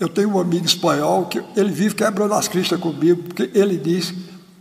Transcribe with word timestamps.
Eu 0.00 0.08
tenho 0.08 0.30
um 0.30 0.40
amigo 0.40 0.64
espanhol 0.64 1.26
que 1.26 1.44
ele 1.54 1.70
vive 1.70 1.94
quebrando 1.94 2.32
as 2.32 2.48
cristas 2.48 2.80
comigo, 2.80 3.22
porque 3.22 3.50
ele 3.54 3.76
diz 3.76 4.14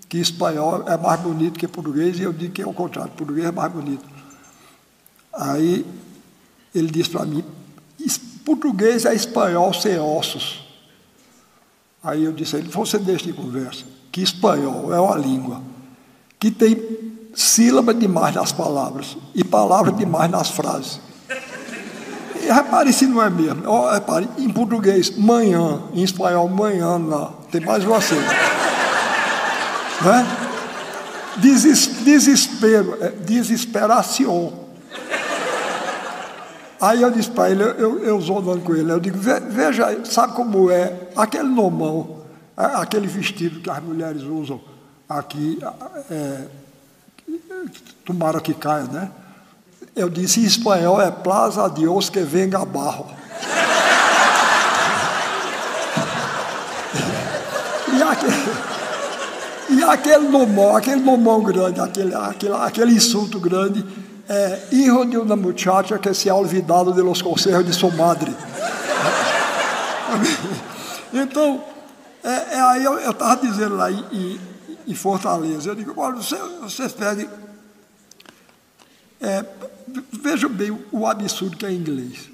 que 0.09 0.17
espanhol 0.17 0.83
é 0.85 0.97
mais 0.97 1.21
bonito 1.21 1.57
que 1.57 1.65
português, 1.65 2.19
e 2.19 2.23
eu 2.23 2.33
digo 2.33 2.53
que 2.53 2.61
é 2.61 2.67
o 2.67 2.73
contrário, 2.73 3.11
português 3.13 3.47
é 3.47 3.51
mais 3.51 3.71
bonito. 3.71 4.05
Aí 5.33 5.85
ele 6.75 6.91
disse 6.91 7.09
para 7.09 7.25
mim, 7.25 7.43
português 8.43 9.05
é 9.05 9.15
espanhol 9.15 9.73
sem 9.73 9.97
ossos. 9.97 10.67
Aí 12.03 12.25
eu 12.25 12.33
disse 12.33 12.55
a 12.55 12.59
ele, 12.59 12.67
você 12.67 12.97
deixa 12.97 13.25
de 13.25 13.33
conversa, 13.33 13.85
que 14.11 14.21
espanhol 14.21 14.93
é 14.93 14.99
uma 14.99 15.15
língua 15.15 15.61
que 16.37 16.51
tem 16.51 16.77
sílaba 17.33 17.93
demais 17.93 18.35
nas 18.35 18.51
palavras 18.51 19.15
e 19.33 19.43
palavras 19.43 19.95
demais 19.95 20.29
nas 20.29 20.49
frases. 20.49 20.99
Repare 22.51 22.91
se 22.91 23.05
não 23.05 23.21
é 23.21 23.29
mesmo. 23.29 23.63
Oh, 23.69 23.89
repare, 23.89 24.27
em 24.37 24.49
português, 24.49 25.15
manhã, 25.15 25.81
em 25.93 26.03
espanhol, 26.03 26.49
manhã, 26.49 26.97
não. 26.97 27.31
Tem 27.51 27.61
mais 27.61 27.83
sílaba. 27.83 28.27
né? 30.01 30.27
Deses, 31.37 32.03
desespero, 32.03 32.97
é, 33.01 33.09
desesperação. 33.09 34.67
Aí 36.81 37.01
eu 37.01 37.11
disse 37.11 37.29
para 37.29 37.51
ele, 37.51 37.61
eu, 37.61 37.99
eu 38.03 38.21
zonando 38.21 38.61
com 38.61 38.73
ele, 38.73 38.89
eu 38.89 38.99
digo, 38.99 39.17
veja, 39.17 40.05
sabe 40.05 40.33
como 40.33 40.71
é 40.71 41.09
aquele 41.15 41.49
nomão, 41.49 42.21
aquele 42.55 43.05
vestido 43.05 43.59
que 43.59 43.69
as 43.69 43.83
mulheres 43.83 44.23
usam 44.23 44.61
aqui, 45.07 45.59
é, 46.09 46.45
tomara 48.05 48.39
que 48.39 48.53
caia, 48.53 48.83
né? 48.83 49.11
Eu 49.99 50.09
disse 50.09 50.39
em 50.39 50.45
espanhol 50.45 51.01
é 51.01 51.11
Plaza 51.11 51.67
Dios 51.67 52.09
que 52.09 52.21
venga 52.21 52.63
barro. 52.63 53.05
e 57.91 58.01
aquele, 58.01 58.33
e 59.71 59.83
aquele 59.83 60.29
nomão, 60.29 60.77
aquele 60.77 61.01
nomão 61.01 61.43
grande, 61.43 61.81
aquele, 61.81 62.15
aquele, 62.15 62.53
aquele 62.53 62.93
insulto 62.93 63.41
grande, 63.41 63.85
é 64.29 64.67
hijo 64.71 65.03
de 65.03 65.17
uma 65.17 65.35
muchacha 65.35 65.99
que 65.99 66.13
se 66.13 66.29
ha 66.29 66.35
olvidado 66.35 66.93
de 66.93 67.01
los 67.01 67.21
consejos 67.21 67.65
de 67.65 67.73
sua 67.73 67.91
madre. 67.91 68.31
então, 71.11 71.61
é, 72.23 72.55
é 72.55 72.61
aí 72.61 72.85
eu 72.85 73.11
estava 73.11 73.45
dizendo 73.45 73.75
lá 73.75 73.91
em, 73.91 74.05
em, 74.13 74.39
em, 74.87 74.95
Fortaleza, 74.95 75.71
eu 75.71 75.75
digo, 75.75 75.93
olha, 75.97 76.15
você, 76.15 76.37
vocês. 76.61 76.95
É, 79.21 79.43
vejam 80.11 80.49
bem 80.49 80.77
o 80.91 81.05
absurdo 81.05 81.57
que 81.57 81.65
é 81.65 81.71
inglês. 81.71 82.29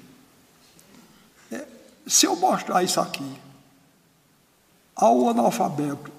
É, 1.50 1.66
se 2.06 2.26
eu 2.26 2.36
mostrar 2.36 2.82
isso 2.82 3.00
aqui 3.00 3.28
ao 4.94 5.28
analfabeto 5.28 6.10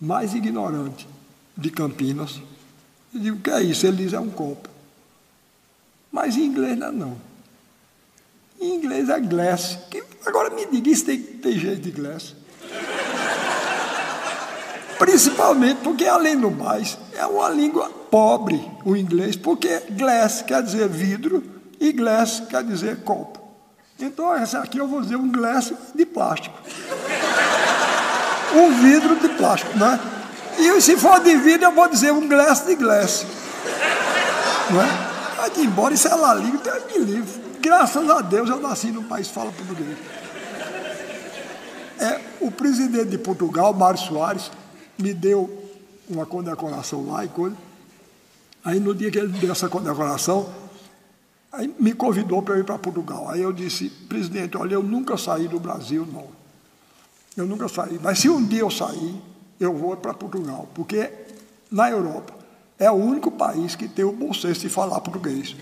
mais 0.00 0.34
ignorante 0.34 1.08
de 1.56 1.70
Campinas, 1.70 2.40
eu 3.14 3.20
digo, 3.20 3.36
o 3.36 3.40
que 3.40 3.50
é 3.50 3.62
isso? 3.62 3.86
Ele 3.86 4.04
diz, 4.04 4.12
é 4.12 4.20
um 4.20 4.30
copo. 4.30 4.68
Mas 6.10 6.36
em 6.36 6.44
inglês 6.44 6.78
não 6.78 6.88
é 6.88 6.92
não. 6.92 7.20
Em 8.60 8.74
inglês 8.74 9.08
é 9.08 9.20
glass. 9.20 9.78
agora 10.26 10.50
me 10.50 10.66
diga, 10.66 10.90
isso 10.90 11.04
tem, 11.04 11.22
tem 11.22 11.58
jeito 11.58 11.82
de 11.82 11.90
glass. 11.90 12.34
Principalmente 14.98 15.80
porque, 15.82 16.04
além 16.04 16.38
do 16.38 16.50
mais, 16.50 16.98
é 17.18 17.26
uma 17.26 17.48
língua 17.48 17.90
pobre, 18.10 18.64
o 18.84 18.96
inglês, 18.96 19.34
porque 19.34 19.82
glass 19.90 20.40
quer 20.42 20.62
dizer 20.62 20.88
vidro 20.88 21.42
e 21.80 21.92
glass 21.92 22.44
quer 22.48 22.62
dizer 22.62 22.98
copo. 23.02 23.40
Então, 23.98 24.32
essa 24.32 24.60
aqui 24.60 24.78
eu 24.78 24.86
vou 24.86 25.00
dizer 25.00 25.16
um 25.16 25.30
glass 25.30 25.72
de 25.92 26.06
plástico. 26.06 26.56
Um 28.54 28.72
vidro 28.80 29.16
de 29.16 29.28
plástico, 29.30 29.76
né? 29.76 29.98
E 30.56 30.80
se 30.80 30.96
for 30.96 31.18
de 31.18 31.36
vidro, 31.36 31.66
eu 31.66 31.72
vou 31.72 31.88
dizer 31.88 32.12
um 32.12 32.28
glass 32.28 32.64
de 32.64 32.76
glass. 32.76 33.26
Não 34.70 34.80
é? 34.80 34.86
Vai 35.36 35.50
embora, 35.64 35.94
isso 35.94 36.06
é 36.06 36.14
lá 36.14 36.34
língua, 36.34 36.60
Deus 36.62 36.84
me 36.86 37.04
livre. 37.04 37.42
Graças 37.60 38.08
a 38.08 38.20
Deus 38.20 38.48
eu 38.48 38.60
nasci 38.60 38.92
num 38.92 39.02
país 39.02 39.26
que 39.26 39.34
fala 39.34 39.50
português. 39.50 39.98
É, 41.98 42.20
o 42.40 42.52
presidente 42.52 43.08
de 43.08 43.18
Portugal, 43.18 43.74
Mário 43.74 43.98
Soares, 43.98 44.52
me 44.96 45.12
deu 45.12 45.67
uma 46.08 46.26
condecoração 46.26 47.10
lá 47.10 47.24
e 47.24 47.28
coisa. 47.28 47.56
Aí 48.64 48.80
no 48.80 48.94
dia 48.94 49.10
que 49.10 49.18
ele 49.18 49.28
deu 49.38 49.52
essa 49.52 49.68
condecoração, 49.68 50.48
aí 51.52 51.72
me 51.78 51.92
convidou 51.92 52.42
para 52.42 52.58
ir 52.58 52.64
para 52.64 52.78
Portugal. 52.78 53.28
Aí 53.28 53.40
eu 53.40 53.52
disse, 53.52 53.88
presidente, 53.88 54.56
olha, 54.56 54.74
eu 54.74 54.82
nunca 54.82 55.16
saí 55.16 55.48
do 55.48 55.60
Brasil, 55.60 56.06
não. 56.12 56.26
Eu 57.36 57.46
nunca 57.46 57.68
saí. 57.68 57.98
Mas 58.02 58.18
se 58.18 58.28
um 58.28 58.44
dia 58.44 58.60
eu 58.60 58.70
sair, 58.70 59.14
eu 59.60 59.74
vou 59.74 59.96
para 59.96 60.12
Portugal, 60.14 60.68
porque 60.74 61.10
na 61.70 61.90
Europa 61.90 62.34
é 62.78 62.90
o 62.90 62.94
único 62.94 63.30
país 63.30 63.74
que 63.74 63.88
tem 63.88 64.04
o 64.04 64.12
bom 64.12 64.32
senso 64.32 64.60
de 64.60 64.68
falar 64.68 65.00
português. 65.00 65.56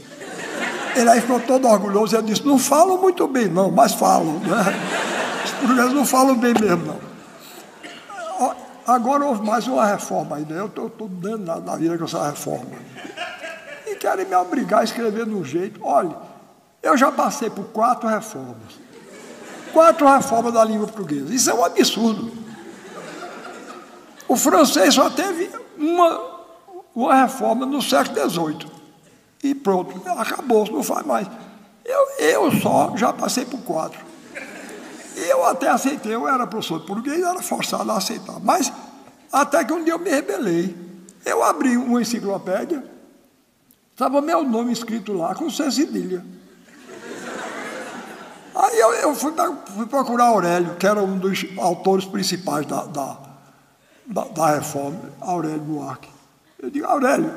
Ele 0.94 1.10
aí 1.10 1.20
ficou 1.20 1.40
todo 1.40 1.68
orgulhoso 1.68 2.16
e 2.16 2.22
disse, 2.22 2.44
não 2.46 2.58
falam 2.58 3.00
muito 3.00 3.26
bem, 3.28 3.48
não, 3.48 3.70
mas 3.70 3.92
falam. 3.92 4.38
Né? 4.40 5.42
Os 5.44 5.50
portugueses 5.52 5.92
não 5.92 6.06
falam 6.06 6.36
bem 6.36 6.54
mesmo, 6.58 6.86
não. 6.86 7.05
Agora 8.86 9.24
houve 9.24 9.44
mais 9.44 9.66
uma 9.66 9.84
reforma 9.84 10.36
aí, 10.36 10.44
né? 10.44 10.60
Eu 10.60 10.66
estou 10.66 11.08
dando 11.08 11.44
na, 11.44 11.58
na 11.58 11.76
vida 11.76 11.98
com 11.98 12.04
essa 12.04 12.30
reforma. 12.30 12.70
E 13.84 13.97
querem 13.97 14.24
me 14.24 14.34
obrigar 14.36 14.80
a 14.80 14.84
escrever 14.84 15.24
de 15.24 15.34
um 15.34 15.44
jeito. 15.44 15.80
Olha, 15.82 16.16
eu 16.80 16.97
já 16.97 17.10
passei 17.10 17.50
por 17.50 17.64
quatro 17.66 18.08
reformas. 18.08 18.78
Quatro 19.72 20.06
reformas 20.06 20.54
da 20.54 20.64
língua 20.64 20.86
portuguesa. 20.86 21.34
Isso 21.34 21.50
é 21.50 21.54
um 21.54 21.64
absurdo. 21.64 22.32
O 24.28 24.36
francês 24.36 24.94
só 24.94 25.10
teve 25.10 25.50
uma, 25.76 26.20
uma 26.94 27.14
reforma 27.22 27.66
no 27.66 27.82
século 27.82 28.30
XVIII. 28.30 28.70
E 29.42 29.54
pronto, 29.54 30.00
acabou, 30.16 30.64
não 30.70 30.82
faz 30.82 31.04
mais. 31.04 31.28
Eu, 31.84 32.08
eu 32.20 32.53
só 32.60 32.97
já 32.97 33.12
passei 33.12 33.44
por 33.44 33.60
quatro. 33.60 33.98
Eu 35.16 35.47
até 35.47 35.69
aceitei, 35.69 36.15
eu 36.15 36.28
era 36.28 36.47
professor 36.47 36.78
de 36.78 36.87
português, 36.87 37.22
era 37.22 37.41
forçado 37.41 37.91
a 37.91 37.97
aceitar. 37.97 38.38
Mas 38.41 38.71
até 39.32 39.65
que 39.65 39.72
um 39.72 39.82
dia 39.82 39.94
eu 39.94 39.99
me 39.99 40.10
rebelei. 40.10 40.77
Eu 41.25 41.43
abri 41.43 41.77
uma 41.77 42.00
enciclopédia, 42.00 42.84
estava 43.93 44.21
meu 44.21 44.44
nome 44.44 44.72
escrito 44.72 45.12
lá 45.12 45.34
com 45.34 45.50
C 45.50 45.71
cedilha. 45.71 46.25
Aí 48.54 48.78
eu, 48.78 48.93
eu 48.94 49.15
fui, 49.15 49.32
fui, 49.75 49.87
procurar 49.87 50.27
Aurélio, 50.27 50.77
que 50.77 50.87
era 50.87 51.03
um 51.03 51.19
dos 51.19 51.47
autores 51.59 52.04
principais 52.04 52.65
da, 52.66 52.84
da, 52.84 53.19
da, 54.06 54.25
da 54.25 54.54
reforma, 54.54 55.00
Aurélio 55.21 55.60
Buarque. 55.60 56.09
Eu 56.59 56.71
digo, 56.71 56.87
Aurélio, 56.87 57.34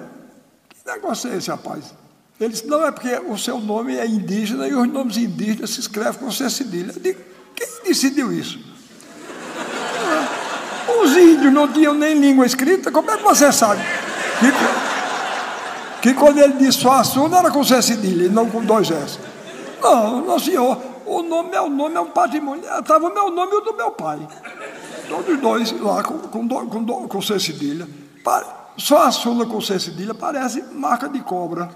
que 0.69 0.77
negócio 0.89 1.29
é 1.29 1.37
esse, 1.37 1.49
rapaz? 1.49 1.93
Ele 2.39 2.53
disse, 2.53 2.67
não, 2.67 2.85
é 2.85 2.91
porque 2.91 3.13
o 3.27 3.37
seu 3.37 3.59
nome 3.59 3.97
é 3.97 4.07
indígena 4.07 4.65
e 4.65 4.73
os 4.73 4.87
nomes 4.87 5.17
indígenas 5.17 5.71
se 5.71 5.81
escrevem 5.81 6.21
com 6.21 6.31
C 6.31 6.49
cedilha. 6.49 6.93
Eu 6.93 7.01
digo, 7.01 7.19
quem 7.59 7.83
decidiu 7.83 8.31
isso? 8.31 8.57
Os 11.01 11.15
índios 11.15 11.53
não 11.53 11.67
tinham 11.67 11.93
nem 11.93 12.15
língua 12.15 12.45
escrita, 12.45 12.91
como 12.91 13.11
é 13.11 13.17
que 13.17 13.23
você 13.23 13.51
sabe? 13.51 13.81
Que, 14.39 14.51
que 16.01 16.13
quando 16.13 16.39
ele 16.39 16.53
disse 16.53 16.79
Suaçu 16.79 17.27
não 17.27 17.37
era 17.37 17.51
com 17.51 17.63
C 17.63 17.81
cedilha, 17.81 18.29
não 18.29 18.49
com 18.49 18.63
dois 18.63 18.89
S. 18.89 19.19
Não, 19.81 20.21
não 20.21 20.39
senhor, 20.39 20.81
o 21.05 21.21
nome, 21.21 21.51
meu 21.51 21.69
nome 21.69 21.95
é 21.95 21.99
um 21.99 22.09
patrimônio. 22.09 22.63
Estava 22.79 23.07
o 23.07 23.13
meu 23.13 23.29
nome 23.29 23.51
e 23.51 23.55
o 23.55 23.61
do 23.61 23.73
meu 23.75 23.91
pai. 23.91 24.19
Todos 25.07 25.39
dois 25.39 25.71
lá 25.79 26.03
com, 26.03 26.19
com, 26.19 26.47
com, 26.47 27.07
com 27.07 27.21
C 27.21 27.39
cedilha. 27.39 27.87
Só 28.77 29.03
a 29.03 29.11
Sula 29.11 29.45
com 29.45 29.59
C 29.59 29.79
cedilha 29.79 30.13
parece 30.13 30.63
marca 30.71 31.07
de 31.09 31.19
cobra. 31.19 31.69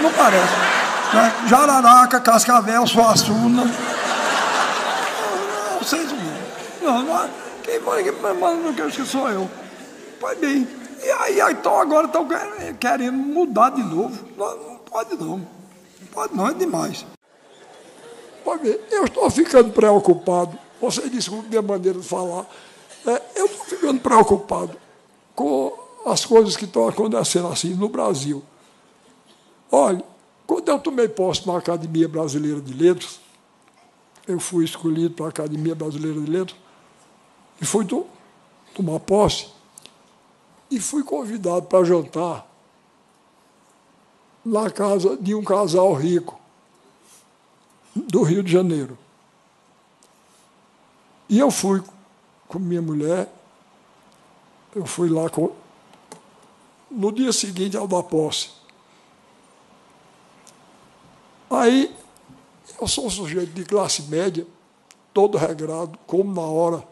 Não 0.00 0.12
parece. 0.12 0.54
Né? 1.12 1.32
Jararaca, 1.48 2.20
Cascavel, 2.20 2.86
Suassuna 2.86 3.64
vocês 5.80 6.10
não, 6.82 7.02
não, 7.02 7.30
quem 7.62 7.80
manda 7.80 8.54
no 8.54 8.74
que 8.74 9.04
sou 9.04 9.28
eu. 9.28 9.48
Pois 10.18 10.38
bem, 10.38 10.68
e 11.02 11.10
aí 11.10 11.52
então 11.52 11.80
agora 11.80 12.06
estão 12.06 12.26
querendo 12.78 13.16
mudar 13.16 13.70
de 13.70 13.82
novo. 13.82 14.26
Não, 14.36 14.56
não 14.56 14.76
pode 14.78 15.16
não. 15.16 15.38
Não 15.38 16.06
pode 16.12 16.36
não, 16.36 16.48
é 16.48 16.54
demais. 16.54 17.06
Pode 18.44 18.62
ver, 18.62 18.86
eu 18.90 19.04
estou 19.04 19.30
ficando 19.30 19.70
preocupado. 19.70 20.58
Você 20.80 21.08
desculpe 21.08 21.48
minha 21.48 21.62
maneira 21.62 21.98
de 21.98 22.06
falar. 22.06 22.46
É, 23.06 23.22
eu 23.36 23.46
estou 23.46 23.64
ficando 23.64 24.00
preocupado 24.00 24.76
com 25.34 25.72
as 26.04 26.24
coisas 26.24 26.56
que 26.56 26.64
estão 26.64 26.88
acontecendo 26.88 27.48
assim 27.48 27.74
no 27.74 27.88
Brasil. 27.88 28.42
Olha, 29.72 30.02
quando 30.46 30.68
eu 30.68 30.78
tomei 30.78 31.08
posse 31.08 31.46
na 31.46 31.56
Academia 31.56 32.08
Brasileira 32.08 32.60
de 32.60 32.74
Letras, 32.74 33.20
eu 34.30 34.40
fui 34.40 34.64
escolhido 34.64 35.14
para 35.14 35.26
a 35.26 35.28
Academia 35.30 35.74
Brasileira 35.74 36.20
de 36.20 36.30
Letras 36.30 36.58
e 37.60 37.66
fui 37.66 37.84
to 37.84 38.06
tomar 38.74 39.00
posse 39.00 39.48
e 40.70 40.78
fui 40.78 41.02
convidado 41.02 41.66
para 41.66 41.84
jantar 41.84 42.46
na 44.44 44.70
casa 44.70 45.16
de 45.16 45.34
um 45.34 45.42
casal 45.42 45.92
rico 45.94 46.40
do 47.94 48.22
Rio 48.22 48.42
de 48.42 48.52
Janeiro. 48.52 48.96
E 51.28 51.38
eu 51.38 51.50
fui 51.50 51.82
com 52.48 52.58
minha 52.58 52.82
mulher, 52.82 53.32
eu 54.74 54.86
fui 54.86 55.08
lá 55.08 55.28
com. 55.28 55.52
No 56.90 57.12
dia 57.12 57.32
seguinte 57.32 57.76
ao 57.76 57.86
da 57.86 58.02
posse. 58.02 58.50
Aí, 61.48 61.94
eu 62.80 62.88
sou 62.88 63.06
um 63.06 63.10
sujeito 63.10 63.52
de 63.52 63.64
classe 63.64 64.02
média, 64.04 64.46
todo 65.12 65.36
regrado, 65.36 65.98
como 66.06 66.32
na 66.34 66.46
hora. 66.46 66.82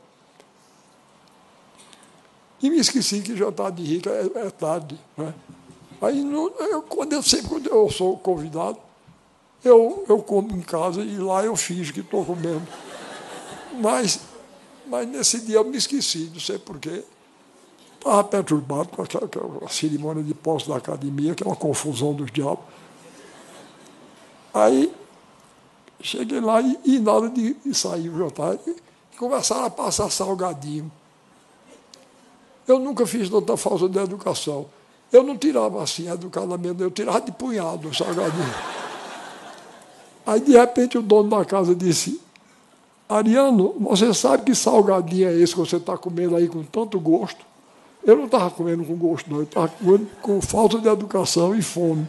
E 2.62 2.68
me 2.68 2.78
esqueci 2.78 3.20
que 3.20 3.36
jantar 3.36 3.70
de 3.70 3.82
rica 3.82 4.10
é, 4.10 4.46
é 4.46 4.50
tarde. 4.50 4.98
Né? 5.16 5.32
Aí, 6.02 6.22
no, 6.22 6.48
eu, 6.58 6.82
quando 6.82 7.12
eu, 7.12 7.22
sempre 7.22 7.48
quando 7.48 7.68
eu 7.68 7.88
sou 7.90 8.18
convidado, 8.18 8.78
eu, 9.64 10.04
eu 10.08 10.22
como 10.22 10.54
em 10.56 10.60
casa 10.60 11.02
e 11.02 11.16
lá 11.16 11.44
eu 11.44 11.56
fiz 11.56 11.90
que 11.90 12.00
estou 12.00 12.24
comendo. 12.24 12.66
Mas, 13.80 14.20
mas 14.86 15.08
nesse 15.08 15.40
dia 15.40 15.56
eu 15.56 15.64
me 15.64 15.76
esqueci, 15.76 16.30
não 16.32 16.40
sei 16.40 16.58
porquê. 16.58 17.04
Estava 17.94 18.22
perturbado 18.24 18.88
com 18.88 19.02
aquela 19.02 19.28
cerimônia 19.68 20.22
de 20.22 20.34
posse 20.34 20.68
da 20.68 20.76
academia, 20.76 21.34
que 21.34 21.42
é 21.42 21.46
uma 21.46 21.56
confusão 21.56 22.14
dos 22.14 22.30
diabos. 22.30 22.64
Aí 24.54 24.92
cheguei 26.00 26.40
lá 26.40 26.60
e, 26.60 26.78
e 26.84 26.98
na 26.98 27.12
hora 27.12 27.28
de, 27.28 27.56
sair 27.74 28.08
o 28.08 28.18
jantar, 28.18 28.56
começaram 29.18 29.64
a 29.64 29.70
passar 29.70 30.10
salgadinho. 30.10 30.90
Eu 32.66 32.78
nunca 32.78 33.06
fiz 33.06 33.28
tanta 33.28 33.56
falta 33.56 33.88
de 33.88 33.98
educação. 33.98 34.66
Eu 35.10 35.22
não 35.22 35.36
tirava 35.36 35.82
assim 35.82 36.10
educadamente, 36.10 36.82
eu 36.82 36.90
tirava 36.90 37.20
de 37.20 37.32
punhado 37.32 37.88
o 37.88 37.94
salgadinho. 37.94 38.54
Aí, 40.26 40.40
de 40.40 40.52
repente, 40.52 40.98
o 40.98 41.02
dono 41.02 41.30
da 41.30 41.44
casa 41.44 41.74
disse: 41.74 42.20
Ariano, 43.08 43.74
você 43.80 44.12
sabe 44.12 44.44
que 44.44 44.54
salgadinho 44.54 45.28
é 45.28 45.34
esse 45.34 45.54
que 45.54 45.60
você 45.60 45.76
está 45.76 45.96
comendo 45.96 46.36
aí 46.36 46.46
com 46.46 46.62
tanto 46.62 47.00
gosto? 47.00 47.48
Eu 48.04 48.16
não 48.16 48.26
estava 48.26 48.50
comendo 48.50 48.84
com 48.84 48.94
gosto, 48.94 49.30
não, 49.30 49.38
eu 49.38 49.44
estava 49.44 49.68
comendo 49.68 50.06
com 50.20 50.40
falta 50.42 50.78
de 50.78 50.88
educação 50.88 51.54
e 51.54 51.62
fome. 51.62 52.06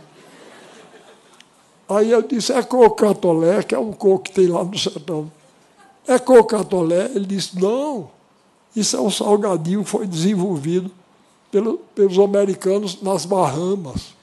Aí 1.89 2.11
eu 2.11 2.21
disse: 2.21 2.53
é 2.53 2.61
cocatolé, 2.61 3.63
que 3.63 3.73
é 3.73 3.79
um 3.79 3.91
coco 3.91 4.25
que 4.25 4.31
tem 4.31 4.47
lá 4.47 4.63
no 4.63 4.77
sertão. 4.77 5.31
É 6.07 6.19
cocatolé? 6.19 7.05
Ele 7.15 7.25
disse: 7.25 7.59
não, 7.59 8.11
isso 8.75 8.95
é 8.95 9.01
um 9.01 9.09
salgadinho 9.09 9.83
que 9.83 9.89
foi 9.89 10.05
desenvolvido 10.05 10.91
pelo, 11.51 11.79
pelos 11.95 12.19
americanos 12.19 13.01
nas 13.01 13.25
Bahamas. 13.25 14.13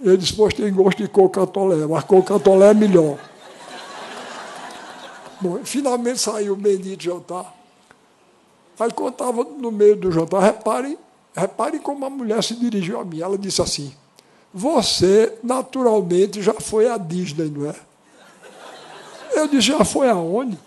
Ele 0.00 0.16
disse, 0.16 0.32
pois 0.32 0.54
tem 0.54 0.72
gosto 0.72 0.98
de 0.98 1.08
cocatolé, 1.08 1.86
mas 1.86 2.04
cocatolé 2.04 2.70
é 2.70 2.74
melhor. 2.74 3.18
Bom, 5.40 5.58
finalmente 5.64 6.20
saiu 6.20 6.54
o 6.54 6.56
bendito 6.56 7.02
jantar. 7.02 7.54
Aí 8.78 8.88
estava 8.88 9.42
no 9.42 9.72
meio 9.72 9.96
do 9.96 10.12
jantar, 10.12 10.40
reparem, 10.40 10.96
reparem 11.34 11.80
como 11.80 12.04
a 12.06 12.10
mulher 12.10 12.42
se 12.44 12.54
dirigiu 12.54 13.00
a 13.00 13.04
mim. 13.04 13.20
Ela 13.20 13.36
disse 13.36 13.60
assim, 13.60 13.92
você 14.52 15.34
naturalmente 15.42 16.42
já 16.42 16.54
foi 16.54 16.88
à 16.88 16.96
Disney, 16.96 17.50
não 17.50 17.70
é? 17.70 17.74
Eu 19.34 19.46
disse, 19.46 19.68
já 19.68 19.84
foi 19.84 20.08
aonde? 20.08 20.58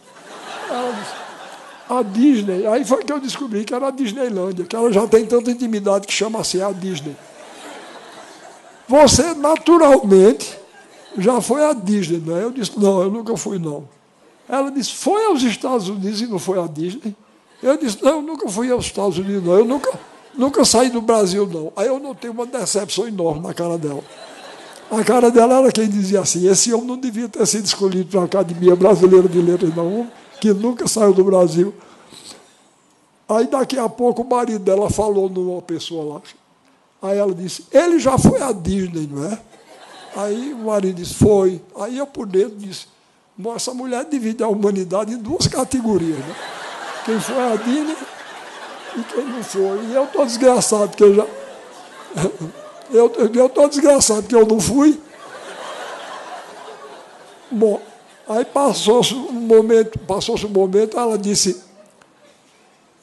Ela 0.70 0.92
disse, 0.94 1.22
a 1.90 2.04
Disney. 2.04 2.66
Aí 2.68 2.86
foi 2.86 3.04
que 3.04 3.12
eu 3.12 3.20
descobri 3.20 3.66
que 3.66 3.74
era 3.74 3.88
a 3.88 3.92
Disneylândia, 3.92 4.66
que 4.66 4.76
ela 4.76 4.92
já 4.94 5.06
tem 5.08 5.26
tanta 5.26 5.52
intimidade 5.52 6.08
que 6.08 6.14
chama 6.14 6.40
assim 6.40 6.62
a 6.62 6.72
Disney. 6.72 7.16
Você 8.88 9.34
naturalmente 9.34 10.58
já 11.18 11.42
foi 11.42 11.66
à 11.66 11.74
Disney, 11.74 12.24
não 12.26 12.38
é? 12.38 12.44
Eu 12.44 12.52
disse, 12.52 12.80
não, 12.80 13.02
eu 13.02 13.12
nunca 13.12 13.36
fui, 13.36 13.60
não. 13.60 13.88
Ela 14.48 14.72
disse, 14.72 14.94
foi 14.94 15.26
aos 15.26 15.42
Estados 15.44 15.90
Unidos 15.90 16.22
e 16.22 16.28
não 16.28 16.40
foi 16.40 16.60
à 16.60 16.68
Disney? 16.68 17.16
Eu 17.62 17.78
disse, 17.78 18.02
não, 18.04 18.16
eu 18.16 18.22
nunca 18.22 18.48
fui 18.48 18.72
aos 18.72 18.86
Estados 18.86 19.18
Unidos, 19.18 19.44
não. 19.44 19.58
Eu 19.58 19.66
nunca, 19.66 19.92
nunca 20.34 20.66
saí 20.66 20.90
do 20.90 21.02
Brasil, 21.02 21.48
não. 21.48 21.72
Aí 21.76 21.88
eu 21.88 22.00
notei 22.00 22.30
uma 22.30 22.46
decepção 22.46 23.08
enorme 23.08 23.42
na 23.42 23.54
cara 23.54 23.78
dela. 23.78 24.04
A 24.90 25.04
cara 25.04 25.32
dela 25.32 25.60
era 25.60 25.72
quem 25.72 25.88
dizia 25.88 26.20
assim, 26.20 26.50
esse 26.50 26.74
homem 26.74 26.88
não 26.88 26.98
devia 26.98 27.30
ter 27.30 27.46
sido 27.46 27.66
escolhido 27.66 28.10
para 28.10 28.22
a 28.22 28.26
Academia 28.26 28.76
Brasileira 28.76 29.30
de 29.30 29.42
Letras, 29.42 29.74
não, 29.74 30.12
que 30.42 30.54
nunca 30.54 30.86
saiu 30.88 31.14
do 31.14 31.24
Brasil. 31.24 31.74
Aí 33.30 33.48
daqui 33.48 33.78
a 33.80 33.88
pouco 33.88 34.22
o 34.22 34.30
marido 34.30 34.60
dela 34.60 34.90
falou 34.90 35.30
numa 35.30 35.62
pessoa 35.62 36.16
lá, 36.16 36.22
Aí 37.02 37.18
ela 37.18 37.34
disse, 37.34 37.66
ele 37.72 38.00
já 38.00 38.18
foi 38.18 38.42
à 38.42 38.52
Disney, 38.52 39.10
não 39.12 39.26
é? 39.26 39.40
Aí 40.16 40.54
o 40.54 40.66
marido 40.66 40.98
disse, 40.98 41.16
foi. 41.16 41.62
Aí 41.80 41.98
eu 41.98 42.06
por 42.06 42.28
dentro 42.28 42.58
disse, 42.58 42.86
essa 43.56 43.74
mulher 43.74 44.06
divide 44.06 44.44
a 44.44 44.48
humanidade 44.48 45.14
em 45.14 45.18
duas 45.18 45.48
categorias, 45.48 46.18
né? 46.18 46.36
Quem 47.06 47.20
foi 47.20 47.40
à 47.40 47.56
Disney 47.56 47.96
e 48.96 49.04
quem 49.04 49.26
não 49.26 49.44
foi. 49.44 49.86
E 49.86 49.94
eu 49.94 50.04
estou 50.04 50.26
desgraçado, 50.26 50.90
porque 50.90 51.04
eu 51.04 51.16
já. 51.16 51.28
Eu 52.94 53.46
estou 53.46 53.70
desgraçado 53.70 54.28
que 54.28 54.36
eu 54.36 54.46
não 54.46 54.60
fui. 54.60 55.00
Bom, 57.50 57.82
aí 58.28 58.44
passou-se 58.44 59.14
um 59.14 59.32
momento, 59.32 59.98
passou-se 60.00 60.46
um 60.46 60.50
momento, 60.50 61.00
ela 61.00 61.18
disse, 61.18 61.64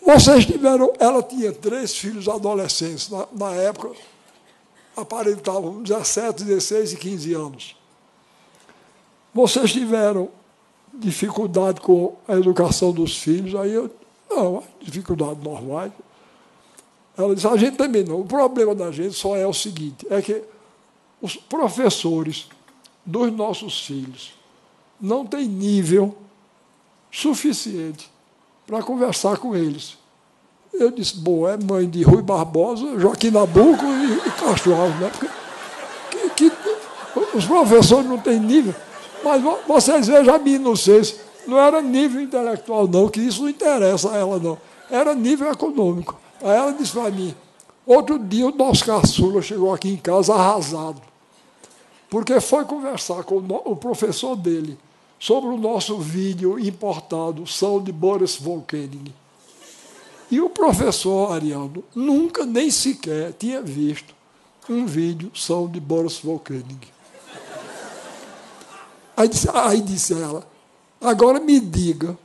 vocês 0.09 0.47
tiveram. 0.47 0.91
Ela 0.99 1.23
tinha 1.23 1.53
três 1.53 1.95
filhos 1.95 2.29
adolescentes. 2.29 3.11
Na, 3.11 3.29
na 3.31 3.55
época, 3.55 3.91
aparentavam 4.97 5.83
17, 5.83 6.45
16 6.45 6.93
e 6.95 6.97
15 6.97 7.35
anos. 7.35 7.77
Vocês 9.35 9.71
tiveram 9.71 10.31
dificuldade 10.95 11.83
com 11.83 12.17
a 12.27 12.35
educação 12.35 12.91
dos 12.91 13.19
filhos? 13.19 13.55
Aí 13.55 13.73
eu. 13.73 13.91
Não, 14.29 14.63
dificuldade 14.81 15.41
normal. 15.43 15.91
Ela 17.17 17.35
disse: 17.35 17.47
a 17.47 17.57
gente 17.57 17.77
também 17.77 18.05
não. 18.05 18.21
O 18.21 18.25
problema 18.25 18.75
da 18.75 18.91
gente 18.91 19.15
só 19.15 19.37
é 19.37 19.47
o 19.47 19.53
seguinte: 19.53 20.07
é 20.11 20.21
que 20.23 20.43
os 21.21 21.37
professores 21.37 22.49
dos 23.05 23.33
nossos 23.33 23.85
filhos 23.87 24.35
não 25.01 25.25
têm 25.25 25.47
nível 25.47 26.17
suficiente 27.11 28.11
para 28.67 28.83
conversar 28.83 29.39
com 29.39 29.57
eles. 29.57 29.97
Eu 30.73 30.91
disse, 30.91 31.17
bom, 31.17 31.49
é 31.49 31.57
mãe 31.57 31.89
de 31.89 32.03
Rui 32.03 32.23
Barbosa, 32.23 32.99
Joaquim 32.99 33.31
Nabuco 33.31 33.85
e, 33.85 34.19
e 34.19 34.73
Alves, 34.73 35.01
né? 35.01 35.11
Porque, 35.11 36.29
que, 36.37 36.51
que, 36.51 37.37
os 37.37 37.47
professores 37.47 38.07
não 38.09 38.19
têm 38.19 38.39
nível, 38.39 38.75
mas 39.25 39.43
vocês 39.67 40.07
vejam 40.07 40.35
a 40.35 40.39
minha 40.39 40.57
inocência. 40.57 41.28
Não 41.49 41.59
era 41.59 41.81
nível 41.81 42.21
intelectual, 42.21 42.87
não, 42.87 43.09
que 43.09 43.21
isso 43.21 43.41
não 43.41 43.49
interessa 43.49 44.13
a 44.13 44.19
ela, 44.19 44.39
não. 44.39 44.59
Era 44.91 45.15
nível 45.15 45.51
econômico. 45.51 46.21
Aí 46.43 46.55
ela 46.55 46.73
disse 46.75 46.93
para 46.93 47.11
mim, 47.11 47.35
outro 47.87 48.19
dia 48.19 48.47
o 48.47 48.55
nosso 48.55 48.85
caçula 48.85 49.41
chegou 49.41 49.73
aqui 49.73 49.89
em 49.89 49.97
casa 49.97 50.35
arrasado, 50.35 51.01
porque 52.11 52.39
foi 52.39 52.67
conversar 52.67 53.25
com 53.25 53.39
o 53.39 53.75
professor 53.75 54.37
dele 54.37 54.79
sobre 55.19 55.49
o 55.49 55.57
nosso 55.57 55.97
vídeo 55.97 56.59
importado, 56.59 57.47
São 57.47 57.83
de 57.83 57.93
Boris 57.93 58.37
Volkening. 58.37 59.15
E 60.31 60.43
o 60.43 60.51
professor 60.51 61.33
Ariano 61.33 61.83
nunca 61.95 62.45
nem 62.45 62.71
sequer 62.71 63.33
tinha 63.33 63.63
visto 63.63 64.15
um 64.69 64.85
vídeo 64.85 65.33
São 65.35 65.67
de 65.67 65.81
Boris 65.81 66.19
Volkening. 66.19 66.79
Aí 69.17 69.27
disse, 69.29 69.49
aí 69.55 69.81
disse 69.81 70.13
ela, 70.13 70.47
agora 71.01 71.41
me 71.41 71.61
diga 71.61 72.17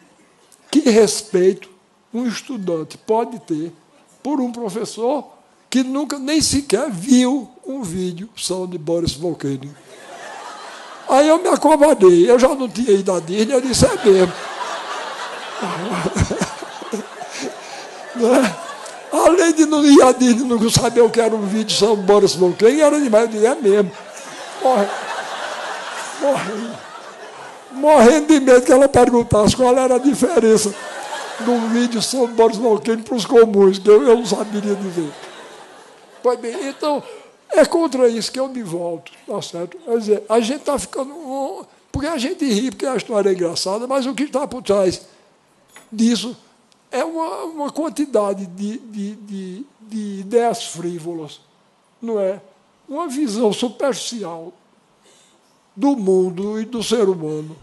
que 0.71 0.89
respeito 0.89 1.69
um 2.13 2.27
estudante 2.27 2.97
pode 2.97 3.39
ter 3.39 3.71
por 4.21 4.39
um 4.39 4.51
professor 4.51 5.25
que 5.69 5.83
nunca 5.83 6.19
nem 6.19 6.39
sequer 6.41 6.89
viu 6.89 7.49
um 7.65 7.81
vídeo 7.81 8.29
São 8.37 8.67
de 8.67 8.77
Boris 8.77 9.13
Volkening. 9.13 9.73
Aí 11.09 11.27
eu 11.27 11.41
me 11.41 11.49
acomodei. 11.49 12.29
Eu 12.29 12.37
já 12.39 12.49
não 12.49 12.69
tinha 12.69 12.91
ido 12.91 13.11
à 13.11 13.19
Disney, 13.19 13.53
eu 13.53 13.61
disse, 13.61 13.85
é 13.85 14.05
mesmo. 14.05 14.33
né? 18.15 18.55
Além 19.11 19.53
de 19.53 19.65
não 19.65 19.85
ir 19.85 20.01
à 20.01 20.11
Disney, 20.11 20.43
não 20.47 20.69
saber 20.69 21.01
o 21.01 21.09
que 21.09 21.21
era 21.21 21.35
um 21.35 21.45
vídeo 21.45 21.65
de 21.65 21.77
São 21.77 21.95
Boris 21.95 22.35
Volcano, 22.35 22.81
era 22.81 22.99
demais, 22.99 23.25
eu 23.25 23.31
disse, 23.31 23.45
é 23.45 23.55
mesmo. 23.55 23.91
Morre, 24.61 24.87
morrendo, 26.21 26.77
morrendo 27.73 28.27
de 28.27 28.39
medo 28.39 28.65
que 28.65 28.71
ela 28.71 28.87
perguntasse 28.87 29.55
qual 29.55 29.77
era 29.77 29.95
a 29.95 29.99
diferença 29.99 30.73
do 31.39 31.67
vídeo 31.69 31.99
de 31.99 32.05
São 32.05 32.27
Boris 32.27 32.57
Volcano 32.57 33.03
para 33.03 33.15
os 33.15 33.25
comuns, 33.25 33.79
que 33.79 33.89
eu, 33.89 34.03
eu 34.03 34.15
não 34.15 34.25
saberia 34.25 34.75
dizer. 34.75 35.11
Pois 36.21 36.39
bem, 36.39 36.69
então, 36.69 37.03
é 37.51 37.65
contra 37.65 38.07
isso 38.07 38.31
que 38.31 38.39
eu 38.39 38.47
me 38.47 38.63
volto, 38.63 39.11
tá 39.27 39.41
certo? 39.41 39.77
Quer 39.77 39.97
dizer, 39.97 40.23
a 40.29 40.39
gente 40.39 40.59
está 40.59 40.77
ficando. 40.77 41.65
Porque 41.91 42.07
a 42.07 42.17
gente 42.17 42.45
ri, 42.45 42.71
porque 42.71 42.85
a 42.85 42.95
história 42.95 43.29
é 43.29 43.33
engraçada, 43.33 43.85
mas 43.85 44.05
o 44.05 44.15
que 44.15 44.23
está 44.23 44.47
por 44.47 44.63
trás 44.63 45.05
disso 45.91 46.35
é 46.91 47.03
uma, 47.03 47.43
uma 47.43 47.71
quantidade 47.71 48.45
de, 48.47 48.79
de, 48.79 49.15
de, 49.15 49.65
de 49.81 50.19
ideias 50.21 50.65
frívolas, 50.65 51.41
não 52.01 52.19
é? 52.19 52.41
Uma 52.87 53.07
visão 53.07 53.53
superficial 53.53 54.53
do 55.75 55.95
mundo 55.95 56.59
e 56.59 56.65
do 56.65 56.83
ser 56.83 57.09
humano, 57.09 57.57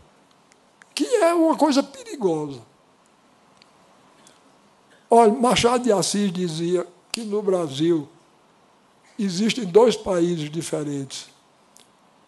que 0.95 1.05
é 1.05 1.33
uma 1.33 1.57
coisa 1.57 1.83
perigosa. 1.83 2.61
Olha, 5.09 5.33
Machado 5.33 5.85
de 5.85 5.93
Assis 5.93 6.33
dizia 6.33 6.87
que 7.11 7.23
no 7.23 7.43
Brasil 7.43 8.09
existem 9.19 9.65
dois 9.65 9.97
países 9.97 10.51
diferentes: 10.51 11.29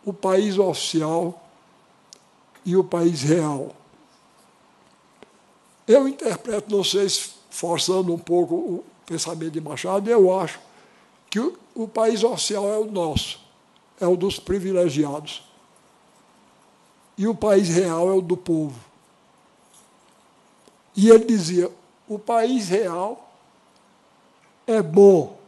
o 0.04 0.12
país 0.12 0.58
oficial 0.58 1.48
e 2.64 2.76
o 2.76 2.84
país 2.84 3.22
real. 3.22 3.74
Eu 5.86 6.08
interpreto, 6.08 6.74
não 6.74 6.84
sei 6.84 7.08
se 7.08 7.30
forçando 7.50 8.14
um 8.14 8.18
pouco 8.18 8.54
o 8.54 8.84
pensamento 9.04 9.52
de 9.52 9.60
Machado, 9.60 10.08
eu 10.08 10.38
acho 10.38 10.58
que 11.28 11.38
o, 11.38 11.58
o 11.74 11.88
país 11.88 12.22
oficial 12.24 12.68
é 12.68 12.78
o 12.78 12.90
nosso, 12.90 13.40
é 14.00 14.06
o 14.06 14.16
dos 14.16 14.38
privilegiados. 14.38 15.51
E 17.16 17.26
o 17.26 17.34
país 17.34 17.68
real 17.68 18.08
é 18.08 18.12
o 18.12 18.20
do 18.20 18.36
povo. 18.36 18.78
E 20.96 21.08
ele 21.08 21.24
dizia: 21.24 21.70
o 22.08 22.18
país 22.18 22.68
real 22.68 23.32
é 24.66 24.82
bom, 24.82 25.38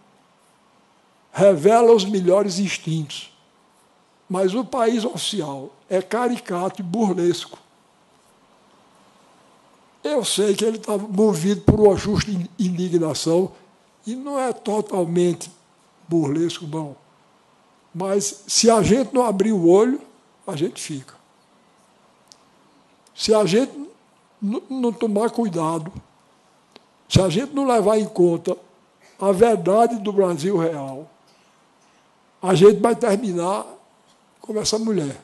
revela 1.33 1.92
os 1.92 2.04
melhores 2.04 2.59
instintos, 2.59 3.33
mas 4.28 4.54
o 4.54 4.64
país 4.64 5.04
oficial 5.04 5.71
é 5.88 6.00
caricato 6.00 6.80
e 6.80 6.85
burlesco. 6.85 7.59
Eu 10.02 10.23
sei 10.25 10.54
que 10.54 10.64
ele 10.64 10.76
estava 10.76 11.06
movido 11.09 11.62
por 11.62 11.80
uma 11.80 11.97
justa 11.97 12.30
indignação 12.59 13.52
e 14.06 14.14
não 14.14 14.38
é 14.38 14.52
totalmente 14.52 15.50
burlesco, 16.06 16.66
não. 16.66 16.94
Mas 17.94 18.44
se 18.47 18.71
a 18.71 18.83
gente 18.83 19.14
não 19.14 19.25
abrir 19.25 19.52
o 19.52 19.66
olho, 19.66 20.00
a 20.47 20.54
gente 20.56 20.80
fica. 20.80 21.13
Se 23.14 23.35
a 23.35 23.44
gente 23.44 23.73
não 24.68 24.92
tomar 24.92 25.30
cuidado, 25.30 25.92
se 27.09 27.21
a 27.21 27.28
gente 27.28 27.54
não 27.54 27.66
levar 27.66 27.99
em 27.99 28.06
conta 28.06 28.56
a 29.21 29.33
verdade 29.33 29.97
do 29.97 30.12
Brasil 30.12 30.56
real, 30.56 31.09
a 32.42 32.54
gente 32.54 32.80
vai 32.80 32.94
terminar 32.94 33.64
como 34.40 34.59
essa 34.59 34.78
mulher. 34.78 35.16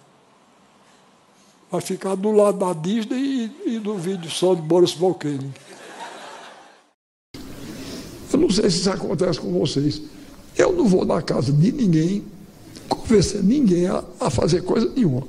Vai 1.70 1.80
ficar 1.80 2.14
do 2.14 2.30
lado 2.30 2.59
da 2.59 2.73
Disney 2.73 3.52
e, 3.66 3.76
e 3.76 3.78
do 3.78 3.97
vídeo 3.97 4.30
só 4.30 4.54
de 4.54 4.62
Boris 4.62 4.92
Volcano. 4.92 5.52
Eu 8.32 8.38
não 8.38 8.50
sei 8.50 8.70
se 8.70 8.78
isso 8.78 8.90
acontece 8.90 9.40
com 9.40 9.52
vocês. 9.59 10.00
Eu 10.56 10.73
não 10.73 10.87
vou 10.87 11.04
na 11.04 11.20
casa 11.20 11.52
de 11.52 11.73
ninguém 11.73 12.25
convencer 12.88 13.42
ninguém 13.42 13.87
a, 13.87 14.02
a 14.18 14.30
fazer 14.30 14.62
coisa 14.62 14.90
nenhuma. 14.94 15.26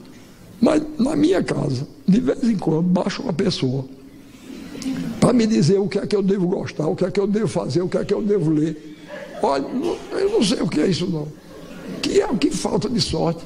Mas 0.62 0.84
na 1.00 1.16
minha 1.16 1.44
casa, 1.44 1.88
de 2.08 2.22
vez 2.22 2.44
em 2.44 2.56
quando, 2.56 2.84
baixa 2.84 3.22
uma 3.22 3.34
pessoa 3.34 3.84
para 5.20 5.34
me 5.34 5.48
dizer 5.48 5.80
o 5.80 5.88
que 5.88 5.98
é 5.98 6.06
que 6.06 6.16
eu 6.16 6.22
devo 6.22 6.48
gostar, 6.48 6.88
o 6.88 6.96
que 6.96 7.04
é 7.04 7.12
que 7.12 7.20
eu 7.20 7.28
devo 7.28 7.48
fazer, 7.48 7.82
o 7.82 7.90
que 7.90 7.98
é 7.98 8.06
que 8.06 8.14
eu 8.14 8.22
devo 8.22 8.52
ler. 8.52 8.98
Olha, 9.42 9.66
eu 10.12 10.30
não 10.30 10.44
sei 10.44 10.62
o 10.62 10.68
que 10.68 10.80
é 10.80 10.88
isso 10.88 11.08
não. 11.08 11.28
Que 12.02 12.22
é 12.22 12.28
o 12.28 12.38
que 12.38 12.52
falta 12.52 12.88
de 12.88 13.02
sorte. 13.02 13.44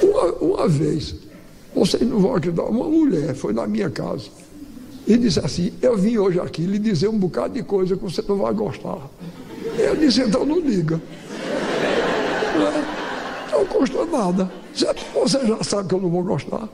Uma, 0.00 0.32
uma 0.34 0.68
vez, 0.68 1.16
vocês 1.74 2.02
não 2.02 2.20
vão 2.20 2.36
acreditar, 2.36 2.64
uma 2.64 2.88
mulher 2.88 3.34
foi 3.34 3.52
na 3.52 3.66
minha 3.66 3.90
casa 3.90 4.28
e 5.06 5.16
disse 5.16 5.40
assim, 5.40 5.72
eu 5.82 5.96
vim 5.96 6.18
hoje 6.18 6.38
aqui 6.38 6.62
lhe 6.62 6.78
dizer 6.78 7.08
um 7.08 7.18
bocado 7.18 7.54
de 7.54 7.62
coisa 7.62 7.96
que 7.96 8.02
você 8.02 8.22
não 8.28 8.36
vai 8.36 8.52
gostar. 8.52 8.98
Eu 9.76 9.96
disse, 9.96 10.20
então 10.20 10.46
não 10.46 10.60
diga. 10.60 11.00
Não, 12.56 12.66
é? 12.68 12.91
Não 13.52 13.66
custa 13.66 14.04
nada. 14.06 14.50
Você 15.14 15.46
já 15.46 15.62
sabe 15.62 15.88
que 15.88 15.94
eu 15.94 16.00
não 16.00 16.08
vou 16.08 16.22
gostar 16.24 16.68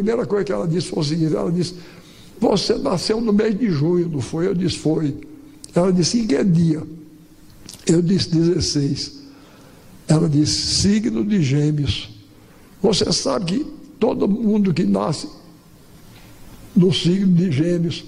primeira 0.00 0.24
coisa 0.24 0.44
que 0.44 0.52
ela 0.52 0.66
disse 0.66 0.88
foi 0.88 1.00
o 1.00 1.04
seguinte: 1.04 1.36
ela 1.36 1.52
disse, 1.52 1.74
você 2.40 2.76
nasceu 2.78 3.20
no 3.20 3.32
mês 3.32 3.56
de 3.58 3.70
junho, 3.70 4.08
não 4.08 4.20
foi? 4.20 4.46
Eu 4.46 4.54
disse, 4.54 4.78
foi. 4.78 5.16
Ela 5.74 5.92
disse, 5.92 6.20
em 6.20 6.26
que 6.26 6.42
dia? 6.42 6.82
Eu 7.86 8.00
disse, 8.00 8.30
16. 8.30 9.20
Ela 10.08 10.28
disse, 10.28 10.82
signo 10.82 11.24
de 11.24 11.42
gêmeos. 11.42 12.08
Você 12.82 13.12
sabe 13.12 13.44
que 13.44 13.66
todo 13.98 14.26
mundo 14.26 14.72
que 14.72 14.84
nasce 14.84 15.28
no 16.74 16.92
signo 16.92 17.32
de 17.34 17.52
gêmeos 17.52 18.04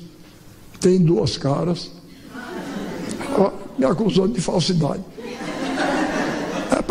tem 0.81 0.99
duas 0.99 1.37
caras. 1.37 1.93
Ela 3.35 3.53
me 3.79 3.85
acusou 3.85 4.27
de 4.27 4.41
falsidade. 4.41 5.03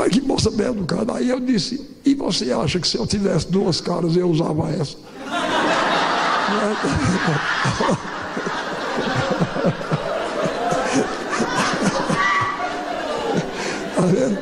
Para 0.01 0.09
que 0.09 0.19
moça 0.19 0.49
bem 0.49 0.65
educada. 0.65 1.13
Aí 1.13 1.29
eu 1.29 1.39
disse, 1.39 1.79
e 2.03 2.15
você 2.15 2.51
acha 2.51 2.79
que 2.79 2.87
se 2.87 2.97
eu 2.97 3.05
tivesse 3.05 3.51
duas 3.51 3.79
caras 3.79 4.15
eu 4.15 4.27
usava 4.27 4.67
essa? 4.71 4.97
Está 13.91 14.01
vendo? 14.07 14.39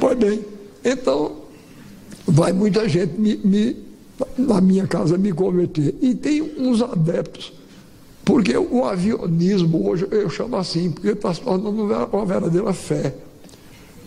Pois 0.00 0.16
bem, 0.16 0.42
então 0.82 1.32
vai 2.26 2.54
muita 2.54 2.88
gente 2.88 3.12
me, 3.20 3.36
me, 3.36 3.76
na 4.38 4.58
minha 4.62 4.86
casa 4.86 5.18
me 5.18 5.34
converter. 5.34 5.94
E 6.00 6.14
tem 6.14 6.40
uns 6.56 6.80
adeptos, 6.80 7.52
porque 8.24 8.56
o 8.56 8.86
avionismo 8.86 9.86
hoje 9.86 10.08
eu 10.10 10.30
chamo 10.30 10.56
assim, 10.56 10.90
porque 10.90 11.08
está 11.08 11.34
se 11.34 11.42
tornando 11.42 11.82
uma 12.10 12.24
verdadeira 12.24 12.72
fé. 12.72 13.27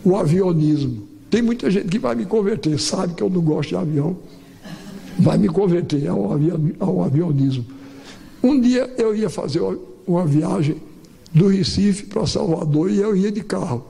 O 0.03 0.15
avionismo. 0.15 1.07
Tem 1.29 1.41
muita 1.41 1.71
gente 1.71 1.87
que 1.87 1.99
vai 1.99 2.15
me 2.15 2.25
converter, 2.25 2.77
sabe 2.79 3.13
que 3.13 3.23
eu 3.23 3.29
não 3.29 3.41
gosto 3.41 3.69
de 3.69 3.75
avião, 3.75 4.17
vai 5.17 5.37
me 5.37 5.47
converter 5.47 6.07
ao, 6.07 6.31
ao 6.79 7.03
avionismo. 7.03 7.65
Um 8.43 8.59
dia 8.59 8.93
eu 8.97 9.15
ia 9.15 9.29
fazer 9.29 9.61
uma 10.05 10.25
viagem 10.25 10.77
do 11.33 11.47
Recife 11.47 12.07
para 12.07 12.25
Salvador 12.27 12.91
e 12.91 12.97
eu 12.97 13.15
ia 13.15 13.31
de 13.31 13.41
carro. 13.41 13.85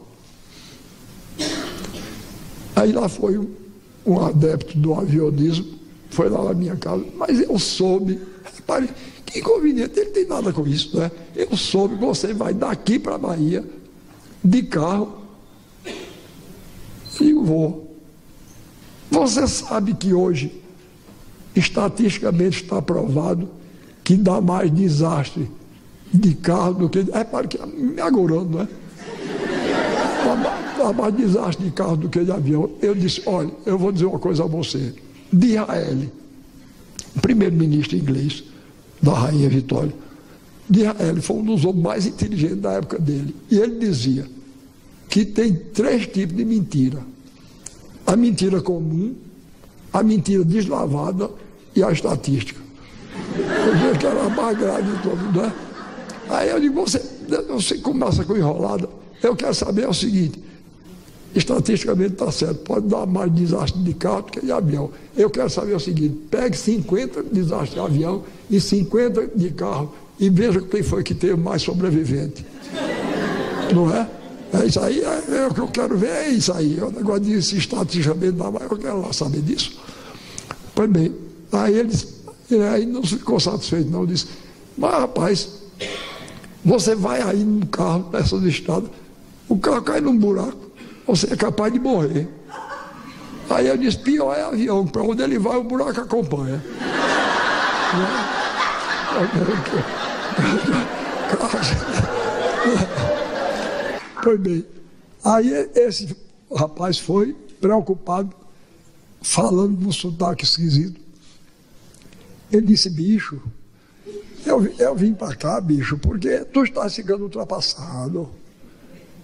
Aí 2.76 2.92
lá 2.92 3.10
foi 3.10 3.38
um, 3.38 3.48
um 4.06 4.20
adepto 4.20 4.78
do 4.78 4.94
avionismo, 4.94 5.66
foi 6.10 6.30
lá 6.30 6.44
na 6.44 6.54
minha 6.54 6.76
casa, 6.76 7.04
mas 7.16 7.40
eu 7.40 7.58
soube, 7.58 8.20
repare, 8.56 8.90
que 9.26 9.40
inconveniente, 9.40 10.00
ele 10.00 10.10
tem 10.12 10.28
nada 10.28 10.52
com 10.52 10.68
isso, 10.68 10.98
né? 10.98 11.10
Eu 11.36 11.56
soube 11.56 11.96
que 11.96 12.06
você 12.06 12.34
vai 12.34 12.54
daqui 12.54 13.00
para 13.00 13.16
a 13.16 13.18
Bahia 13.18 13.64
de 14.44 14.64
carro 14.64 15.21
e 17.22 17.34
vou. 17.34 17.96
Você 19.10 19.48
sabe 19.48 19.94
que 19.94 20.14
hoje, 20.14 20.62
estatisticamente 21.56 22.64
está 22.64 22.82
provado 22.82 23.50
que 24.04 24.16
dá 24.16 24.40
mais 24.40 24.72
desastre 24.72 25.50
de 26.14 26.34
carro 26.36 26.74
do 26.74 26.90
que. 26.90 27.06
É 27.12 27.24
para 27.24 27.48
que 27.48 27.58
me 27.66 28.02
agorando, 28.02 28.62
é? 28.62 28.68
Dá, 30.24 30.76
dá 30.78 30.94
mais 30.94 31.16
desastre 31.16 31.66
de 31.66 31.72
carro 31.72 31.98
do 31.98 32.10
que 32.10 32.24
de 32.24 32.32
avião. 32.32 32.70
Eu 32.82 32.96
disse: 32.96 33.22
olha, 33.26 33.52
eu 33.66 33.78
vou 33.78 33.92
dizer 33.92 34.06
uma 34.06 34.20
coisa 34.20 34.44
a 34.44 34.48
você. 34.48 34.94
De 35.32 35.48
Israel, 35.48 35.98
primeiro-ministro 37.22 37.98
inglês 37.98 38.44
da 39.02 39.14
Rainha 39.14 39.50
Vitória, 39.50 39.94
de 40.70 40.82
Israel 40.82 41.22
foi 41.22 41.36
um 41.38 41.44
dos 41.46 41.66
homens 41.66 41.84
mais 41.84 42.06
inteligentes 42.06 42.62
da 42.62 42.74
época 42.74 42.98
dele. 43.00 43.36
E 43.50 43.58
ele 43.58 43.80
dizia 43.80 44.26
que 45.10 45.26
tem 45.26 45.54
três 45.54 46.08
tipos 46.08 46.36
de 46.36 46.46
mentira 46.46 47.11
a 48.06 48.16
mentira 48.16 48.62
comum, 48.62 49.16
a 49.92 50.04
mentira 50.04 50.44
deslavada 50.44 51.30
e 51.76 51.84
a 51.84 51.92
estatística. 51.92 52.60
Eu 53.38 53.78
vejo 53.78 54.00
que 54.00 54.06
era 54.06 54.30
mais 54.30 54.58
grave 54.58 54.92
de 54.92 55.04
todas, 55.04 55.36
né? 55.36 55.54
Aí 56.30 56.50
eu 56.50 56.60
digo, 56.60 56.76
você, 56.76 57.02
você 57.48 57.78
começa 57.78 58.24
com 58.24 58.36
enrolada. 58.36 58.90
Eu 59.22 59.36
quero 59.36 59.54
saber 59.54 59.88
o 59.88 59.94
seguinte, 59.94 60.42
estatisticamente 61.36 62.14
está 62.14 62.32
certo, 62.32 62.60
pode 62.64 62.88
dar 62.88 63.06
mais 63.06 63.32
desastre 63.34 63.82
de 63.82 63.94
carro 63.94 64.24
do 64.24 64.32
que 64.32 64.42
de 64.42 64.52
avião. 64.52 64.90
Eu 65.16 65.30
quero 65.30 65.50
saber 65.50 65.76
o 65.76 65.80
seguinte, 65.80 66.16
pegue 66.30 66.58
50 66.58 67.24
desastres 67.24 67.74
de 67.74 67.80
avião 67.80 68.24
e 68.50 68.60
50 68.60 69.32
de 69.36 69.52
carro 69.52 69.94
e 70.20 70.30
veja 70.30 70.62
quem 70.62 70.84
foi 70.84 71.04
que 71.04 71.14
teve 71.14 71.36
mais 71.36 71.62
sobrevivente. 71.62 72.46
Não 73.74 73.94
é? 73.94 74.08
É 74.54 74.66
isso 74.66 74.80
aí, 74.82 75.02
é, 75.02 75.38
é, 75.38 75.48
o 75.48 75.54
que 75.54 75.62
eu 75.62 75.68
quero 75.68 75.98
ver, 75.98 76.10
é 76.10 76.30
isso 76.30 76.52
aí. 76.54 76.78
É 76.78 76.84
o 76.84 76.92
negócio 76.92 77.22
de 77.22 77.42
se 77.42 77.58
estatisticamente 77.58 78.34
dar 78.34 78.52
eu 78.70 78.78
quero 78.78 79.02
lá 79.02 79.14
saber 79.14 79.42
disso. 79.42 79.80
Pois 80.76 80.90
bem, 80.90 81.16
aí 81.52 81.78
eles, 81.78 82.22
aí 82.72 82.86
não 82.86 83.04
ficou 83.04 83.40
satisfeito, 83.40 83.90
não, 83.90 84.06
disse, 84.06 84.28
mas 84.78 84.92
rapaz, 84.92 85.50
você 86.64 86.96
vai 86.96 87.22
aí 87.22 87.44
no 87.44 87.66
carro, 87.68 88.10
nessas 88.12 88.44
estradas, 88.44 88.90
o 89.48 89.58
carro 89.58 89.82
cai 89.82 90.02
num 90.02 90.18
buraco, 90.18 90.72
você 91.08 91.32
é 91.32 91.36
capaz 91.36 91.72
de 91.72 91.80
morrer. 91.80 92.28
Aí 93.50 93.68
eu 93.68 93.78
disse, 93.78 94.00
pior 94.00 94.34
é 94.34 94.44
avião, 94.44 94.86
para 94.86 95.02
onde 95.02 95.22
ele 95.22 95.40
vai, 95.40 95.58
o 95.58 95.64
buraco 95.64 96.02
acompanha. 96.02 96.64
Pois 104.24 104.40
bem, 104.40 104.66
aí 105.24 105.50
esse 105.76 106.16
rapaz 106.54 106.98
foi 107.00 107.34
preocupado, 107.60 108.36
falando 109.22 109.80
no 109.80 109.92
sotaque 109.94 110.44
esquisito. 110.44 111.00
Ele 112.52 112.68
disse, 112.68 112.90
bicho, 112.90 113.42
Eu, 114.46 114.66
eu 114.80 114.96
vim 114.96 115.14
para 115.14 115.36
cá, 115.36 115.62
bicho, 115.62 115.98
porque 115.98 116.40
tu 116.46 116.64
estás 116.64 116.96
ficando 116.96 117.24
ultrapassado. 117.24 118.30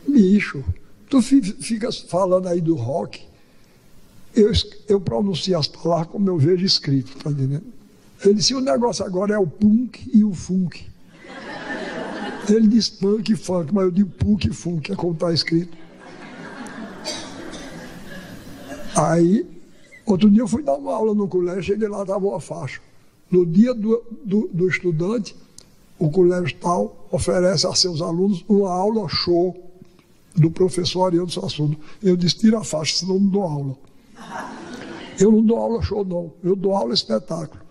Bicho, 0.08 0.64
tu 1.10 1.22
ficas 1.22 2.00
falando 2.00 2.48
aí 2.48 2.62
do 2.62 2.76
rock. 2.76 3.26
Eu, 4.36 4.52
eu 4.88 5.02
pronuncio 5.02 5.58
as 5.58 5.68
palavras 5.68 6.10
como 6.10 6.30
eu 6.30 6.38
vejo 6.38 6.64
escrito, 6.64 7.18
tá 7.18 7.32
entendendo? 7.32 7.66
Ele 8.24 8.36
disse: 8.36 8.54
o 8.54 8.62
negócio 8.62 9.04
agora 9.04 9.34
é 9.34 9.40
o 9.40 9.48
punk 9.48 10.08
e 10.14 10.24
o 10.24 10.34
funk. 10.34 10.86
Ele 12.50 12.68
diz 12.68 12.90
punk 12.90 13.36
funk, 13.36 13.74
mas 13.74 13.86
eu 13.86 13.92
digo 13.92 14.10
punk 14.12 14.50
funk, 14.54 14.92
é 14.92 14.96
como 14.96 15.14
está 15.14 15.34
escrito. 15.34 15.78
Aí, 18.96 19.46
outro 20.06 20.30
dia 20.30 20.42
eu 20.42 20.48
fui 20.48 20.64
dar 20.64 20.76
uma 20.76 20.94
aula 20.94 21.14
no 21.14 21.28
colégio, 21.28 21.64
cheguei 21.64 21.88
lá, 21.88 22.02
estava 22.02 22.26
uma 22.26 22.40
faixa. 22.40 22.80
No 23.30 23.46
dia 23.46 23.74
do, 23.74 24.02
do, 24.24 24.50
do 24.52 24.68
estudante, 24.68 25.36
o 26.00 26.10
colégio 26.10 26.56
tal 26.60 27.08
oferece 27.12 27.68
a 27.68 27.76
seus 27.76 28.02
alunos 28.02 28.46
uma 28.48 28.72
aula 28.72 29.08
show 29.10 29.56
do 30.36 30.50
professor 30.50 31.06
Ariano 31.06 31.30
Sassudo. 31.30 31.78
Eu 32.02 32.16
disse, 32.16 32.38
tira 32.38 32.60
a 32.60 32.64
faixa, 32.64 32.98
senão 32.98 33.20
não 33.20 33.28
dou 33.28 33.44
aula. 33.44 33.78
Eu 35.20 35.32
não 35.32 35.44
dou 35.44 35.58
aula 35.58 35.82
show, 35.82 36.06
não. 36.06 36.32
Eu 36.44 36.56
dou 36.56 36.74
aula 36.74 36.94
espetáculo. 36.94 37.62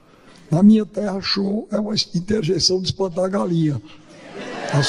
Na 0.50 0.62
minha 0.62 0.84
terra, 0.84 1.20
show 1.20 1.66
é 1.70 1.78
uma 1.78 1.94
interjeição 2.14 2.80
de 2.80 2.86
espantar 2.86 3.30
galinha. 3.30 3.80
Não 4.74 4.82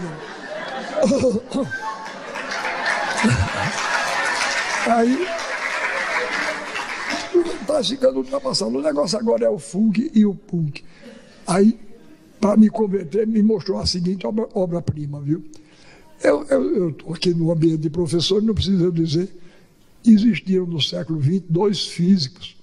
não. 0.00 0.12
Aí 4.86 5.26
está 7.60 7.82
ficando 7.82 8.18
ultrapassado. 8.18 8.76
O 8.76 8.82
negócio 8.82 9.18
agora 9.18 9.46
é 9.46 9.48
o 9.48 9.58
funk 9.58 10.10
e 10.14 10.26
o 10.26 10.34
punk. 10.34 10.84
Aí, 11.46 11.78
para 12.40 12.56
me 12.56 12.68
converter, 12.68 13.26
me 13.26 13.42
mostrou 13.42 13.78
a 13.78 13.86
seguinte 13.86 14.26
obra-prima, 14.26 15.20
viu? 15.20 15.44
Eu 16.22 16.90
estou 16.90 17.14
aqui 17.14 17.34
no 17.34 17.50
ambiente 17.50 17.78
de 17.78 17.90
professor, 17.90 18.40
não 18.42 18.54
preciso 18.54 18.92
dizer, 18.92 19.28
existiram 20.04 20.66
no 20.66 20.80
século 20.80 21.20
XX 21.20 21.42
dois 21.48 21.86
físicos, 21.86 22.56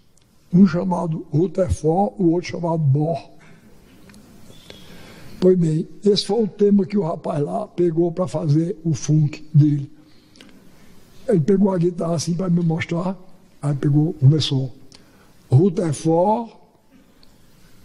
um 0.53 0.65
chamado 0.65 1.25
Rutherford, 1.29 2.15
o 2.17 2.31
outro 2.31 2.51
chamado 2.51 2.77
Bohr. 2.77 3.38
Pois 5.39 5.57
bem, 5.57 5.87
esse 6.03 6.25
foi 6.25 6.43
o 6.43 6.47
tema 6.47 6.85
que 6.85 6.97
o 6.97 7.03
rapaz 7.03 7.41
lá 7.41 7.65
pegou 7.65 8.11
para 8.11 8.27
fazer 8.27 8.77
o 8.83 8.93
funk 8.93 9.47
dele. 9.53 9.89
Ele 11.25 11.39
pegou 11.39 11.71
a 11.71 11.77
guitarra 11.77 12.15
assim 12.15 12.33
para 12.33 12.49
me 12.49 12.61
mostrar, 12.61 13.17
aí 13.61 13.73
pegou, 13.73 14.13
começou. 14.13 14.73
Rutherford, 15.49 16.51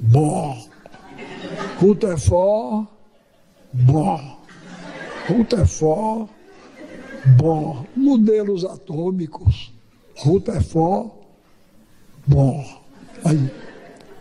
Bohr. 0.00 0.68
Rutherford, 1.78 2.88
Bohr. 3.72 4.38
Rutherford, 5.28 6.30
Bohr. 7.38 7.86
Modelos 7.94 8.64
atômicos, 8.64 9.72
Rutherford, 10.16 11.12
Bohr. 12.26 12.80
Aí, 13.24 13.48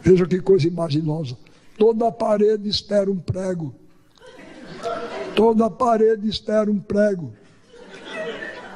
veja 0.04 0.28
que 0.28 0.40
coisa 0.40 0.68
imaginosa. 0.68 1.36
Toda 1.78 2.12
parede 2.12 2.70
espera 2.70 3.10
um 3.10 3.18
prego. 3.18 3.74
Toda 5.36 5.70
parede 5.70 6.30
espera 6.30 6.70
um 6.70 6.80
prego. 6.80 7.34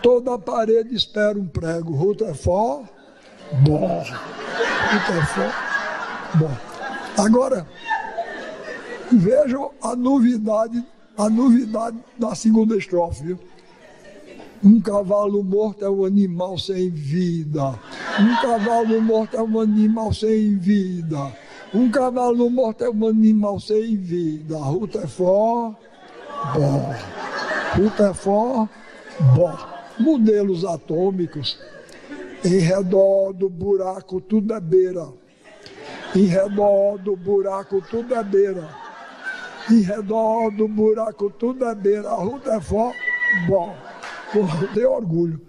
Toda 0.01 0.37
parede 0.39 0.95
espera 0.95 1.37
um 1.37 1.47
prego. 1.47 1.93
Rutherford, 1.93 2.89
Bohr. 3.63 4.03
Rutherford, 4.91 5.53
Bohr. 6.35 6.57
Agora, 7.17 7.67
vejam 9.11 9.71
a 9.81 9.95
novidade, 9.95 10.83
a 11.17 11.29
novidade 11.29 11.97
da 12.17 12.33
segunda 12.35 12.75
estrofe. 12.75 13.37
Um 14.63 14.81
cavalo 14.81 15.43
morto 15.43 15.85
é 15.85 15.89
um 15.89 16.03
animal 16.03 16.57
sem 16.57 16.89
vida. 16.89 17.79
Um 18.19 18.35
cavalo 18.41 18.99
morto 19.01 19.37
é 19.37 19.41
um 19.41 19.59
animal 19.59 20.11
sem 20.11 20.57
vida. 20.57 21.31
Um 21.73 21.91
cavalo 21.91 22.49
morto 22.49 22.85
é 22.85 22.89
um 22.89 23.07
animal 23.07 23.59
sem 23.59 23.97
vida. 23.97 24.57
Rutherford, 24.57 25.75
bom. 26.53 26.93
Rutherford, 27.75 28.69
bom. 29.35 29.53
Modelos 29.99 30.63
atômicos. 30.63 31.59
Em 32.45 32.59
redor 32.59 33.33
do 33.33 33.49
buraco 33.49 34.21
tudo 34.21 34.53
é 34.53 34.61
beira. 34.61 35.09
Em 36.15 36.25
redor 36.25 36.97
do 36.99 37.17
buraco 37.17 37.81
tudo 37.81 38.15
é 38.15 38.23
beira. 38.23 38.69
Em 39.69 39.81
redor 39.81 40.49
do 40.51 40.69
buraco 40.69 41.29
tudo 41.29 41.65
é 41.65 41.75
beira. 41.75 42.11
Rutherford, 42.11 42.97
bom. 43.45 43.75
Porra, 44.31 44.67
tenho 44.73 44.91
orgulho. 44.91 45.41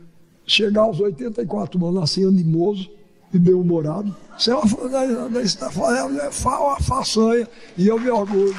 Chegar 0.45 0.83
aos 0.83 0.99
84 0.99 1.87
anos 1.87 2.03
assim, 2.03 2.27
animoso 2.27 2.98
e 3.33 3.39
bem-humorado. 3.39 4.15
Isso 4.39 4.51
é 4.51 4.55
uma, 4.55 5.43
isso 5.43 6.49
é 6.49 6.51
uma 6.51 6.81
façanha 6.81 7.49
e 7.77 7.87
eu 7.89 7.99
me 7.99 8.11
orgulho. 8.11 8.57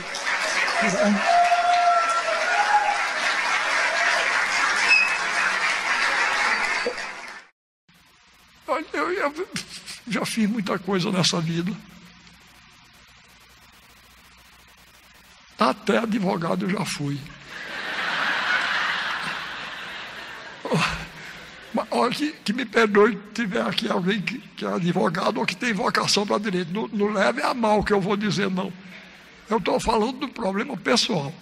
Eu, 8.93 9.11
eu 9.11 9.47
já 10.07 10.25
fiz 10.25 10.49
muita 10.49 10.77
coisa 10.77 11.11
nessa 11.11 11.41
vida. 11.41 11.71
Até 15.57 15.97
advogado 15.97 16.65
eu 16.65 16.69
já 16.69 16.85
fui. 16.85 17.19
Que, 22.43 22.53
me 22.53 22.65
perdoe 22.65 23.13
se 23.13 23.33
tiver 23.33 23.61
aqui 23.61 23.89
alguém 23.89 24.21
que, 24.21 24.37
que, 24.39 24.65
é 24.65 24.73
advogado 24.73 25.37
ou 25.39 25.45
que 25.45 25.55
tem 25.55 25.73
vocação 25.73 26.25
para 26.25 26.37
direito. 26.37 26.71
Não, 26.71 26.87
não 26.87 27.13
leve 27.13 27.41
a 27.41 27.53
mal 27.53 27.83
que 27.83 27.91
eu 27.91 27.99
vou 27.99 28.15
dizer, 28.15 28.49
não. 28.49 28.71
Eu 29.49 29.57
estou 29.57 29.79
falando 29.79 30.19
do 30.19 30.29
problema 30.29 30.77
pessoal. 30.77 31.33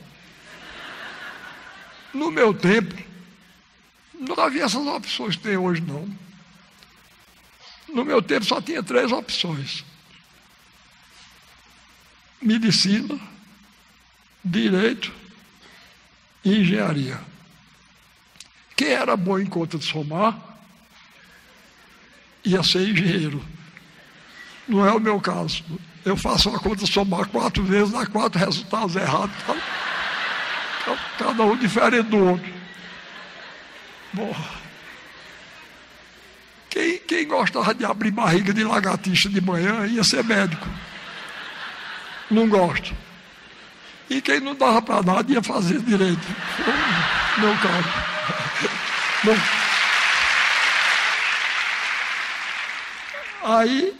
No 2.13 2.31
meu 2.31 2.53
tempo, 2.53 2.95
não 4.19 4.39
havia 4.43 4.63
essas 4.63 4.85
opções 4.85 5.35
que 5.35 5.43
tem 5.43 5.57
hoje, 5.57 5.81
não. 5.81 6.07
No 7.93 8.03
meu 8.03 8.21
tempo 8.21 8.45
só 8.45 8.61
tinha 8.61 8.81
três 8.81 9.11
opções: 9.11 9.83
medicina, 12.41 13.19
direito 14.43 15.13
e 16.43 16.57
engenharia. 16.57 17.19
Quem 18.77 18.89
era 18.89 19.17
bom 19.17 19.39
em 19.39 19.45
conta 19.47 19.75
de 19.79 19.83
somar, 19.83 20.37
ia 22.45 22.61
ser 22.61 22.87
engenheiro. 22.87 23.43
Não 24.67 24.85
é 24.85 24.91
o 24.93 24.99
meu 24.99 25.19
caso. 25.19 25.63
Eu 26.05 26.15
faço 26.15 26.49
uma 26.49 26.59
conta 26.59 26.85
de 26.85 26.93
somar 26.93 27.27
quatro 27.27 27.63
vezes, 27.63 27.91
dá 27.91 28.05
quatro 28.05 28.39
resultados 28.39 28.95
errados. 28.95 29.35
Cada 31.17 31.43
um 31.43 31.57
diferente 31.57 32.09
do 32.09 32.17
outro. 32.17 32.53
Bom. 34.13 34.35
Quem, 36.69 36.99
quem 36.99 37.27
gostava 37.27 37.73
de 37.73 37.83
abrir 37.83 38.11
barriga 38.11 38.53
de 38.53 38.63
lagartixa 38.63 39.27
de 39.27 39.41
manhã 39.41 39.87
ia 39.87 40.03
ser 40.03 40.23
médico. 40.23 40.67
Não 42.29 42.47
gosto. 42.47 42.95
E 44.07 44.21
quem 44.21 44.39
não 44.39 44.53
dava 44.53 44.83
para 44.83 45.01
nada 45.01 45.33
ia 45.33 45.41
fazer 45.41 45.79
direito. 45.79 46.27
Meu 47.39 47.57
caso. 47.57 48.06
Bom, 49.23 49.35
aí, 53.43 53.97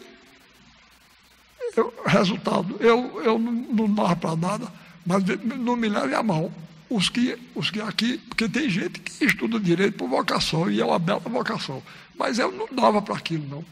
eu, 1.75 1.93
resultado, 2.05 2.77
eu, 2.79 3.21
eu 3.23 3.39
não, 3.39 3.51
não 3.51 3.93
dava 3.93 4.15
para 4.15 4.35
nada, 4.35 4.71
mas 5.05 5.23
não 5.41 5.75
me 5.75 5.89
leve 5.89 6.13
a 6.13 6.21
mão. 6.21 6.53
Os 6.89 7.09
que, 7.09 7.37
os 7.53 7.69
que 7.69 7.81
aqui, 7.81 8.17
porque 8.29 8.47
tem 8.47 8.69
gente 8.69 8.99
que 8.99 9.25
estuda 9.25 9.59
direito 9.59 9.97
por 9.97 10.07
vocação, 10.07 10.69
e 10.69 10.79
é 10.79 10.85
uma 10.85 10.99
bela 10.99 11.19
vocação. 11.19 11.81
Mas 12.15 12.39
eu 12.39 12.51
não 12.51 12.67
dava 12.71 13.01
para 13.01 13.15
aquilo, 13.15 13.45
não. 13.47 13.65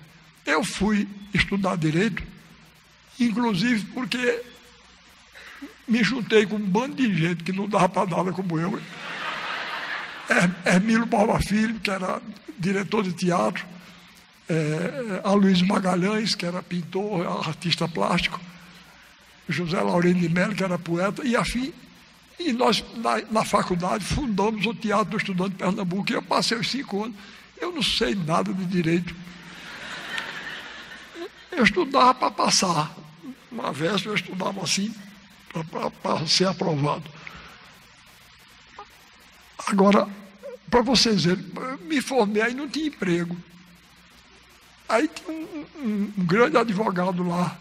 Eu 0.46 0.64
fui 0.64 1.08
estudar 1.34 1.78
direito, 1.78 2.24
inclusive 3.20 3.86
porque 3.94 4.42
me 5.88 6.04
juntei 6.04 6.46
com 6.46 6.56
um 6.56 6.60
bando 6.60 6.96
de 6.96 7.14
gente 7.16 7.44
que 7.44 7.52
não 7.52 7.70
dava 7.70 7.88
para 7.88 8.16
nada 8.16 8.32
como 8.32 8.60
eu. 8.60 8.82
Hermílio 10.66 11.08
Palma 11.08 11.40
Filho, 11.40 11.80
que 11.80 11.90
era 11.90 12.22
diretor 12.58 13.04
de 13.04 13.14
teatro, 13.14 13.66
é, 14.50 15.22
Aloysio 15.24 15.68
Magalhães, 15.68 16.36
que 16.36 16.46
era 16.46 16.62
pintor, 16.62 17.26
artista 17.48 17.88
plástico, 17.88 18.40
José 19.48 19.80
Laurino 19.80 20.20
de 20.20 20.30
Mello, 20.30 20.56
que 20.56 20.64
era 20.64 20.78
poeta, 20.78 21.26
e 21.26 21.36
afim. 21.36 21.74
E 22.40 22.52
nós, 22.52 22.84
na, 22.98 23.22
na 23.32 23.46
faculdade, 23.46 24.04
fundamos 24.04 24.66
o 24.66 24.74
Teatro 24.74 25.12
do 25.12 25.18
Estudante 25.18 25.52
de 25.52 25.58
Pernambuco, 25.58 26.12
e 26.12 26.16
eu 26.16 26.22
passei 26.22 26.58
os 26.58 26.70
cinco 26.70 27.04
anos. 27.04 27.16
Eu 27.60 27.72
não 27.72 27.82
sei 27.82 28.14
nada 28.16 28.54
de 28.54 28.66
direito. 28.66 29.16
Eu 31.52 31.64
estudava 31.64 32.14
para 32.14 32.32
passar. 32.32 32.94
uma 33.52 33.72
véspera 33.72 34.12
eu 34.12 34.16
estudava 34.16 34.62
assim 34.62 34.94
para 36.02 36.28
ser 36.28 36.48
aprovado. 36.48 37.10
Agora, 39.68 40.08
para 40.70 40.82
vocês 40.82 41.24
verem, 41.24 41.46
me 41.82 42.02
formei 42.02 42.42
aí 42.42 42.54
não 42.54 42.68
tinha 42.68 42.88
emprego. 42.88 43.38
Aí 44.88 45.08
tinha 45.08 45.32
um, 45.32 45.66
um, 45.78 46.14
um 46.18 46.26
grande 46.26 46.58
advogado 46.58 47.28
lá 47.28 47.58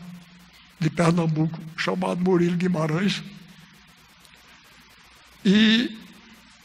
de 0.78 0.90
Pernambuco, 0.90 1.59
chamado 1.76 2.20
Murilo 2.20 2.57
Guimarães. 2.57 3.22
E, 5.44 5.96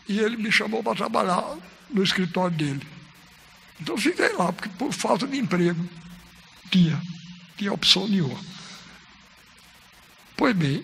e 0.07 0.19
ele 0.19 0.37
me 0.37 0.51
chamou 0.51 0.83
para 0.83 0.95
trabalhar 0.95 1.57
no 1.89 2.03
escritório 2.03 2.55
dele. 2.55 2.87
Então 3.79 3.97
fiquei 3.97 4.33
lá, 4.33 4.51
porque 4.51 4.69
por 4.69 4.91
falta 4.91 5.25
de 5.25 5.37
emprego 5.37 5.87
tinha, 6.69 7.01
tinha 7.57 7.73
opção 7.73 8.07
nenhuma. 8.07 8.39
Pois 10.35 10.55
bem, 10.55 10.83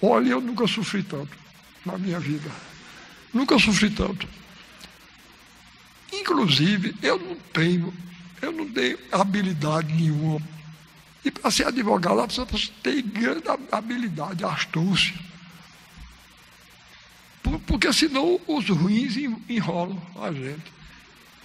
olha, 0.00 0.30
eu 0.30 0.40
nunca 0.40 0.66
sofri 0.66 1.02
tanto 1.02 1.36
na 1.84 1.98
minha 1.98 2.18
vida. 2.18 2.50
Nunca 3.34 3.58
sofri 3.58 3.90
tanto. 3.90 4.28
Inclusive, 6.12 6.94
eu 7.02 7.18
não 7.18 7.34
tenho, 7.52 7.92
eu 8.40 8.52
não 8.52 8.70
tenho 8.70 8.96
habilidade 9.10 9.92
nenhuma. 9.92 10.40
E 11.24 11.30
para 11.30 11.50
ser 11.50 11.66
advogado, 11.66 12.20
a 12.20 12.28
pessoa 12.28 12.46
tem 12.82 13.02
grande 13.02 13.42
habilidade, 13.72 14.44
astúcia. 14.44 15.14
Porque 17.66 17.92
senão 17.92 18.40
os 18.46 18.68
ruins 18.68 19.16
enrolam 19.48 20.00
a 20.20 20.32
gente. 20.32 20.72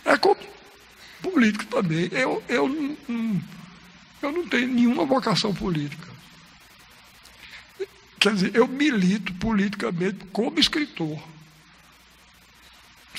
É 0.05 0.15
como 0.17 0.39
político 1.21 1.65
também. 1.65 2.09
Eu, 2.11 2.43
eu, 2.47 2.67
não, 2.67 3.41
eu 4.21 4.31
não 4.31 4.47
tenho 4.47 4.67
nenhuma 4.67 5.05
vocação 5.05 5.53
política. 5.53 6.07
Quer 8.19 8.33
dizer, 8.33 8.55
eu 8.55 8.67
milito 8.67 9.33
politicamente 9.35 10.25
como 10.31 10.59
escritor. 10.59 11.21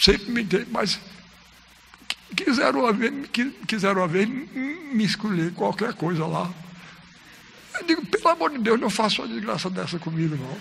Sempre 0.00 0.30
me 0.30 0.42
dei, 0.42 0.66
mas 0.70 0.98
quiseram 2.34 2.80
uma 2.80 2.92
vez, 2.92 3.12
quiseram 3.66 4.00
uma 4.00 4.08
vez 4.08 4.28
me 4.28 5.04
escolher 5.04 5.52
qualquer 5.52 5.92
coisa 5.92 6.26
lá. 6.26 6.50
Eu 7.74 7.84
digo, 7.84 8.06
pelo 8.06 8.28
amor 8.28 8.50
de 8.50 8.58
Deus, 8.58 8.80
não 8.80 8.88
faça 8.88 9.20
uma 9.20 9.28
desgraça 9.28 9.68
dessa 9.68 9.98
comigo, 9.98 10.36
não. 10.36 10.58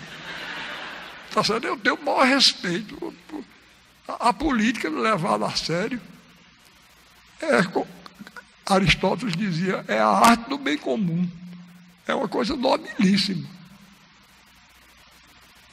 Tá 1.32 1.42
certo? 1.42 1.66
Eu 1.66 1.76
tenho 1.78 1.94
o 1.94 2.04
maior 2.04 2.26
respeito. 2.26 3.14
A, 4.06 4.28
a 4.28 4.32
política 4.32 4.90
levada 4.90 5.46
a 5.46 5.56
sério 5.56 6.00
é, 7.40 7.62
Aristóteles 8.66 9.34
dizia, 9.34 9.84
é 9.88 9.98
a 9.98 10.08
arte 10.08 10.48
do 10.48 10.58
bem 10.58 10.76
comum. 10.76 11.28
É 12.06 12.14
uma 12.14 12.28
coisa 12.28 12.54
nobilíssima. 12.54 13.48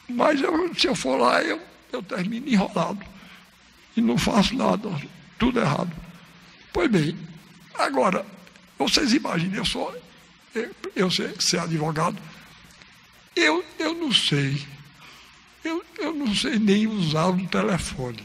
Mas 0.07 0.41
eu, 0.41 0.73
se 0.73 0.87
eu 0.87 0.95
for 0.95 1.19
lá, 1.19 1.41
eu, 1.43 1.61
eu 1.91 2.01
termino 2.01 2.47
enrolado. 2.47 3.16
E 3.97 4.01
não 4.01 4.17
faço 4.17 4.55
nada, 4.55 4.87
tudo 5.39 5.59
errado. 5.59 5.91
Pois 6.71 6.89
bem, 6.89 7.17
agora, 7.73 8.23
vocês 8.77 9.11
imaginem, 9.11 9.57
eu 9.57 9.65
sou, 9.65 9.91
eu, 10.53 10.69
eu 10.95 11.09
sei 11.09 11.33
ser 11.39 11.59
advogado, 11.59 12.15
eu, 13.35 13.65
eu 13.79 13.95
não 13.95 14.13
sei, 14.13 14.63
eu, 15.63 15.83
eu 15.97 16.13
não 16.13 16.33
sei 16.35 16.59
nem 16.59 16.85
usar 16.85 17.29
um 17.29 17.45
telefone. 17.47 18.23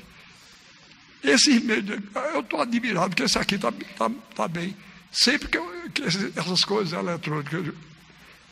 Esses 1.25 1.63
meios, 1.63 1.87
eu 2.35 2.41
estou 2.41 2.61
admirado, 2.61 3.11
porque 3.11 3.23
esse 3.23 3.39
aqui 3.39 3.55
está 3.55 3.73
tá, 3.97 4.11
tá 4.35 4.49
bem. 4.49 4.77
Sempre 5.11 5.49
que, 5.49 5.57
eu, 5.57 5.91
que 5.95 6.03
essas 6.03 6.65
coisas 6.65 6.93
eletrônicas, 6.93 7.73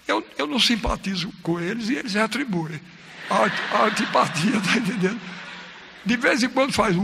eu, 0.08 0.26
eu 0.38 0.46
não 0.46 0.58
simpatizo 0.58 1.30
com 1.42 1.60
eles 1.60 1.90
e 1.90 1.96
eles 1.96 2.14
retribuem 2.14 2.80
a, 3.28 3.76
a 3.76 3.86
antipatia, 3.86 4.56
está 4.56 4.76
entendendo? 4.78 5.20
De 6.04 6.16
vez 6.16 6.42
em 6.42 6.48
quando 6.48 6.72
faz. 6.72 6.96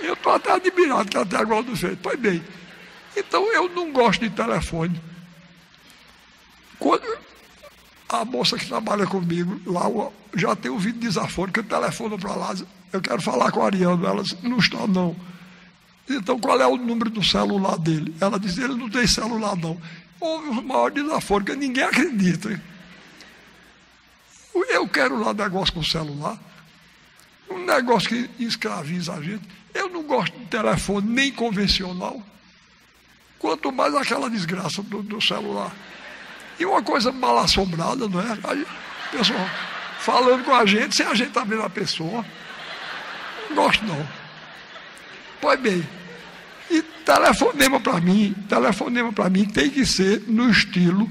Eu 0.00 0.14
estou 0.14 0.32
até 0.32 0.52
admirado 0.52 1.08
que 1.08 1.16
até 1.16 1.36
agora 1.36 1.62
não 1.62 1.76
fez. 1.76 1.98
Pois 2.02 2.18
bem. 2.18 2.42
Então 3.16 3.52
eu 3.52 3.68
não 3.68 3.92
gosto 3.92 4.20
de 4.20 4.30
telefone. 4.30 5.00
Quando 6.78 7.06
a 8.08 8.24
moça 8.24 8.56
que 8.56 8.66
trabalha 8.66 9.06
comigo 9.06 9.60
lá 9.66 9.84
já 10.34 10.54
tem 10.54 10.70
ouvido 10.70 10.98
desaforo, 10.98 11.50
que 11.50 11.60
eu 11.60 11.64
telefono 11.64 12.18
para 12.18 12.34
lá, 12.34 12.54
eu 12.92 13.00
quero 13.00 13.20
falar 13.22 13.50
com 13.50 13.62
a 13.62 13.66
Ariana. 13.66 14.08
Ela 14.08 14.22
disse, 14.22 14.36
não 14.42 14.58
está 14.58 14.86
não. 14.86 15.16
Então 16.08 16.38
qual 16.38 16.60
é 16.60 16.66
o 16.66 16.76
número 16.76 17.10
do 17.10 17.22
celular 17.22 17.78
dele? 17.78 18.14
Ela 18.20 18.38
disse, 18.38 18.62
ele 18.62 18.74
não 18.74 18.88
tem 18.88 19.06
celular 19.06 19.56
não. 19.56 19.80
Houve 20.20 20.48
o 20.48 20.62
maior 20.62 20.90
desaforo, 20.90 21.44
que 21.44 21.54
ninguém 21.56 21.84
acredita. 21.84 22.62
Eu 24.64 24.88
quero 24.88 25.18
lá 25.18 25.34
negócio 25.34 25.74
com 25.74 25.82
celular, 25.82 26.38
um 27.50 27.64
negócio 27.64 28.08
que 28.08 28.30
escraviza 28.42 29.14
a 29.14 29.22
gente. 29.22 29.46
Eu 29.74 29.88
não 29.88 30.02
gosto 30.02 30.36
de 30.38 30.46
telefone 30.46 31.08
nem 31.08 31.32
convencional, 31.32 32.22
quanto 33.38 33.70
mais 33.70 33.94
aquela 33.94 34.30
desgraça 34.30 34.82
do, 34.82 35.02
do 35.02 35.20
celular. 35.20 35.74
E 36.58 36.64
uma 36.64 36.82
coisa 36.82 37.12
mal 37.12 37.38
assombrada, 37.38 38.08
não 38.08 38.20
é? 38.20 38.38
Aí, 38.44 38.66
pessoal 39.12 39.48
falando 40.06 40.44
com 40.44 40.54
a 40.54 40.64
gente, 40.64 40.94
sem 40.94 41.04
a 41.04 41.14
gente 41.14 41.28
estar 41.28 41.40
tá 41.40 41.46
vendo 41.46 41.62
a 41.62 41.68
pessoa. 41.68 42.24
Não 43.48 43.56
gosto 43.56 43.84
não. 43.84 44.08
Pois 45.40 45.58
bem, 45.58 45.84
e 46.70 46.80
telefonema 47.04 47.80
para 47.80 48.00
mim, 48.00 48.32
telefonema 48.48 49.12
para 49.12 49.28
mim 49.28 49.44
tem 49.44 49.68
que 49.68 49.84
ser 49.84 50.22
no 50.28 50.48
estilo, 50.48 51.10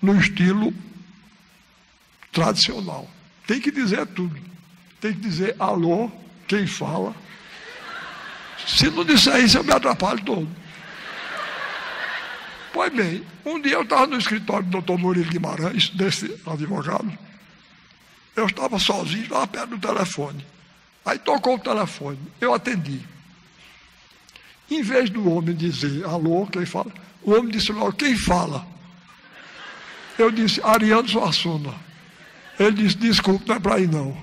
no 0.00 0.18
estilo 0.18 0.72
tradicional. 2.32 3.08
Tem 3.46 3.60
que 3.60 3.70
dizer 3.70 4.06
tudo. 4.06 4.38
Tem 5.00 5.12
que 5.12 5.20
dizer 5.20 5.56
alô, 5.58 6.10
quem 6.46 6.66
fala. 6.66 7.14
Se 8.66 8.90
não 8.90 9.04
disser 9.04 9.42
isso, 9.44 9.58
eu 9.58 9.64
me 9.64 9.72
atrapalho 9.72 10.22
todo. 10.24 10.48
Pois 12.72 12.92
bem, 12.92 13.24
um 13.44 13.60
dia 13.60 13.74
eu 13.74 13.82
estava 13.82 14.06
no 14.06 14.18
escritório 14.18 14.64
do 14.64 14.70
doutor 14.70 14.98
Murilo 14.98 15.30
Guimarães, 15.30 15.90
desse 15.90 16.38
advogado. 16.46 17.10
Eu 18.36 18.46
estava 18.46 18.78
sozinho, 18.78 19.24
estava 19.24 19.46
perto 19.46 19.70
do 19.70 19.78
telefone. 19.78 20.44
Aí 21.04 21.18
tocou 21.18 21.54
o 21.54 21.58
telefone, 21.58 22.18
eu 22.40 22.52
atendi. 22.52 23.00
Em 24.70 24.82
vez 24.82 25.08
do 25.08 25.28
homem 25.32 25.56
dizer 25.56 26.04
alô, 26.04 26.46
quem 26.46 26.66
fala, 26.66 26.92
o 27.22 27.32
homem 27.32 27.50
disse 27.50 27.72
logo, 27.72 27.92
quem 27.94 28.16
fala? 28.16 28.66
Eu 30.18 30.30
disse, 30.30 30.60
Ariano 30.62 31.08
Suassuna. 31.08 31.87
Ele 32.58 32.72
disse, 32.72 32.96
desculpe, 32.96 33.48
não 33.48 33.56
é 33.56 33.60
para 33.60 33.78
ir 33.78 33.88
não. 33.88 34.16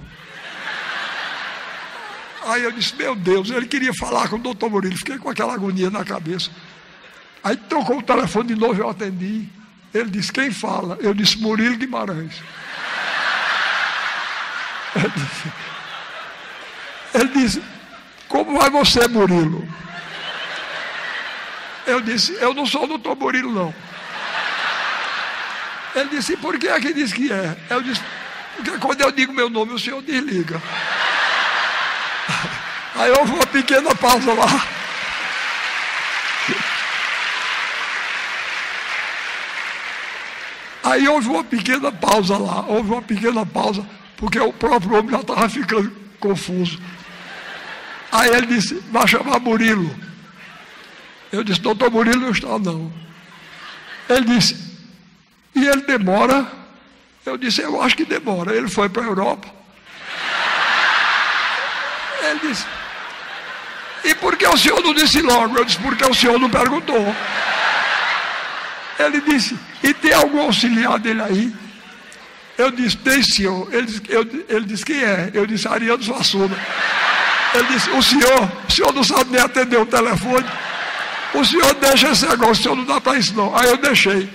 Aí 2.46 2.64
eu 2.64 2.72
disse, 2.72 2.96
meu 2.96 3.16
Deus, 3.16 3.50
ele 3.50 3.66
queria 3.66 3.94
falar 3.94 4.28
com 4.28 4.36
o 4.36 4.40
doutor 4.40 4.70
Murilo, 4.70 4.98
fiquei 4.98 5.18
com 5.18 5.30
aquela 5.30 5.54
agonia 5.54 5.90
na 5.90 6.04
cabeça. 6.04 6.52
Aí 7.44 7.56
trocou 7.58 8.00
o 8.00 8.04
telefone 8.04 8.50
de 8.50 8.56
novo, 8.56 8.80
eu 8.80 8.90
atendi. 8.90 9.48
Ele 9.94 10.10
disse, 10.10 10.32
quem 10.32 10.52
fala? 10.52 10.98
Eu 11.00 11.14
disse, 11.14 11.38
Murilo 11.40 11.78
Guimarães. 11.78 12.42
Ele 14.96 15.12
disse, 15.16 15.54
ele 17.14 17.28
disse 17.28 17.76
como 18.28 18.60
vai 18.60 18.70
você, 18.70 19.08
Murilo? 19.08 19.68
Eu 21.88 22.02
disse, 22.02 22.34
eu 22.34 22.54
não 22.54 22.66
sou 22.66 22.84
o 22.84 22.88
doutor 22.88 23.16
Murilo, 23.16 23.52
não. 23.52 23.74
Ele 25.96 26.10
disse, 26.10 26.36
por 26.36 26.60
que 26.60 26.68
é 26.68 26.80
que 26.80 26.94
diz 26.94 27.14
que 27.14 27.32
é? 27.32 27.56
Eu 27.70 27.82
disse, 27.82 28.02
porque 28.56 28.78
quando 28.80 29.02
eu 29.02 29.12
digo 29.12 29.34
meu 29.34 29.50
nome, 29.50 29.74
o 29.74 29.80
senhor 29.80 30.02
desliga. 30.02 30.62
Aí 32.96 33.12
houve 33.12 33.34
uma 33.34 33.46
pequena 33.46 33.94
pausa 33.94 34.34
lá. 34.34 34.68
Aí 40.84 41.08
houve 41.08 41.28
uma 41.28 41.44
pequena 41.44 41.92
pausa 41.92 42.38
lá, 42.38 42.64
houve 42.68 42.92
uma 42.92 43.02
pequena 43.02 43.46
pausa, 43.46 43.86
porque 44.16 44.40
o 44.40 44.54
próprio 44.54 45.00
homem 45.00 45.12
já 45.12 45.20
estava 45.20 45.50
ficando 45.50 45.92
confuso. 46.20 46.80
Aí 48.12 48.30
ele 48.30 48.46
disse, 48.46 48.76
vai 48.92 49.08
chamar 49.08 49.40
Murilo. 49.40 49.94
Eu 51.32 51.44
disse, 51.44 51.60
doutor 51.60 51.92
Murilo 51.92 52.22
não 52.22 52.30
está 52.30 52.60
não. 52.60 52.94
Ele 54.08 54.26
disse, 54.26 54.56
e 55.56 55.68
ele 55.68 55.82
demora 55.82 56.48
eu 57.26 57.38
disse, 57.38 57.62
eu 57.62 57.82
acho 57.82 57.96
que 57.96 58.06
demora. 58.06 58.56
Ele 58.56 58.70
foi 58.70 58.88
para 58.88 59.02
a 59.02 59.06
Europa. 59.06 59.48
Ele 62.24 62.40
disse, 62.48 62.66
e 64.04 64.14
por 64.16 64.38
que 64.38 64.48
o 64.48 64.58
senhor 64.58 64.82
não 64.82 64.94
disse 64.94 65.22
logo? 65.22 65.58
Eu 65.58 65.66
disse, 65.66 65.80
porque 65.80 66.06
o 66.06 66.14
senhor 66.14 66.40
não 66.40 66.50
perguntou. 66.50 67.16
Ele 69.00 69.20
disse, 69.22 69.58
e 69.84 69.94
tem 69.94 70.14
algum 70.14 70.42
auxiliar 70.42 71.00
dele 71.00 71.22
aí? 71.22 71.56
Eu 72.58 72.72
disse, 72.72 72.98
tem 72.98 73.22
senhor. 73.24 73.74
Ele 73.74 73.88
disse, 73.88 74.02
eu, 74.08 74.22
ele 74.48 74.66
disse 74.66 74.86
quem 74.86 75.04
é? 75.04 75.32
Eu 75.34 75.46
disse, 75.46 75.68
Ariano 75.68 76.04
Suassuna. 76.04 76.56
Ele 77.54 77.68
disse, 77.70 77.90
o 77.90 78.02
senhor, 78.02 78.52
o 78.68 78.72
senhor 78.72 78.94
não 78.94 79.04
sabe 79.04 79.32
nem 79.32 79.42
atender 79.42 79.78
o 79.78 79.86
telefone. 79.86 80.46
o 81.34 81.44
senhor 81.44 81.74
deixa 81.76 82.10
esse 82.10 82.26
negócio, 82.28 82.52
o 82.54 82.64
senhor 82.64 82.76
não 82.76 82.86
dá 82.86 83.02
para 83.02 83.18
isso 83.18 83.34
não. 83.34 83.56
Aí 83.56 83.68
eu 83.68 83.78
deixei. 83.78 84.30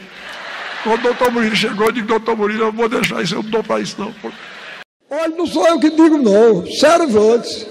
Quando 0.82 1.00
o 1.00 1.02
doutor 1.02 1.30
Murilo 1.30 1.56
chegou, 1.56 1.86
eu 1.86 1.92
digo, 1.92 2.06
doutor 2.06 2.36
Murilo, 2.36 2.64
eu 2.64 2.72
vou 2.72 2.88
deixar 2.88 3.22
isso, 3.22 3.34
eu 3.34 3.42
não 3.42 3.50
dou 3.50 3.62
para 3.62 3.80
isso 3.80 3.96
não. 3.98 4.14
Olha, 5.10 5.28
não 5.28 5.46
sou 5.46 5.66
eu 5.66 5.78
que 5.78 5.90
digo 5.90 6.16
não, 6.16 6.64
Cervantes, 6.66 7.66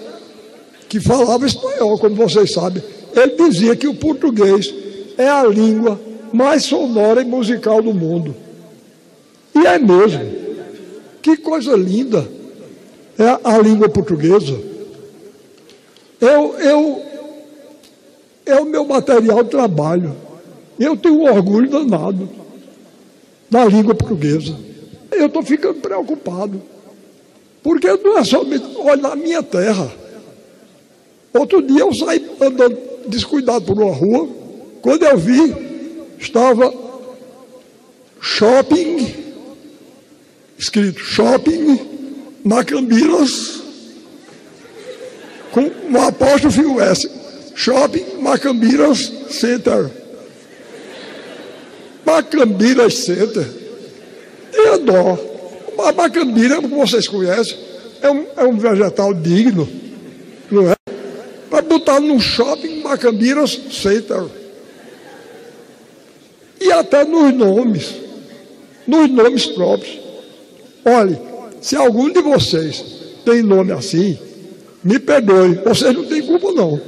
que 0.88 1.00
falava 1.00 1.46
espanhol, 1.46 1.98
como 1.98 2.16
vocês 2.16 2.54
sabem, 2.54 2.84
ele 3.16 3.36
dizia 3.36 3.76
que 3.76 3.88
o 3.88 3.96
português 3.96 4.74
é 5.18 5.28
a 5.28 5.44
língua 5.44 6.00
mais 6.32 6.66
sonora 6.66 7.22
e 7.22 7.26
musical 7.26 7.82
do 7.82 7.94
mundo. 7.94 8.36
E 9.56 9.66
é 9.66 9.80
mesmo. 9.80 10.40
Que 11.22 11.36
coisa 11.38 11.76
linda 11.76 12.30
é 13.18 13.26
a, 13.26 13.40
a 13.44 13.58
língua 13.58 13.90
portuguesa. 13.90 14.58
Eu, 16.22 16.60
eu, 16.60 17.02
é 18.46 18.56
o 18.56 18.66
meu 18.66 18.86
material 18.86 19.44
de 19.44 19.50
trabalho. 19.50 20.16
Eu 20.80 20.96
tenho 20.96 21.22
um 21.22 21.24
orgulho 21.24 21.70
danado 21.70 22.39
da 23.50 23.66
língua 23.66 23.96
portuguesa. 23.96 24.56
Eu 25.12 25.26
estou 25.26 25.44
ficando 25.44 25.80
preocupado. 25.82 26.62
Porque 27.64 27.88
não 27.88 28.18
é 28.18 28.24
somente, 28.24 28.66
olha, 28.78 29.02
na 29.02 29.16
minha 29.16 29.44
terra. 29.44 29.92
Outro 31.34 31.62
dia 31.62 31.82
eu 31.82 31.94
saí 31.94 32.26
andando 32.42 32.78
descuidado 33.08 33.66
por 33.66 33.82
uma 33.82 33.94
rua, 33.94 34.28
quando 34.82 35.04
eu 35.04 35.18
vi, 35.18 35.56
estava 36.18 36.74
shopping, 38.22 39.14
escrito 40.58 41.00
shopping, 41.00 41.80
Macambiras, 42.44 43.62
com 45.52 45.62
um 45.62 46.02
apóstrofo 46.02 46.80
S. 46.80 47.10
Shopping 47.56 48.22
Macambiras 48.22 49.12
Center. 49.30 49.99
Macambiras 52.10 52.96
Center. 52.96 53.48
Tenha 54.52 54.78
dó. 54.80 55.18
A 55.78 55.94
macambira, 55.94 56.56
como 56.56 56.86
vocês 56.86 57.08
conhecem, 57.08 57.58
é 58.02 58.12
um, 58.12 58.26
é 58.36 58.44
um 58.44 58.58
vegetal 58.58 59.14
digno, 59.14 59.68
não 60.52 60.70
é? 60.70 60.76
Para 61.50 61.62
botar 61.62 62.00
no 62.00 62.20
shopping 62.20 62.82
Macambiras 62.82 63.58
Center. 63.72 64.26
E 66.60 66.72
até 66.72 67.06
nos 67.06 67.34
nomes, 67.34 67.96
nos 68.86 69.10
nomes 69.10 69.46
próprios. 69.46 70.00
Olhe, 70.84 71.18
se 71.62 71.78
algum 71.78 72.12
de 72.12 72.22
vocês 72.22 72.84
tem 73.24 73.42
nome 73.42 73.72
assim, 73.72 74.18
me 74.84 75.00
perdoe, 75.00 75.62
vocês 75.64 75.96
não 75.96 76.04
têm 76.04 76.22
culpa 76.24 76.52
não. 76.52 76.82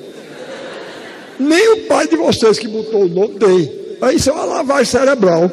Nem 1.40 1.74
o 1.74 1.78
pai 1.84 2.08
de 2.08 2.18
vocês 2.18 2.60
que 2.60 2.68
botou 2.68 3.04
o 3.04 3.10
nome 3.10 3.36
tem. 3.40 3.81
Isso 4.10 4.30
é 4.30 4.34
uma 4.34 4.46
lavagem 4.46 4.86
cerebral 4.86 5.52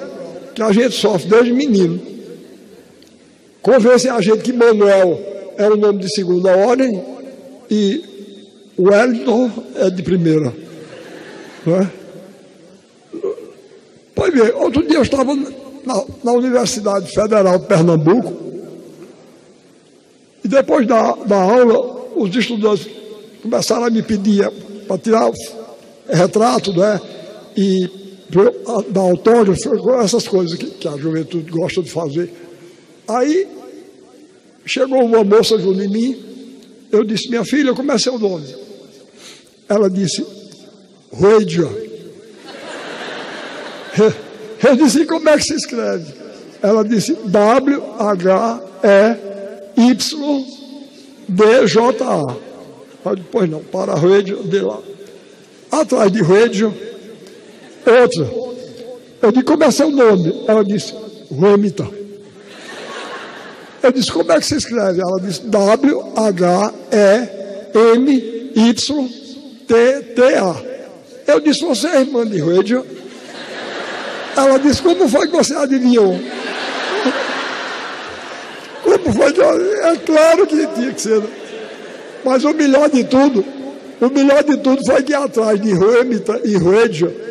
que 0.54 0.62
a 0.62 0.72
gente 0.72 0.94
sofre 0.94 1.28
desde 1.28 1.52
menino. 1.52 2.00
Convencem 3.60 4.10
a 4.10 4.20
gente 4.20 4.42
que 4.42 4.52
Manuel 4.52 5.20
é 5.58 5.68
o 5.68 5.76
nome 5.76 5.98
de 6.00 6.08
segunda 6.14 6.56
ordem 6.56 7.02
e 7.70 8.02
Wellington 8.78 9.50
é 9.74 9.90
de 9.90 10.02
primeira. 10.02 10.54
Não 11.66 11.76
é? 11.76 11.90
Pois 14.14 14.32
bem, 14.32 14.50
outro 14.52 14.86
dia 14.86 14.96
eu 14.96 15.02
estava 15.02 15.34
na, 15.34 16.04
na 16.24 16.32
Universidade 16.32 17.12
Federal 17.12 17.58
de 17.58 17.66
Pernambuco 17.66 18.32
e 20.42 20.48
depois 20.48 20.86
da, 20.86 21.12
da 21.12 21.36
aula 21.36 21.98
os 22.16 22.34
estudantes 22.34 22.88
começaram 23.42 23.84
a 23.84 23.90
me 23.90 24.02
pedir 24.02 24.50
para 24.86 24.98
tirar 24.98 25.30
retrato, 26.08 26.72
né? 26.72 27.00
E 27.56 28.07
dar 28.90 29.00
autógrafo, 29.00 29.92
essas 30.00 30.28
coisas 30.28 30.56
que, 30.56 30.66
que 30.66 30.88
a 30.88 30.96
juventude 30.96 31.50
gosta 31.50 31.82
de 31.82 31.90
fazer. 31.90 32.32
Aí 33.06 33.48
chegou 34.66 35.02
uma 35.04 35.24
moça 35.24 35.58
junto 35.58 35.80
em 35.82 35.88
mim, 35.88 36.16
eu 36.92 37.04
disse, 37.04 37.28
minha 37.28 37.44
filha, 37.44 37.74
como 37.74 37.90
é 37.92 37.98
seu 37.98 38.18
nome? 38.18 38.54
Ela 39.68 39.88
disse, 39.90 40.24
Ruedia. 41.10 41.68
Eu 44.60 44.74
disse, 44.76 45.06
como 45.06 45.28
é 45.28 45.36
que 45.36 45.44
se 45.44 45.54
escreve? 45.54 46.12
Ela 46.60 46.84
disse, 46.84 47.12
W-H-E-Y-D-J-A. 47.14 48.74
Depois 53.14 53.48
não, 53.48 53.60
para 53.62 53.94
Ruedia, 53.94 54.34
de 54.36 54.60
lá. 54.60 54.80
Atrás 55.70 56.10
de 56.10 56.20
Ruedia, 56.22 56.72
outra. 57.90 58.30
Eu 59.20 59.32
disse, 59.32 59.44
como 59.44 59.64
é 59.64 59.70
seu 59.70 59.90
nome? 59.90 60.44
Ela 60.46 60.64
disse, 60.64 60.94
Remita. 61.30 61.88
Eu 63.82 63.92
disse, 63.92 64.10
como 64.12 64.30
é 64.32 64.38
que 64.38 64.46
se 64.46 64.56
escreve? 64.56 65.00
Ela 65.00 65.20
disse, 65.20 65.42
W-H-E-M-Y-T-T-A. 65.42 65.98
Eu 71.26 71.40
disse, 71.40 71.64
você 71.64 71.88
é 71.88 72.00
irmã 72.00 72.26
de 72.26 72.38
Ruedia? 72.38 72.84
Ela 74.36 74.58
disse, 74.58 74.82
como 74.82 75.08
foi 75.08 75.26
que 75.26 75.36
você 75.36 75.54
adivinhou? 75.54 76.18
Como 78.82 79.12
foi? 79.12 79.28
É 79.28 79.96
claro 79.96 80.46
que 80.46 80.66
tinha 80.68 80.92
que 80.92 81.00
ser. 81.00 81.22
Mas 82.24 82.44
o 82.44 82.52
melhor 82.54 82.88
de 82.88 83.04
tudo, 83.04 83.44
o 84.00 84.08
melhor 84.08 84.42
de 84.44 84.56
tudo 84.58 84.84
foi 84.84 85.02
que 85.02 85.12
atrás 85.14 85.60
de 85.60 85.72
Ruemita 85.72 86.40
e 86.44 86.56
Ruedia 86.56 87.27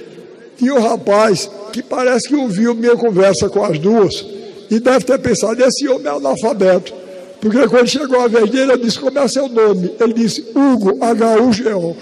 tinha 0.57 0.73
um 0.73 0.81
rapaz 0.81 1.49
que 1.71 1.81
parece 1.83 2.27
que 2.27 2.35
ouviu 2.35 2.73
minha 2.73 2.95
conversa 2.95 3.49
com 3.49 3.63
as 3.63 3.77
duas 3.77 4.25
e 4.69 4.79
deve 4.79 5.05
ter 5.05 5.19
pensado, 5.19 5.63
esse 5.63 5.87
homem 5.87 6.07
é 6.07 6.09
analfabeto. 6.09 6.93
Porque 7.39 7.67
quando 7.67 7.87
chegou 7.87 8.19
a 8.19 8.27
vez 8.27 8.49
dele, 8.49 8.73
eu 8.73 8.77
disse, 8.77 8.99
como 8.99 9.17
é 9.19 9.27
seu 9.27 9.47
nome? 9.47 9.91
Ele 9.99 10.13
disse, 10.13 10.41
Hugo, 10.55 11.03
H-U-G-O. 11.03 11.95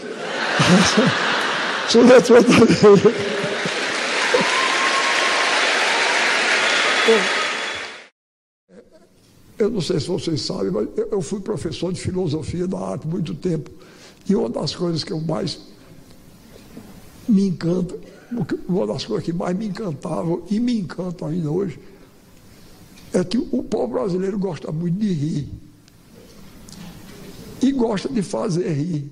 Soletrou 1.90 2.44
também. 2.44 3.14
Eu 9.58 9.70
não 9.70 9.82
sei 9.82 10.00
se 10.00 10.08
vocês 10.08 10.42
sabem, 10.42 10.72
mas 10.72 10.88
eu 11.12 11.22
fui 11.22 11.40
professor 11.40 11.94
de 11.94 12.00
filosofia 12.00 12.68
da 12.68 12.78
arte 12.78 13.08
muito 13.08 13.34
tempo. 13.36 13.70
E 14.28 14.36
uma 14.36 14.50
das 14.50 14.74
coisas 14.76 15.04
que 15.04 15.14
eu 15.14 15.20
mais 15.20 15.60
me 17.28 17.48
encanta, 17.48 17.96
uma 18.68 18.88
das 18.88 19.06
coisas 19.06 19.26
que 19.26 19.34
mais 19.34 19.56
me 19.56 19.68
encantavam 19.68 20.44
e 20.50 20.60
me 20.60 20.78
encanta 20.80 21.28
ainda 21.28 21.50
hoje, 21.52 21.80
é 23.14 23.24
que 23.24 23.38
o 23.38 23.64
povo 23.64 23.94
brasileiro 23.94 24.38
gosta 24.38 24.72
muito 24.72 24.98
de 24.98 25.12
rir. 25.12 25.48
E 27.62 27.72
gosta 27.72 28.10
de 28.10 28.22
fazer 28.22 28.72
rir. 28.74 29.10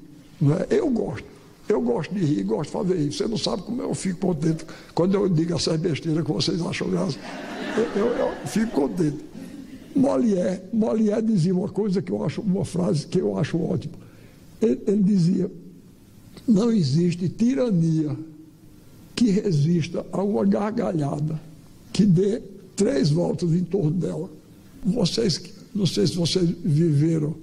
É? 0.70 0.80
Eu 0.80 0.90
gosto. 0.90 1.26
Eu 1.68 1.82
gosto 1.82 2.14
de 2.14 2.24
rir, 2.24 2.44
gosto 2.44 2.66
de 2.66 2.72
fazer 2.72 2.98
rir. 2.98 3.14
Você 3.14 3.28
não 3.28 3.38
sabe 3.38 3.62
como 3.64 3.82
eu 3.82 3.94
fico 3.96 4.20
contente 4.20 4.66
quando 4.94 5.16
eu 5.16 5.30
digo 5.30 5.56
essas 5.56 5.80
besteiras 5.80 6.26
que 6.26 6.32
vocês 6.32 6.62
acham 6.62 6.90
graça. 6.90 7.18
Eu, 7.78 8.06
eu, 8.06 8.08
eu 8.18 8.48
fico 8.48 8.72
contente. 8.72 9.24
Molière, 9.96 10.64
Molière 10.74 11.22
dizia 11.22 11.54
uma 11.54 11.70
coisa 11.70 12.02
que 12.02 12.12
eu 12.12 12.24
acho, 12.26 12.42
uma 12.42 12.66
frase 12.66 13.08
que 13.08 13.20
eu 13.20 13.38
acho 13.38 13.58
ótima. 13.62 13.94
Ele, 14.62 14.82
ele 14.88 15.04
dizia: 15.04 15.50
não 16.48 16.72
existe 16.72 17.30
tirania 17.30 18.18
que 19.16 19.30
resista 19.30 20.06
a 20.12 20.24
uma 20.24 20.46
gargalhada 20.46 21.40
que 21.92 22.06
dê 22.06 22.42
três 22.76 23.10
voltas 23.12 23.52
em 23.54 23.64
torno 23.64 23.92
dela. 23.92 24.30
Vocês, 24.84 25.42
não 25.74 25.86
sei 25.86 26.08
se 26.08 26.16
vocês 26.16 26.50
viveram 26.64 27.36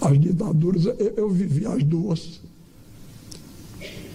as 0.00 0.20
ditaduras, 0.20 0.84
eu, 0.86 1.14
eu 1.16 1.30
vivi 1.30 1.66
as 1.66 1.82
duas. 1.82 2.40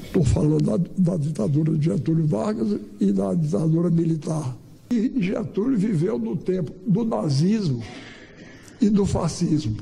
Estou 0.06 0.24
falando 0.26 0.64
da, 0.64 0.78
da, 0.98 1.18
ditadura 1.18 1.74
de 1.74 1.86
Getúlio 1.86 2.28
Vargas 2.28 2.80
e 3.00 3.12
da 3.12 3.34
ditadura 3.34 3.90
militar. 3.90 4.58
E 4.92 5.22
Getúlio 5.22 5.78
viveu 5.78 6.20
no 6.20 6.36
tempo 6.36 6.72
do 6.86 7.06
nazismo 7.06 7.82
e 8.82 8.90
do 8.90 9.06
fascismo. 9.06 9.78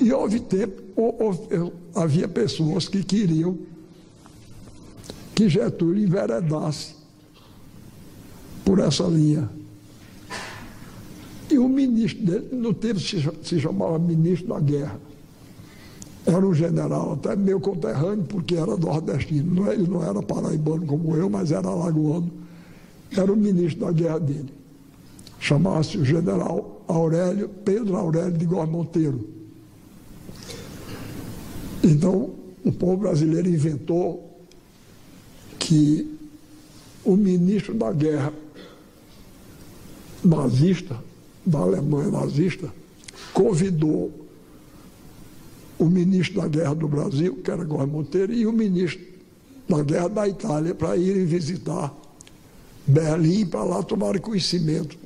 E 0.00 0.12
houve 0.12 0.40
tempo, 0.40 0.80
houve, 0.94 1.72
havia 1.94 2.28
pessoas 2.28 2.88
que 2.88 3.02
queriam 3.02 3.58
que 5.34 5.48
Getúlio 5.48 6.04
enveredasse 6.04 6.94
por 8.64 8.78
essa 8.78 9.04
linha. 9.04 9.48
E 11.50 11.58
o 11.58 11.68
ministro 11.68 12.24
dele, 12.24 12.48
no 12.52 12.72
tempo 12.72 12.98
se 12.98 13.60
chamava 13.60 13.98
ministro 13.98 14.48
da 14.48 14.60
guerra. 14.60 15.00
Era 16.24 16.46
um 16.46 16.54
general, 16.54 17.14
até 17.14 17.34
meu 17.34 17.60
conterrâneo, 17.60 18.24
porque 18.24 18.54
era 18.54 18.76
nordestino. 18.76 19.70
Ele 19.70 19.86
não 19.88 20.02
era 20.02 20.22
paraibano 20.22 20.86
como 20.86 21.16
eu, 21.16 21.28
mas 21.28 21.50
era 21.50 21.68
alagoano. 21.68 22.30
Era 23.14 23.30
o 23.32 23.36
ministro 23.36 23.86
da 23.86 23.92
guerra 23.92 24.20
dele. 24.20 24.52
Chamava-se 25.40 25.98
o 25.98 26.04
general 26.04 26.82
Aurélio, 26.86 27.48
Pedro 27.64 27.96
Aurélio 27.96 28.38
de 28.38 28.46
Góes 28.46 28.70
Monteiro. 28.70 29.28
Então, 31.82 32.30
o 32.64 32.70
povo 32.70 32.98
brasileiro 32.98 33.48
inventou 33.48 34.31
que 35.62 36.18
o 37.04 37.16
ministro 37.16 37.74
da 37.74 37.92
guerra 37.92 38.32
nazista, 40.24 40.98
da 41.44 41.60
Alemanha 41.60 42.10
nazista, 42.10 42.72
convidou 43.32 44.12
o 45.78 45.86
ministro 45.86 46.40
da 46.40 46.48
guerra 46.48 46.74
do 46.74 46.88
Brasil, 46.88 47.36
que 47.42 47.50
era 47.50 47.64
Góes 47.64 47.88
Monteiro, 47.88 48.32
e 48.32 48.46
o 48.46 48.52
ministro 48.52 49.04
da 49.68 49.82
guerra 49.82 50.08
da 50.08 50.28
Itália 50.28 50.74
para 50.74 50.96
irem 50.96 51.24
visitar 51.24 51.94
Berlim 52.86 53.46
para 53.46 53.62
lá 53.62 53.82
tomar 53.82 54.18
conhecimento 54.18 54.96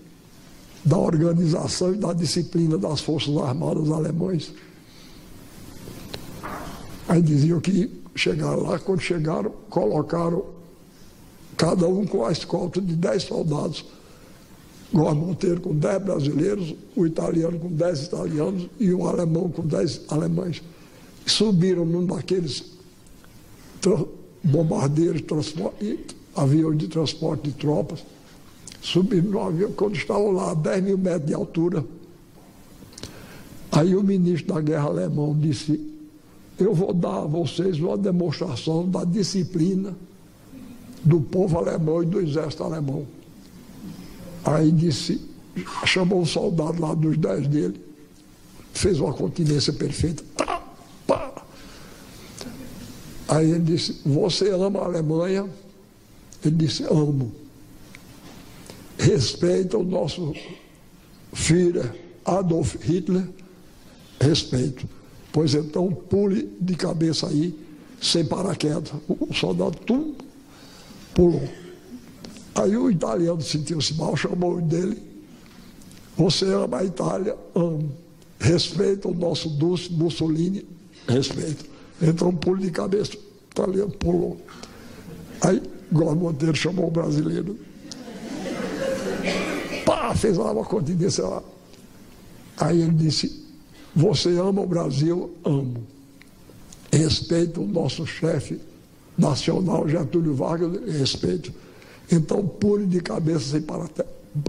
da 0.83 0.97
organização 0.97 1.93
e 1.93 1.97
da 1.97 2.13
disciplina 2.15 2.79
das 2.79 3.01
Forças 3.01 3.37
Armadas 3.37 3.91
alemães. 3.91 4.53
Aí 7.09 7.21
diziam 7.21 7.61
que 7.61 7.91
chegaram 8.17 8.63
lá, 8.63 8.79
quando 8.79 9.01
chegaram, 9.01 9.53
colocaram 9.69 10.45
cada 11.57 11.87
um 11.87 12.07
com 12.07 12.25
a 12.25 12.33
escolta 12.33 12.81
de 12.81 12.95
10 12.95 13.23
soldados. 13.23 13.85
Góes 14.93 15.17
Monteiro 15.17 15.61
com 15.61 15.75
10 15.75 16.03
brasileiros, 16.03 16.75
o 16.95 17.07
italiano 17.07 17.59
com 17.59 17.69
10 17.69 18.05
italianos 18.05 18.69
e 18.79 18.93
o 18.93 19.07
alemão 19.07 19.49
com 19.51 19.63
10 19.63 20.03
alemães. 20.09 20.63
E 21.27 21.31
subiram 21.31 21.85
num 21.85 22.07
daqueles 22.07 22.65
bombardeiros, 24.43 25.23
aviões 26.35 26.79
de 26.79 26.89
transporte 26.89 27.51
de 27.51 27.53
tropas, 27.53 28.05
subiram 28.81 29.31
no 29.31 29.43
avião, 29.43 29.73
quando 29.73 29.97
estavam 29.97 30.31
lá 30.31 30.53
a 30.53 30.55
10 30.55 30.85
mil 30.85 30.99
metros 30.99 31.27
de 31.27 31.35
altura. 31.35 31.85
Aí 33.73 33.95
o 33.97 34.03
ministro 34.03 34.55
da 34.55 34.61
guerra 34.61 34.87
alemão 34.87 35.37
disse, 35.39 35.96
eu 36.59 36.75
vou 36.75 36.93
dar 36.93 37.19
a 37.19 37.27
vocês 37.27 37.79
uma 37.79 37.99
demonstração 37.99 38.89
da 38.89 39.05
disciplina 39.05 39.95
do 41.05 41.21
povo 41.21 41.59
alemão 41.59 42.03
e 42.03 42.07
do 42.07 42.21
exército 42.21 42.65
alemão. 42.65 43.07
Aí 44.45 44.71
disse, 44.73 45.21
chamou 45.85 46.21
um 46.21 46.27
soldado 46.27 46.81
lá 46.81 46.95
dos 46.95 47.17
dez 47.17 47.47
dele, 47.47 47.81
fez 48.73 49.01
uma 49.01 49.13
continência 49.13 49.73
perfeita, 49.73 50.25
tá, 50.37 50.63
pá. 51.07 51.33
Aí 53.29 53.51
ele 53.51 53.61
disse, 53.61 54.01
você 54.05 54.51
ama 54.51 54.81
a 54.81 54.85
Alemanha? 54.85 55.49
Ele 56.45 56.55
disse, 56.57 56.85
amo. 56.85 57.33
Respeita 58.99 59.77
o 59.77 59.85
nosso 59.85 60.33
filho 61.33 61.93
Adolf 62.25 62.77
Hitler? 62.83 63.29
Respeito. 64.21 64.89
Pois 65.37 65.53
então 65.53 65.93
pule 65.93 66.51
de 66.59 66.75
cabeça 66.75 67.29
aí, 67.29 67.55
sem 68.01 68.25
paraquedas. 68.25 68.91
O 69.07 69.35
soldado 69.35 69.77
tum, 69.81 70.15
pulou. 71.13 71.47
Aí 72.55 72.75
o 72.75 72.91
italiano 72.91 73.43
sentiu-se 73.43 73.93
mal, 73.97 74.17
chamou 74.17 74.63
dele. 74.63 74.97
Você 76.17 76.47
ama 76.47 76.79
a 76.79 76.85
Itália? 76.85 77.37
Amo. 77.55 77.93
Respeita 78.41 79.09
o 79.09 79.15
nosso 79.15 79.51
Dulce 79.51 79.93
Mussolini? 79.93 80.67
Respeito. 81.07 81.67
Entrou 82.01 82.31
um 82.31 82.37
pulo 82.37 82.59
de 82.59 82.71
cabeça, 82.71 83.15
o 83.15 83.21
italiano 83.51 83.91
pulou. 83.91 84.41
Aí 85.43 85.63
Góes 85.93 86.17
Monteiro 86.17 86.57
chamou 86.57 86.89
o 86.89 86.91
brasileiro. 86.91 87.59
Pá, 89.85 90.15
fez 90.15 90.39
lá 90.39 90.51
uma 90.51 90.65
continência 90.65 91.27
lá. 91.27 91.43
Aí 92.57 92.81
ele 92.81 92.93
disse, 92.93 93.46
você 93.97 94.39
ama 94.39 94.61
o 94.61 94.67
Brasil? 94.67 95.35
Amo. 95.43 95.83
Respeito 96.93 97.63
o 97.63 97.67
nosso 97.67 98.07
chefe 98.07 98.61
nacional, 99.17 99.89
Getúlio 99.89 100.35
Vargas, 100.35 100.71
respeito. 100.99 101.51
Então, 102.13 102.47
pule 102.47 102.85
de 102.85 103.01
cabeça 103.01 103.53
sem, 103.53 103.63
para, 103.63 103.87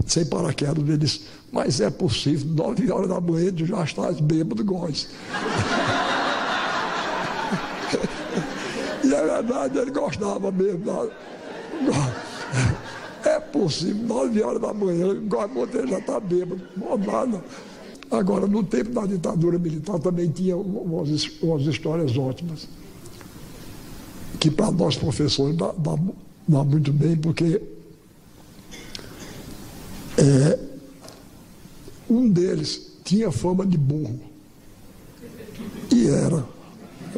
sem 0.06 0.26
paraquedas. 0.26 0.86
Ele 0.86 0.98
disse, 0.98 1.22
mas 1.50 1.80
é 1.80 1.88
possível, 1.88 2.46
nove 2.46 2.92
horas 2.92 3.08
da 3.08 3.18
manhã 3.22 3.50
tu 3.50 3.64
já 3.64 3.82
estás 3.82 4.20
bêbado, 4.20 4.62
Góes. 4.62 5.08
e 9.02 9.14
é 9.14 9.24
verdade, 9.24 9.78
ele 9.78 9.90
gostava 9.90 10.52
mesmo. 10.52 11.10
É 13.24 13.40
possível, 13.40 14.06
nove 14.06 14.42
horas 14.42 14.60
da 14.60 14.74
manhã, 14.74 15.14
Góes 15.26 15.50
Monteiro 15.52 15.88
já 15.88 15.98
está 15.98 16.20
bêbado, 16.20 16.60
não 16.76 16.98
nada. 16.98 17.42
Agora, 18.10 18.46
no 18.46 18.64
tempo 18.64 18.90
da 18.90 19.04
ditadura 19.04 19.58
militar 19.58 19.98
também 19.98 20.30
tinha 20.30 20.56
umas, 20.56 21.28
umas 21.42 21.62
histórias 21.62 22.16
ótimas, 22.16 22.66
que 24.40 24.50
para 24.50 24.70
nós 24.70 24.96
professores 24.96 25.56
dá, 25.56 25.72
dá, 25.72 25.98
dá, 26.46 26.64
muito 26.64 26.90
bem, 26.90 27.16
porque 27.16 27.60
é, 30.16 30.58
um 32.08 32.30
deles 32.30 32.92
tinha 33.04 33.30
fama 33.30 33.66
de 33.66 33.76
burro. 33.76 34.20
E 35.94 36.08
era. 36.08 36.46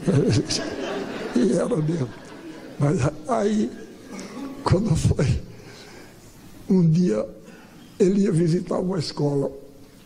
e 1.36 1.52
era 1.52 1.76
mesmo. 1.76 2.08
Mas 2.80 2.98
aí, 3.28 3.70
quando 4.64 4.96
foi, 4.96 5.40
um 6.68 6.88
dia 6.90 7.28
ele 7.98 8.22
ia 8.22 8.32
visitar 8.32 8.78
uma 8.78 8.98
escola 8.98 9.52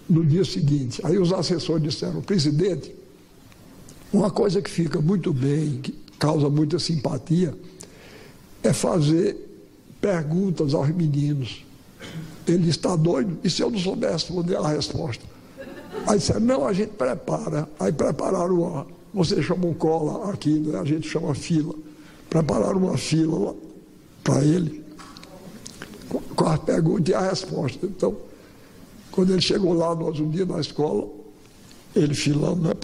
no 0.08 0.24
dia 0.24 0.44
seguinte. 0.44 1.00
Aí 1.04 1.18
os 1.18 1.32
assessores 1.32 1.82
disseram, 1.82 2.20
presidente, 2.20 2.94
uma 4.12 4.30
coisa 4.30 4.62
que 4.62 4.70
fica 4.70 5.00
muito 5.00 5.32
bem, 5.32 5.80
que 5.82 5.92
causa 6.18 6.48
muita 6.48 6.78
simpatia, 6.78 7.54
é 8.62 8.72
fazer 8.72 9.36
perguntas 10.00 10.74
aos 10.74 10.88
meninos. 10.88 11.64
Ele 12.46 12.68
está 12.68 12.94
doido? 12.94 13.38
E 13.42 13.50
se 13.50 13.62
eu 13.62 13.70
não 13.70 13.78
soubesse 13.78 14.12
responder 14.12 14.56
a 14.56 14.68
resposta? 14.68 15.24
Aí 16.06 16.18
disseram, 16.18 16.40
não, 16.40 16.66
a 16.66 16.72
gente 16.72 16.90
prepara. 16.90 17.68
Aí 17.78 17.92
prepararam 17.92 18.60
uma, 18.60 18.86
você 19.12 19.42
chama 19.42 19.66
um 19.66 19.74
cola 19.74 20.30
aqui, 20.30 20.58
né? 20.58 20.78
a 20.78 20.84
gente 20.84 21.08
chama 21.08 21.34
fila. 21.34 21.74
Prepararam 22.28 22.78
uma 22.78 22.98
fila 22.98 23.54
para 24.22 24.42
ele, 24.42 24.82
com 26.08 26.44
a 26.46 26.58
pergunta 26.58 27.10
e 27.10 27.14
a 27.14 27.20
resposta. 27.20 27.86
Então, 27.86 28.16
quando 29.14 29.30
ele 29.30 29.40
chegou 29.40 29.72
lá, 29.74 29.94
nós 29.94 30.18
um 30.18 30.28
dia 30.28 30.44
na 30.44 30.58
escola, 30.58 31.08
ele 31.94 32.12
filando, 32.14 32.62
né, 32.62 32.74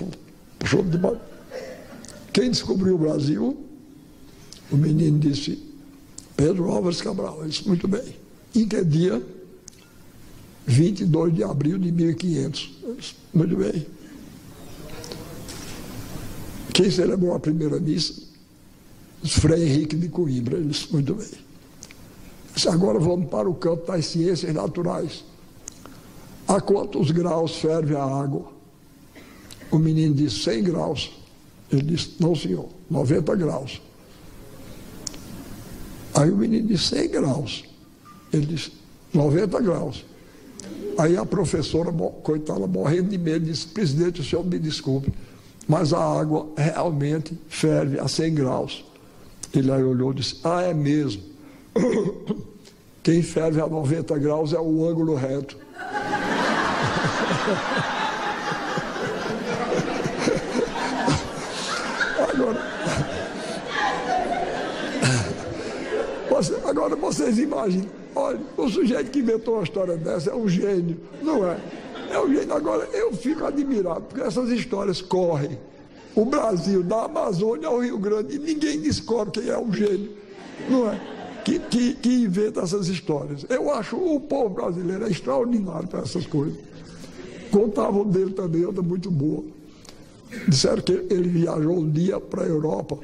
puxou 0.61 0.81
de 0.85 0.97
baixo. 0.97 1.21
Quem 2.33 2.53
descobriu 2.53 2.95
o 2.95 2.99
Brasil? 2.99 3.67
O 4.71 4.77
menino 4.77 5.19
disse, 5.19 5.61
Pedro 6.37 6.71
Álvares 6.71 7.03
Cabral. 7.03 7.41
Ele 7.41 7.51
disse, 7.51 7.67
muito 7.67 7.89
bem. 7.89 8.15
Em 8.55 8.69
que 8.69 8.85
dia? 8.85 9.21
22 10.67 11.35
de 11.35 11.43
abril 11.43 11.79
de 11.79 11.91
1500. 11.91 12.79
Disse, 12.97 13.15
muito 13.35 13.57
bem. 13.57 13.85
Quem 16.73 16.93
celebrou 16.93 17.35
a 17.35 17.41
primeira 17.41 17.81
missa? 17.81 18.15
Frei 19.25 19.65
Henrique 19.65 19.97
de 19.97 20.09
Coimbra. 20.09 20.59
Ele 20.59 20.69
disse, 20.69 20.93
muito 20.93 21.13
bem. 21.13 21.27
Disse, 22.55 22.69
agora 22.69 23.01
vamos 23.01 23.29
para 23.29 23.51
o 23.51 23.55
campo 23.55 23.85
das 23.91 24.07
ciências 24.07 24.55
naturais. 24.55 25.25
A 26.51 26.61
quantos 26.61 27.13
graus 27.13 27.59
ferve 27.59 27.95
a 27.95 28.03
água? 28.03 28.47
O 29.71 29.79
menino 29.79 30.13
disse 30.17 30.41
100 30.41 30.65
graus. 30.65 31.13
Ele 31.71 31.83
disse, 31.83 32.17
não 32.19 32.35
senhor, 32.35 32.69
90 32.91 33.37
graus. 33.37 33.81
Aí 36.13 36.29
o 36.29 36.37
menino 36.37 36.67
disse 36.67 36.97
100 36.97 37.09
graus. 37.09 37.65
Ele 38.33 38.47
disse, 38.47 38.73
90 39.15 39.61
graus. 39.61 40.05
Aí 40.99 41.17
a 41.17 41.25
professora, 41.25 41.93
coitada, 41.93 42.67
morrendo 42.67 43.11
de 43.11 43.19
medo, 43.19 43.45
disse, 43.45 43.69
presidente, 43.69 44.21
o 44.21 44.25
senhor 44.25 44.45
me 44.45 44.59
desculpe, 44.59 45.13
mas 45.69 45.93
a 45.93 46.03
água 46.03 46.49
realmente 46.57 47.39
ferve 47.49 48.01
a 48.01 48.09
100 48.09 48.35
graus. 48.35 48.85
Ele 49.55 49.71
aí 49.71 49.85
olhou 49.85 50.11
e 50.11 50.17
disse, 50.17 50.41
ah, 50.43 50.63
é 50.63 50.75
mesmo. 50.75 51.23
Quem 53.05 53.23
ferve 53.23 53.61
a 53.61 53.69
90 53.69 54.19
graus 54.19 54.53
é 54.53 54.59
o 54.59 54.85
ângulo 54.89 55.15
reto. 55.15 55.57
Agora, 62.29 62.61
agora 66.67 66.97
vocês 66.97 67.39
imaginem, 67.39 67.91
olha, 68.15 68.41
o 68.57 68.69
sujeito 68.69 69.11
que 69.11 69.19
inventou 69.21 69.55
uma 69.55 69.63
história 69.63 69.97
dessa 69.97 70.31
é 70.31 70.35
um 70.35 70.49
gênio, 70.49 70.99
não 71.23 71.47
é? 71.47 71.59
É 72.11 72.19
um 72.19 72.33
gênio. 72.33 72.55
Agora, 72.55 72.89
eu 72.93 73.13
fico 73.13 73.45
admirado, 73.45 74.03
porque 74.03 74.23
essas 74.23 74.49
histórias 74.51 75.01
correm. 75.01 75.59
O 76.15 76.25
Brasil, 76.25 76.83
da 76.83 77.05
Amazônia 77.05 77.69
ao 77.69 77.79
Rio 77.81 77.99
Grande, 77.99 78.37
e 78.37 78.39
ninguém 78.39 78.81
descobre 78.81 79.41
quem 79.41 79.51
é 79.51 79.59
o 79.59 79.73
gênio, 79.73 80.11
não 80.69 80.91
é? 80.91 81.01
Que, 81.45 81.59
que, 81.59 81.95
que 81.95 82.09
inventa 82.09 82.61
essas 82.61 82.89
histórias. 82.89 83.47
Eu 83.49 83.73
acho 83.73 83.97
o 83.97 84.21
povo 84.21 84.51
brasileiro 84.51 85.07
é 85.07 85.11
extraordinário 85.11 85.89
para 85.89 86.01
essas 86.01 86.27
coisas. 86.27 86.70
Contavam 87.51 88.05
dele 88.05 88.33
também, 88.33 88.65
outra 88.65 88.83
muito 88.83 89.11
boa. 89.11 89.45
disseram 90.49 90.83
que 90.83 90.93
ele 90.93 91.29
viajou 91.29 91.79
um 91.79 91.91
dia 91.91 92.21
para 92.21 92.45
a 92.45 92.47
Europa 92.47 92.99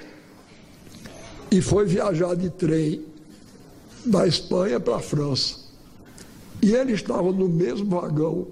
e 1.50 1.60
foi 1.60 1.86
viajar 1.86 2.34
de 2.34 2.50
trem 2.50 3.04
da 4.04 4.26
Espanha 4.26 4.78
para 4.78 4.96
a 4.96 5.00
França. 5.00 5.56
E 6.62 6.72
ele 6.74 6.92
estava 6.92 7.30
no 7.32 7.48
mesmo 7.48 7.86
vagão 8.00 8.46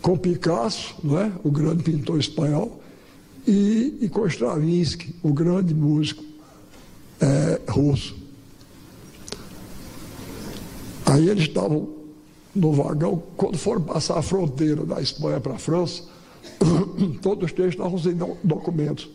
com 0.00 0.16
Picasso, 0.16 0.94
não 1.02 1.18
é? 1.18 1.32
o 1.42 1.50
grande 1.50 1.82
pintor 1.82 2.18
espanhol, 2.18 2.80
e, 3.46 3.98
e 4.02 4.08
com 4.08 4.26
Stravinsky, 4.26 5.14
o 5.22 5.32
grande 5.32 5.74
músico 5.74 6.22
é, 7.20 7.60
russo. 7.70 8.16
Aí 11.06 11.28
eles 11.28 11.44
estavam 11.44 11.88
no 12.54 12.72
vagão, 12.72 13.22
quando 13.36 13.58
foram 13.58 13.82
passar 13.82 14.18
a 14.18 14.22
fronteira 14.22 14.84
da 14.84 15.00
Espanha 15.00 15.40
para 15.40 15.54
a 15.54 15.58
França, 15.58 16.02
todos 17.20 17.52
três 17.52 17.70
estavam 17.70 17.98
sem 17.98 18.16
documentos. 18.42 19.08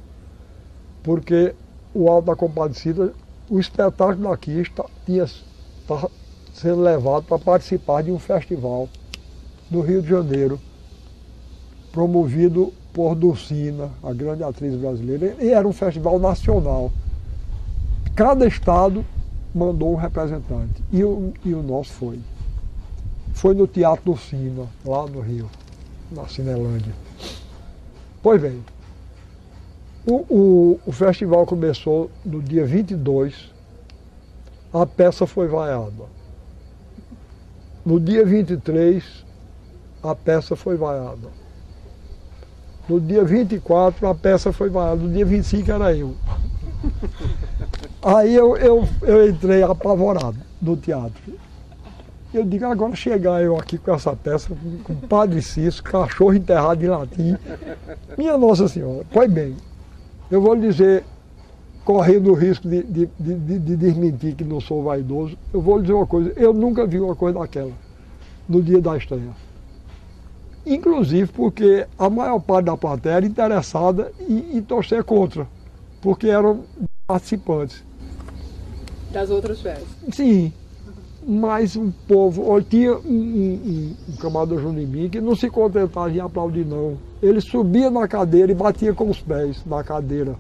porque 1.02 1.56
o 1.96 2.12
Alto 2.12 2.28
da 2.28 2.36
Compadecida, 2.36 3.12
o 3.50 3.60
espetáculo 3.60 4.30
daqui 4.30 4.60
está, 4.60 4.86
tinha, 5.04 5.24
está 5.24 6.08
sendo 6.54 6.84
levado 6.84 7.24
para 7.24 7.40
participar 7.40 8.04
de 8.04 8.12
um 8.12 8.20
festival 8.20 8.88
no 9.72 9.82
Rio 9.82 10.04
de 10.04 10.10
Janeiro, 10.10 10.60
promovido 11.92 12.72
por 12.94 13.16
Dulcina, 13.16 13.90
a 14.04 14.14
grande 14.14 14.44
atriz 14.44 14.76
brasileira, 14.76 15.36
e 15.40 15.50
era 15.50 15.68
um 15.68 15.74
festival 15.74 16.20
nacional. 16.20 16.92
Cada 18.16 18.46
estado 18.46 19.04
mandou 19.56 19.92
um 19.92 19.96
representante, 19.96 20.84
e 20.92 21.04
o, 21.04 21.34
e 21.44 21.52
o 21.54 21.64
nosso 21.64 21.92
foi. 21.94 22.20
Foi 23.34 23.56
no 23.56 23.66
Teatro 23.66 24.06
Dulcina, 24.06 24.68
lá 24.86 25.08
no 25.08 25.20
Rio, 25.20 25.50
na 26.12 26.28
Cinelândia. 26.28 26.94
Pois 28.22 28.40
bem, 28.40 28.64
o, 30.06 30.16
o, 30.30 30.80
o 30.86 30.92
festival 30.92 31.46
começou 31.48 32.12
no 32.24 32.40
dia 32.40 32.64
22, 32.66 33.52
a 34.72 34.86
peça 34.86 35.26
foi 35.26 35.48
vaiada. 35.48 36.06
No 37.84 38.00
dia 38.00 38.24
23, 38.24 39.26
a 40.04 40.14
peça 40.14 40.56
foi 40.56 40.78
vaiada. 40.78 41.30
No 42.88 43.02
dia 43.02 43.24
24 43.24 44.08
a 44.08 44.14
peça 44.14 44.54
foi 44.54 44.70
vaiada, 44.70 45.02
no 45.02 45.12
dia 45.12 45.26
25 45.26 45.72
era 45.72 45.96
eu. 45.96 46.16
Aí 48.04 48.36
eu, 48.36 48.58
eu, 48.58 48.88
eu 49.02 49.30
entrei 49.30 49.64
apavorado 49.64 50.38
no 50.62 50.76
teatro. 50.76 51.22
Eu 52.34 52.44
digo, 52.44 52.66
agora 52.66 52.96
chegar 52.96 53.42
eu 53.42 53.56
aqui 53.56 53.78
com 53.78 53.94
essa 53.94 54.16
peça, 54.16 54.50
com 54.84 54.96
Padre 54.96 55.42
Cício, 55.42 55.84
cachorro 55.84 56.34
enterrado 56.34 56.84
em 56.84 56.88
latim. 56.88 57.38
Minha 58.18 58.38
Nossa 58.38 58.68
Senhora, 58.68 59.06
pois 59.12 59.32
bem, 59.32 59.56
eu 60.32 60.42
vou 60.42 60.56
lhe 60.56 60.68
dizer, 60.68 61.06
correndo 61.86 62.32
o 62.32 62.34
risco 62.34 62.68
de, 62.68 62.84
de, 62.84 63.10
de, 63.20 63.60
de, 63.60 63.76
desmentir 63.78 64.36
que 64.36 64.44
não 64.44 64.60
sou 64.60 64.84
vaidoso, 64.84 65.38
eu 65.54 65.62
vou 65.62 65.78
lhe 65.78 65.84
dizer 65.84 65.94
uma 65.94 66.08
coisa, 66.08 66.34
eu 66.36 66.54
nunca 66.54 66.88
vi 66.88 67.00
uma 67.00 67.16
coisa 67.16 67.40
daquela 67.40 67.72
no 68.50 68.62
dia 68.62 68.82
da 68.82 68.98
estreia 68.98 69.30
inclusive 70.66 71.32
porque 71.32 71.86
a 71.98 72.10
maior 72.10 72.40
parte 72.40 72.66
da 72.66 72.78
plateia 72.78 73.16
era 73.16 73.26
interessada 73.26 74.12
em, 74.20 74.58
em 74.58 74.62
torcer 74.62 75.04
contra, 75.04 75.48
porque 76.02 76.28
eram 76.28 76.64
participantes. 77.08 77.84
Das 79.14 79.30
outras 79.30 79.62
festas? 79.62 79.88
Sim, 80.12 80.52
mas 81.26 81.76
um 81.76 81.92
povo, 82.08 82.60
tinha 82.64 82.98
um, 82.98 83.00
um, 83.06 83.96
um 84.10 84.16
camarada 84.18 84.58
Junimim 84.58 85.08
que 85.08 85.22
não 85.22 85.36
se 85.36 85.50
contentava 85.50 86.12
em 86.12 86.20
aplaudir 86.20 86.66
não. 86.66 86.98
Ele 87.22 87.40
subia 87.40 87.92
na 87.92 88.08
cadeira 88.08 88.52
e 88.52 88.56
batia 88.56 88.94
com 88.94 89.10
os 89.10 89.22
pés 89.22 89.64
na 89.66 89.84
cadeira. 89.84 90.36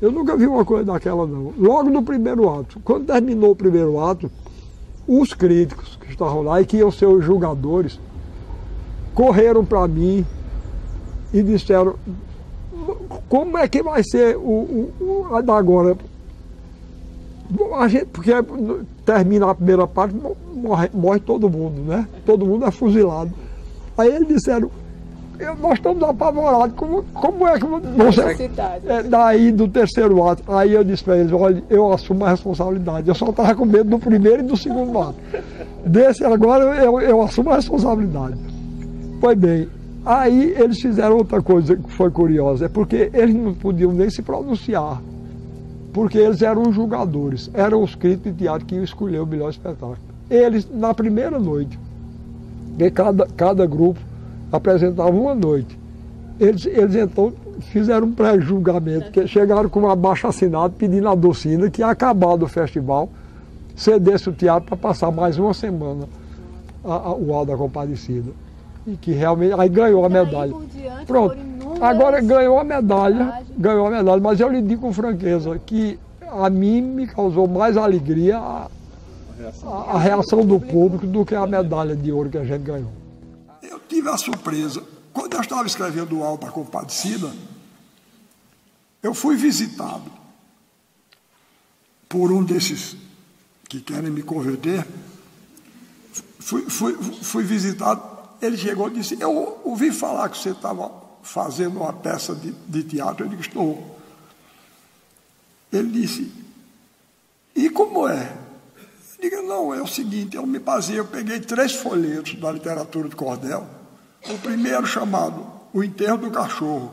Eu 0.00 0.12
nunca 0.12 0.36
vi 0.36 0.46
uma 0.46 0.64
coisa 0.64 0.84
daquela 0.84 1.26
não. 1.26 1.54
Logo 1.58 1.88
no 1.88 2.02
primeiro 2.02 2.48
ato, 2.50 2.78
quando 2.84 3.06
terminou 3.06 3.52
o 3.52 3.56
primeiro 3.56 3.98
ato, 3.98 4.30
os 5.08 5.32
críticos 5.32 5.96
que 5.96 6.10
estavam 6.10 6.42
lá 6.42 6.60
e 6.60 6.66
que 6.66 6.76
iam 6.76 6.90
ser 6.90 7.06
os 7.06 7.24
julgadores, 7.24 7.98
correram 9.14 9.64
para 9.64 9.88
mim 9.88 10.24
e 11.32 11.42
disseram, 11.42 11.94
como 13.28 13.56
é 13.56 13.66
que 13.66 13.82
vai 13.82 14.02
ser 14.04 14.36
o, 14.36 14.92
o, 15.00 15.28
o 15.30 15.34
agora? 15.34 15.96
A 17.78 17.88
gente, 17.88 18.06
porque 18.06 18.32
termina 19.04 19.50
a 19.50 19.54
primeira 19.54 19.86
parte, 19.86 20.14
morre, 20.54 20.90
morre 20.92 21.20
todo 21.20 21.48
mundo, 21.48 21.82
né? 21.82 22.06
Todo 22.24 22.46
mundo 22.46 22.64
é 22.64 22.70
fuzilado. 22.70 23.30
Aí 23.96 24.14
eles 24.14 24.28
disseram, 24.28 24.70
nós 25.60 25.74
estamos 25.74 26.02
apavorados, 26.02 26.74
como, 26.76 27.02
como 27.14 27.46
é 27.46 27.58
que 27.58 27.66
você. 27.66 28.50
É, 28.86 29.02
daí 29.02 29.52
do 29.52 29.68
terceiro 29.68 30.26
ato, 30.26 30.42
aí 30.48 30.72
eu 30.72 30.82
disse 30.82 31.04
para 31.04 31.18
eles, 31.18 31.32
olha, 31.32 31.62
eu 31.68 31.92
assumo 31.92 32.24
a 32.24 32.30
responsabilidade. 32.30 33.08
Eu 33.08 33.14
só 33.14 33.28
estava 33.28 33.54
com 33.54 33.64
medo 33.64 33.90
do 33.90 33.98
primeiro 33.98 34.42
e 34.42 34.46
do 34.46 34.56
segundo 34.56 34.98
ato. 34.98 35.16
Desse 35.84 36.24
agora 36.24 36.64
eu, 36.82 37.00
eu 37.00 37.22
assumo 37.22 37.50
a 37.50 37.56
responsabilidade. 37.56 38.36
Pois 39.20 39.38
bem, 39.38 39.68
aí 40.04 40.54
eles 40.58 40.80
fizeram 40.80 41.16
outra 41.16 41.42
coisa 41.42 41.76
que 41.76 41.92
foi 41.92 42.10
curiosa, 42.10 42.66
é 42.66 42.68
porque 42.68 43.10
eles 43.12 43.34
não 43.34 43.54
podiam 43.54 43.92
nem 43.92 44.10
se 44.10 44.22
pronunciar, 44.22 45.00
porque 45.96 46.18
eles 46.18 46.42
eram 46.42 46.68
os 46.68 46.74
julgadores, 46.74 47.50
eram 47.54 47.82
os 47.82 47.94
críticos 47.94 48.32
de 48.32 48.44
teatro 48.44 48.66
que 48.66 48.74
iam 48.74 48.84
escolher 48.84 49.18
o 49.18 49.26
melhor 49.26 49.48
espetáculo. 49.48 49.96
Eles, 50.28 50.68
na 50.70 50.92
primeira 50.92 51.38
noite, 51.38 51.78
cada, 52.92 53.26
cada 53.28 53.64
grupo 53.64 53.98
apresentava 54.52 55.08
uma 55.08 55.34
noite, 55.34 55.78
eles, 56.38 56.66
eles 56.66 56.94
então 56.96 57.32
fizeram 57.72 58.08
um 58.08 58.12
pré-julgamento, 58.12 59.10
que 59.10 59.26
chegaram 59.26 59.70
com 59.70 59.80
um 59.80 59.90
abaixo 59.90 60.26
assinado 60.26 60.74
pedindo 60.76 61.08
a 61.08 61.14
docina 61.14 61.70
que 61.70 61.80
ia 61.80 61.86
acabar 61.86 62.36
do 62.36 62.46
festival, 62.46 63.08
cedesse 63.74 64.28
o 64.28 64.34
teatro 64.34 64.68
para 64.68 64.76
passar 64.76 65.10
mais 65.10 65.38
uma 65.38 65.54
semana 65.54 66.06
a, 66.84 66.92
a, 66.92 67.14
o 67.14 67.32
Alda 67.32 67.52
da 67.52 67.58
Compadecida 67.58 68.32
e 68.86 68.98
que 68.98 69.12
realmente 69.12 69.58
aí 69.58 69.68
ganhou 69.70 70.04
a 70.04 70.10
medalha. 70.10 70.52
Pronto. 71.06 71.55
Agora 71.80 72.20
ganhou 72.20 72.58
a 72.58 72.64
medalha, 72.64 73.44
ganhou 73.56 73.86
a 73.86 73.90
medalha, 73.90 74.20
mas 74.20 74.40
eu 74.40 74.48
lhe 74.48 74.62
digo 74.62 74.82
com 74.82 74.92
franqueza 74.92 75.58
que 75.58 75.98
a 76.20 76.48
mim 76.50 76.80
me 76.80 77.06
causou 77.06 77.46
mais 77.46 77.76
alegria 77.76 78.38
a, 78.38 78.68
a, 79.64 79.68
a 79.92 79.98
reação 79.98 80.44
do 80.44 80.58
público 80.58 81.06
do 81.06 81.24
que 81.24 81.34
a 81.34 81.46
medalha 81.46 81.94
de 81.94 82.10
ouro 82.10 82.30
que 82.30 82.38
a 82.38 82.44
gente 82.44 82.62
ganhou. 82.62 82.92
Eu 83.62 83.78
tive 83.80 84.08
a 84.08 84.16
surpresa, 84.16 84.82
quando 85.12 85.34
eu 85.34 85.40
estava 85.40 85.66
escrevendo 85.66 86.18
o 86.18 86.24
Alta 86.24 86.50
Compadecida, 86.50 87.30
Eu 89.02 89.14
fui 89.14 89.36
visitado 89.36 90.10
por 92.08 92.32
um 92.32 92.42
desses 92.42 92.96
que 93.68 93.80
querem 93.80 94.10
me 94.10 94.20
converter. 94.20 94.84
Fui, 96.40 96.68
fui, 96.68 96.92
fui 97.22 97.44
visitado, 97.44 98.02
ele 98.42 98.56
chegou 98.56 98.88
e 98.88 98.94
disse: 98.94 99.16
Eu 99.20 99.60
ouvi 99.64 99.92
falar 99.92 100.28
que 100.28 100.38
você 100.38 100.50
estava 100.50 101.05
fazendo 101.26 101.80
uma 101.80 101.92
peça 101.92 102.34
de, 102.34 102.52
de 102.52 102.82
teatro. 102.84 103.24
Eu 103.24 103.28
disse: 103.28 103.48
Estou. 103.48 103.98
Ele 105.72 105.88
disse: 105.88 106.32
E 107.54 107.68
como 107.68 108.08
é? 108.08 108.36
Eu 109.18 109.30
digo: 109.30 109.42
Não, 109.42 109.74
é 109.74 109.82
o 109.82 109.86
seguinte, 109.86 110.36
eu 110.36 110.46
me 110.46 110.58
baseei, 110.58 111.00
eu 111.00 111.04
peguei 111.04 111.40
três 111.40 111.72
folhetos 111.72 112.34
da 112.34 112.50
literatura 112.50 113.08
de 113.08 113.16
cordel. 113.16 113.66
O 114.28 114.38
primeiro 114.38 114.86
chamado 114.86 115.46
O 115.72 115.82
Enterro 115.82 116.18
do 116.18 116.30
Cachorro. 116.30 116.92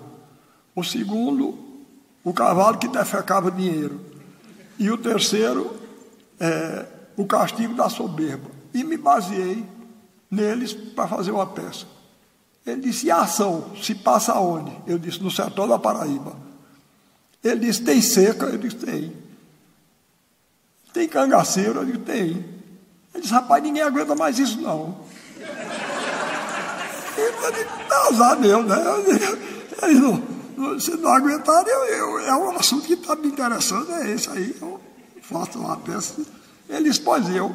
O 0.75 0.83
segundo, 0.83 1.57
O 2.23 2.33
Cavalo 2.33 2.77
que 2.77 2.87
Defecava 2.87 3.51
Dinheiro. 3.51 4.01
E 4.79 4.89
o 4.89 4.97
terceiro, 4.97 5.79
é, 6.39 6.85
O 7.15 7.25
Castigo 7.25 7.75
da 7.75 7.89
Soberba. 7.89 8.49
E 8.73 8.83
me 8.83 8.97
baseei 8.97 9.63
neles 10.29 10.73
para 10.73 11.07
fazer 11.07 11.31
uma 11.31 11.45
peça. 11.45 11.92
Ele 12.65 12.81
disse: 12.81 13.07
E 13.07 13.11
a 13.11 13.21
ação 13.21 13.71
se 13.81 13.93
passa 13.93 14.33
onde? 14.39 14.71
Eu 14.87 14.97
disse: 14.97 15.21
No 15.21 15.29
sertão 15.29 15.67
da 15.67 15.77
Paraíba. 15.77 16.35
Ele 17.43 17.65
disse: 17.67 17.83
Tem 17.83 18.01
seca? 18.01 18.45
Eu 18.45 18.57
disse: 18.57 18.77
Tem. 18.77 19.13
Tem 20.93 21.07
cangaceiro? 21.07 21.81
Eu 21.81 21.85
disse: 21.85 21.99
Tem. 21.99 22.29
Ele 23.13 23.21
disse: 23.21 23.33
Rapaz, 23.33 23.61
ninguém 23.61 23.83
aguenta 23.83 24.15
mais 24.15 24.39
isso, 24.39 24.61
não. 24.61 24.97
Eu 27.17 27.51
disse: 27.51 27.67
Azar 28.07 28.39
meu, 28.39 28.63
né? 28.63 28.77
Ele 29.81 29.99
não, 29.99 30.79
se 30.79 30.91
não 30.95 31.11
aguentar, 31.11 31.67
eu, 31.67 31.85
eu, 31.85 32.19
é 32.19 32.35
um 32.37 32.51
assunto 32.57 32.85
que 32.85 32.93
está 32.93 33.15
me 33.15 33.27
interessando, 33.27 33.91
é 33.91 34.11
esse 34.11 34.29
aí. 34.29 34.55
Eu 34.61 34.79
faço 35.21 35.59
uma 35.59 35.75
peça. 35.77 36.21
Ele 36.69 36.89
disse: 36.89 37.01
Pois 37.01 37.27
eu. 37.29 37.53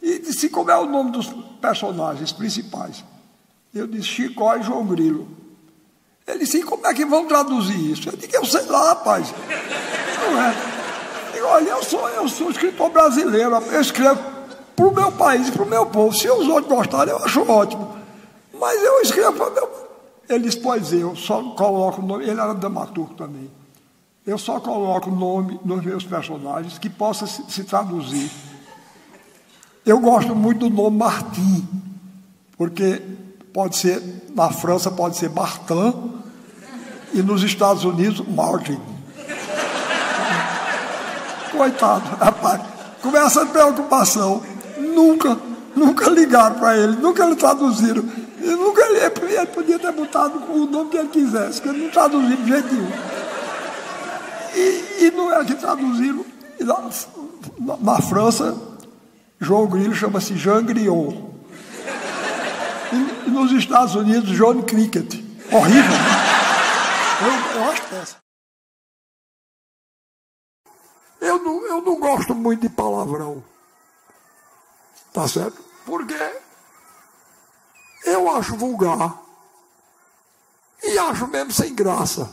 E 0.00 0.20
disse: 0.20 0.48
Como 0.48 0.70
é 0.70 0.76
o 0.76 0.86
nome 0.86 1.10
dos 1.10 1.26
personagens 1.60 2.30
principais? 2.30 3.02
Eu 3.74 3.86
disse: 3.86 4.08
Chicó 4.08 4.56
e 4.56 4.62
João 4.62 4.86
Grilo. 4.86 5.26
Ele 6.26 6.38
disse, 6.38 6.62
como 6.62 6.86
é 6.86 6.94
que 6.94 7.04
vão 7.04 7.26
traduzir 7.26 7.78
isso? 7.90 8.08
Eu 8.08 8.16
disse, 8.16 8.34
eu 8.34 8.44
sei 8.46 8.64
lá, 8.66 8.88
rapaz. 8.88 9.34
Não 10.20 10.42
é. 10.42 10.54
Eu 11.34 11.46
olha, 11.46 11.68
eu 11.68 11.82
sou, 11.82 12.08
eu 12.08 12.26
sou 12.28 12.50
escritor 12.50 12.90
brasileiro, 12.90 13.54
eu 13.56 13.80
escrevo 13.80 14.22
para 14.74 14.86
o 14.86 14.94
meu 14.94 15.12
país, 15.12 15.50
para 15.50 15.62
o 15.62 15.66
meu 15.66 15.86
povo. 15.86 16.16
Se 16.16 16.28
os 16.30 16.48
outros 16.48 16.72
gostarem, 16.72 17.12
eu 17.12 17.22
acho 17.22 17.42
ótimo. 17.42 17.94
Mas 18.58 18.82
eu 18.82 19.02
escrevo 19.02 19.34
para 19.34 19.50
o 19.50 19.54
meu. 19.54 19.84
Ele 20.28 20.44
disse, 20.44 20.58
pois 20.60 20.92
eu 20.92 21.14
só 21.14 21.42
coloco 21.50 22.00
o 22.00 22.06
nome, 22.06 22.24
ele 22.24 22.40
era 22.40 22.54
dramaturgo 22.54 23.12
também. 23.14 23.50
Eu 24.26 24.38
só 24.38 24.58
coloco 24.58 25.10
o 25.10 25.14
nome 25.14 25.60
nos 25.62 25.84
meus 25.84 26.04
personagens 26.04 26.78
que 26.78 26.88
possa 26.88 27.26
se, 27.26 27.44
se 27.50 27.64
traduzir. 27.64 28.30
Eu 29.84 30.00
gosto 30.00 30.34
muito 30.34 30.70
do 30.70 30.74
nome 30.74 30.96
Martim, 30.96 31.68
porque 32.56 33.02
pode 33.54 33.76
ser, 33.76 34.02
na 34.34 34.50
França 34.50 34.90
pode 34.90 35.16
ser 35.16 35.30
Martin, 35.30 36.12
e 37.12 37.22
nos 37.22 37.44
Estados 37.44 37.84
Unidos, 37.84 38.26
Martin. 38.26 38.80
Coitado, 41.52 42.16
rapaz, 42.16 42.60
com 43.00 43.16
essa 43.16 43.46
preocupação, 43.46 44.42
nunca, 44.76 45.38
nunca 45.76 46.10
ligaram 46.10 46.56
para 46.56 46.76
ele, 46.76 46.96
nunca 46.96 47.24
lhe 47.26 47.36
traduziram. 47.36 48.04
E 48.42 48.48
nunca 48.48 48.82
ele, 48.82 48.98
ele 48.98 49.46
podia 49.46 49.78
ter 49.78 49.92
botado 49.92 50.36
o 50.52 50.66
nome 50.66 50.90
que 50.90 50.96
ele 50.96 51.08
quisesse, 51.08 51.62
que 51.62 51.68
ele 51.68 51.84
não 51.84 51.90
traduziu 51.90 52.36
de 52.36 52.48
jeito 52.48 52.74
nenhum. 52.74 52.90
E, 54.56 55.04
e 55.04 55.10
não 55.12 55.32
é 55.32 55.44
que 55.44 55.54
traduziram. 55.54 56.26
Na, 56.58 56.90
na, 57.60 57.76
na 57.76 58.02
França, 58.02 58.56
João 59.38 59.66
Grilo 59.68 59.94
chama-se 59.94 60.36
Jean 60.36 60.64
Griot. 60.64 61.33
Nos 63.34 63.50
Estados 63.50 63.96
Unidos, 63.96 64.30
John 64.36 64.62
Cricket. 64.62 65.12
Horrível. 65.52 65.90
Eu, 67.20 67.56
eu 67.56 67.70
acho 67.70 67.94
essa. 67.96 68.16
Eu 71.20 71.38
não, 71.42 71.66
eu 71.66 71.82
não 71.82 71.98
gosto 71.98 72.32
muito 72.32 72.60
de 72.60 72.68
palavrão. 72.68 73.42
Tá 75.12 75.26
certo? 75.26 75.60
Porque 75.84 76.14
eu 78.04 78.30
acho 78.30 78.56
vulgar. 78.56 79.20
E 80.80 80.96
acho 80.96 81.26
mesmo 81.26 81.50
sem 81.50 81.74
graça. 81.74 82.30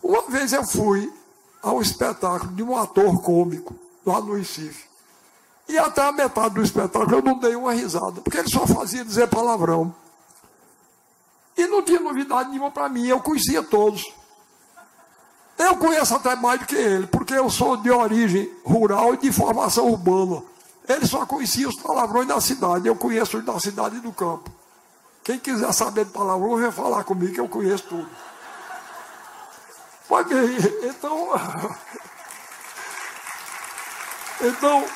Uma 0.00 0.22
vez 0.30 0.52
eu 0.52 0.64
fui 0.64 1.12
ao 1.60 1.82
espetáculo 1.82 2.52
de 2.52 2.62
um 2.62 2.76
ator 2.76 3.20
cômico 3.20 3.74
lá 4.06 4.20
no 4.20 4.34
Recife. 4.34 4.87
E 5.68 5.78
até 5.78 6.02
a 6.02 6.12
metade 6.12 6.54
do 6.54 6.62
espetáculo 6.62 7.16
eu 7.16 7.22
não 7.22 7.38
dei 7.38 7.54
uma 7.54 7.72
risada, 7.72 8.22
porque 8.22 8.38
ele 8.38 8.48
só 8.48 8.66
fazia 8.66 9.04
dizer 9.04 9.28
palavrão. 9.28 9.94
E 11.56 11.66
não 11.66 11.82
tinha 11.82 12.00
novidade 12.00 12.48
nenhuma 12.48 12.70
para 12.70 12.88
mim, 12.88 13.06
eu 13.06 13.20
conhecia 13.20 13.62
todos. 13.62 14.02
Eu 15.58 15.76
conheço 15.76 16.14
até 16.14 16.34
mais 16.36 16.60
do 16.60 16.66
que 16.66 16.76
ele, 16.76 17.06
porque 17.08 17.34
eu 17.34 17.50
sou 17.50 17.76
de 17.76 17.90
origem 17.90 18.50
rural 18.64 19.14
e 19.14 19.18
de 19.18 19.30
formação 19.30 19.88
urbana. 19.88 20.42
Ele 20.88 21.06
só 21.06 21.26
conhecia 21.26 21.68
os 21.68 21.76
palavrões 21.82 22.28
da 22.28 22.40
cidade, 22.40 22.88
eu 22.88 22.96
conheço 22.96 23.36
os 23.36 23.44
da 23.44 23.58
cidade 23.60 23.96
e 23.96 24.00
do 24.00 24.12
campo. 24.12 24.50
Quem 25.22 25.38
quiser 25.38 25.70
saber 25.74 26.06
de 26.06 26.12
palavrão, 26.12 26.56
vem 26.56 26.70
falar 26.70 27.04
comigo 27.04 27.34
que 27.34 27.40
eu 27.40 27.48
conheço 27.48 27.84
tudo. 27.88 28.08
Pois 30.08 30.26
bem, 30.26 30.56
então. 30.88 31.28
Então. 34.40 34.86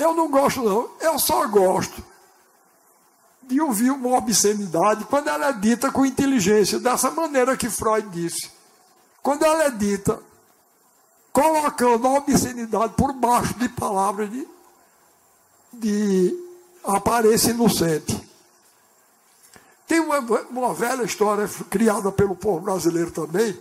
Eu 0.00 0.14
não 0.14 0.30
gosto, 0.30 0.62
não. 0.62 0.88
Eu 0.98 1.18
só 1.18 1.46
gosto 1.46 2.02
de 3.42 3.60
ouvir 3.60 3.90
uma 3.90 4.16
obscenidade 4.16 5.04
quando 5.04 5.28
ela 5.28 5.48
é 5.48 5.52
dita 5.52 5.92
com 5.92 6.06
inteligência, 6.06 6.80
dessa 6.80 7.10
maneira 7.10 7.54
que 7.54 7.68
Freud 7.68 8.08
disse. 8.08 8.50
Quando 9.22 9.44
ela 9.44 9.64
é 9.64 9.70
dita 9.70 10.18
colocando 11.30 12.06
a 12.06 12.14
obscenidade 12.14 12.94
por 12.94 13.12
baixo 13.12 13.52
de 13.58 13.68
palavras 13.68 14.30
de, 14.30 14.48
de 15.74 16.34
aparência 16.82 17.50
inocente. 17.50 18.28
Tem 19.86 20.00
uma, 20.00 20.18
uma 20.18 20.72
velha 20.72 21.02
história 21.02 21.46
criada 21.68 22.10
pelo 22.10 22.34
povo 22.34 22.60
brasileiro 22.60 23.10
também, 23.10 23.54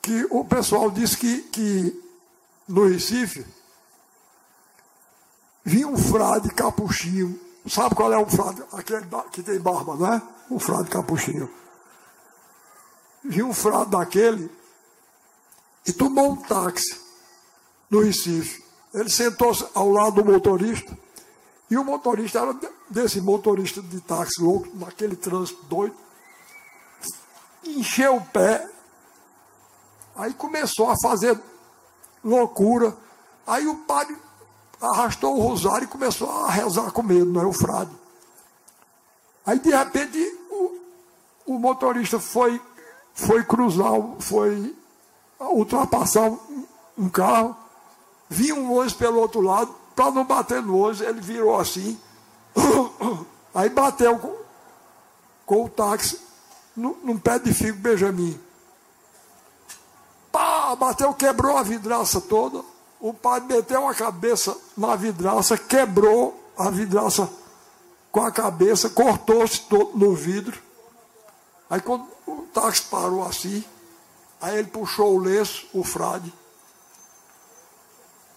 que 0.00 0.26
o 0.30 0.44
pessoal 0.46 0.90
disse 0.90 1.16
que, 1.18 1.42
que 1.42 2.02
no 2.66 2.86
Recife 2.86 3.44
vinha 5.64 5.88
um 5.88 5.96
frade 5.96 6.48
capuchinho 6.50 7.38
Sabe 7.68 7.94
qual 7.94 8.12
é 8.12 8.18
o 8.18 8.26
frade? 8.26 8.62
Aquele 8.72 9.06
que 9.30 9.42
tem 9.42 9.58
barba, 9.60 9.94
não 9.94 10.12
é? 10.12 10.22
O 10.50 10.58
frade 10.58 10.90
capuchinho. 10.90 11.48
Viu 13.24 13.48
um 13.48 13.54
frade 13.54 13.90
daquele 13.90 14.50
e 15.86 15.92
tomou 15.92 16.32
um 16.32 16.36
táxi 16.36 17.00
no 17.88 18.00
Recife. 18.00 18.64
Ele 18.92 19.08
sentou-se 19.08 19.64
ao 19.74 19.88
lado 19.90 20.22
do 20.22 20.32
motorista 20.32 20.96
e 21.70 21.78
o 21.78 21.84
motorista 21.84 22.40
era 22.40 22.56
desse 22.90 23.20
motorista 23.20 23.80
de 23.80 24.00
táxi 24.00 24.42
louco, 24.42 24.68
naquele 24.74 25.14
trânsito 25.14 25.62
doido. 25.64 25.96
Encheu 27.64 28.16
o 28.16 28.20
pé, 28.20 28.68
aí 30.16 30.34
começou 30.34 30.90
a 30.90 30.96
fazer 31.00 31.40
loucura. 32.24 32.94
Aí 33.46 33.66
o 33.68 33.76
padre 33.84 34.16
arrastou 34.82 35.36
o 35.36 35.40
rosário 35.40 35.84
e 35.84 35.88
começou 35.88 36.28
a 36.28 36.50
rezar 36.50 36.90
com 36.90 37.02
medo, 37.02 37.26
não 37.26 37.48
é 37.48 37.52
frade. 37.52 37.90
Aí 39.46 39.58
de 39.58 39.70
repente 39.70 40.18
o, 40.50 40.80
o 41.46 41.58
motorista 41.58 42.18
foi, 42.18 42.60
foi 43.14 43.44
cruzar, 43.44 43.92
foi 44.18 44.74
ultrapassar 45.38 46.22
um, 46.22 46.66
um 46.98 47.08
carro, 47.08 47.56
vinha 48.28 48.54
um 48.54 48.72
ônibus 48.72 48.94
pelo 48.94 49.20
outro 49.20 49.40
lado, 49.40 49.74
para 49.94 50.10
não 50.10 50.24
bater 50.24 50.62
no 50.62 50.76
ônibus, 50.76 51.00
ele 51.00 51.20
virou 51.20 51.58
assim, 51.58 51.98
aí 53.54 53.68
bateu 53.68 54.18
com, 54.18 54.34
com 55.46 55.64
o 55.64 55.68
táxi 55.68 56.20
no, 56.76 56.96
num 57.04 57.18
pé 57.18 57.38
de 57.38 57.54
figo 57.54 57.78
Benjamin. 57.78 58.38
Pá, 60.30 60.74
bateu, 60.74 61.12
quebrou 61.12 61.56
a 61.58 61.62
vidraça 61.62 62.20
toda 62.20 62.71
o 63.02 63.12
padre 63.12 63.56
meteu 63.56 63.88
a 63.88 63.94
cabeça 63.94 64.56
na 64.76 64.94
vidraça, 64.94 65.58
quebrou 65.58 66.40
a 66.56 66.70
vidraça 66.70 67.28
com 68.12 68.20
a 68.20 68.30
cabeça, 68.30 68.88
cortou-se 68.88 69.62
todo 69.62 69.98
no 69.98 70.14
vidro. 70.14 70.62
Aí 71.68 71.80
quando 71.80 72.06
o 72.24 72.42
táxi 72.54 72.82
parou 72.82 73.24
assim, 73.24 73.64
aí 74.40 74.56
ele 74.56 74.68
puxou 74.68 75.16
o 75.16 75.18
lenço, 75.18 75.66
o 75.74 75.82
frade, 75.82 76.32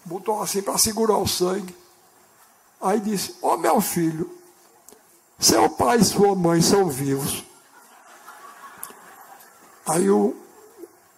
botou 0.04 0.42
assim 0.42 0.60
para 0.60 0.76
segurar 0.78 1.18
o 1.18 1.28
sangue. 1.28 1.76
Aí 2.80 2.98
disse: 2.98 3.36
Ó 3.40 3.54
oh, 3.54 3.56
meu 3.56 3.80
filho, 3.80 4.36
seu 5.38 5.70
pai 5.70 5.98
e 5.98 6.04
sua 6.04 6.34
mãe 6.34 6.60
são 6.60 6.88
vivos. 6.88 7.44
Aí 9.86 10.10
o, 10.10 10.34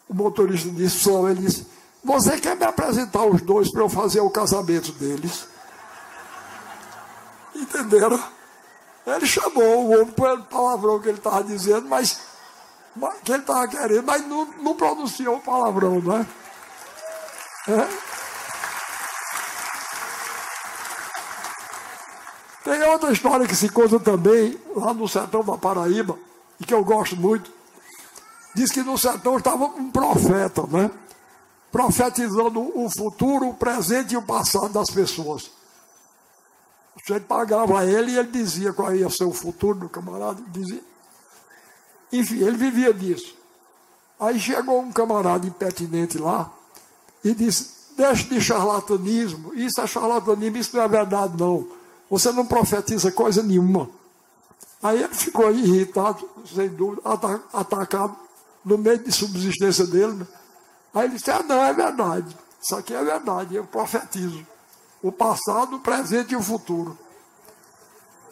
o 0.07 0.15
motorista 0.15 0.69
disse, 0.69 0.99
só, 0.99 1.27
ele 1.31 1.41
disse, 1.41 1.67
você 2.09 2.41
quer 2.41 2.57
me 2.57 2.65
apresentar 2.65 3.23
os 3.27 3.43
dois 3.43 3.71
para 3.71 3.83
eu 3.83 3.89
fazer 3.89 4.21
o 4.21 4.31
casamento 4.31 4.93
deles? 4.93 5.47
Entenderam? 7.55 8.19
Ele 9.07 9.27
chamou 9.27 9.85
o 9.85 9.91
homem 9.91 10.07
pelo 10.07 10.43
palavrão 10.45 10.99
que 11.01 11.09
ele 11.09 11.19
estava 11.19 11.45
dizendo, 11.45 11.87
mas 11.87 12.19
que 13.23 13.31
ele 13.31 13.43
estava 13.43 13.69
querendo, 13.69 14.07
mas 14.07 14.27
não, 14.27 14.47
não 14.63 14.75
pronunciou 14.75 15.37
o 15.37 15.41
palavrão, 15.41 16.01
não 16.01 16.17
é? 16.17 16.27
é? 17.69 17.89
Tem 22.65 22.83
outra 22.85 23.13
história 23.13 23.47
que 23.47 23.55
se 23.55 23.69
conta 23.69 24.01
também, 24.01 24.59
lá 24.75 24.95
no 24.95 25.07
sertão 25.07 25.45
da 25.45 25.59
Paraíba, 25.59 26.19
e 26.59 26.65
que 26.65 26.73
eu 26.73 26.83
gosto 26.83 27.17
muito. 27.17 27.53
Diz 28.55 28.73
que 28.73 28.83
no 28.83 28.97
sertão 28.97 29.37
estava 29.37 29.67
um 29.67 29.91
profeta, 29.91 30.67
né? 30.67 30.91
Profetizando 31.71 32.61
o 32.79 32.89
futuro, 32.91 33.49
o 33.49 33.55
presente 33.55 34.15
e 34.15 34.17
o 34.17 34.23
passado 34.23 34.71
das 34.71 34.91
pessoas. 34.91 35.51
Você 36.97 37.21
pagava 37.21 37.85
ele 37.85 38.13
e 38.13 38.19
ele 38.19 38.29
dizia 38.29 38.73
qual 38.73 38.95
ia 38.95 39.09
ser 39.11 39.25
o 39.25 39.33
futuro 39.33 39.81
do 39.81 39.89
camarada. 39.89 40.43
Dizia. 40.49 40.83
Enfim, 42.13 42.39
ele 42.43 42.57
vivia 42.57 42.93
disso. 42.93 43.37
Aí 44.19 44.41
chegou 44.41 44.81
um 44.81 44.91
camarada 44.91 45.47
impertinente 45.47 46.19
lá 46.19 46.51
e 47.23 47.35
disse: 47.35 47.79
Deixe 47.97 48.25
de 48.25 48.41
charlatanismo, 48.41 49.55
isso 49.55 49.81
é 49.81 49.87
charlatanismo, 49.87 50.57
isso 50.57 50.77
não 50.77 50.83
é 50.83 50.89
verdade, 50.89 51.35
não. 51.39 51.69
Você 52.11 52.33
não 52.33 52.47
profetiza 52.47 53.13
coisa 53.13 53.43
nenhuma. 53.43 53.91
Aí 54.83 55.03
ele 55.03 55.15
ficou 55.15 55.51
irritado, 55.51 56.29
sem 56.47 56.69
dúvida, 56.69 57.03
atacado 57.53 58.17
no 58.65 58.79
meio 58.79 58.99
de 58.99 59.13
subsistência 59.13 59.87
dele. 59.87 60.27
Aí 60.95 61.05
ele 61.05 61.17
disse: 61.17 61.31
Ah, 61.31 61.43
não, 61.43 61.63
é 61.63 61.73
verdade. 61.73 62.37
Isso 62.61 62.75
aqui 62.77 62.95
é 62.95 63.05
verdade, 63.05 63.55
eu 63.55 63.65
profetizo 63.65 64.47
o 65.03 65.13
passado, 65.13 65.77
o 65.77 65.81
presente 65.81 66.33
e 66.33 66.37
o 66.37 66.43
futuro. 66.43 66.99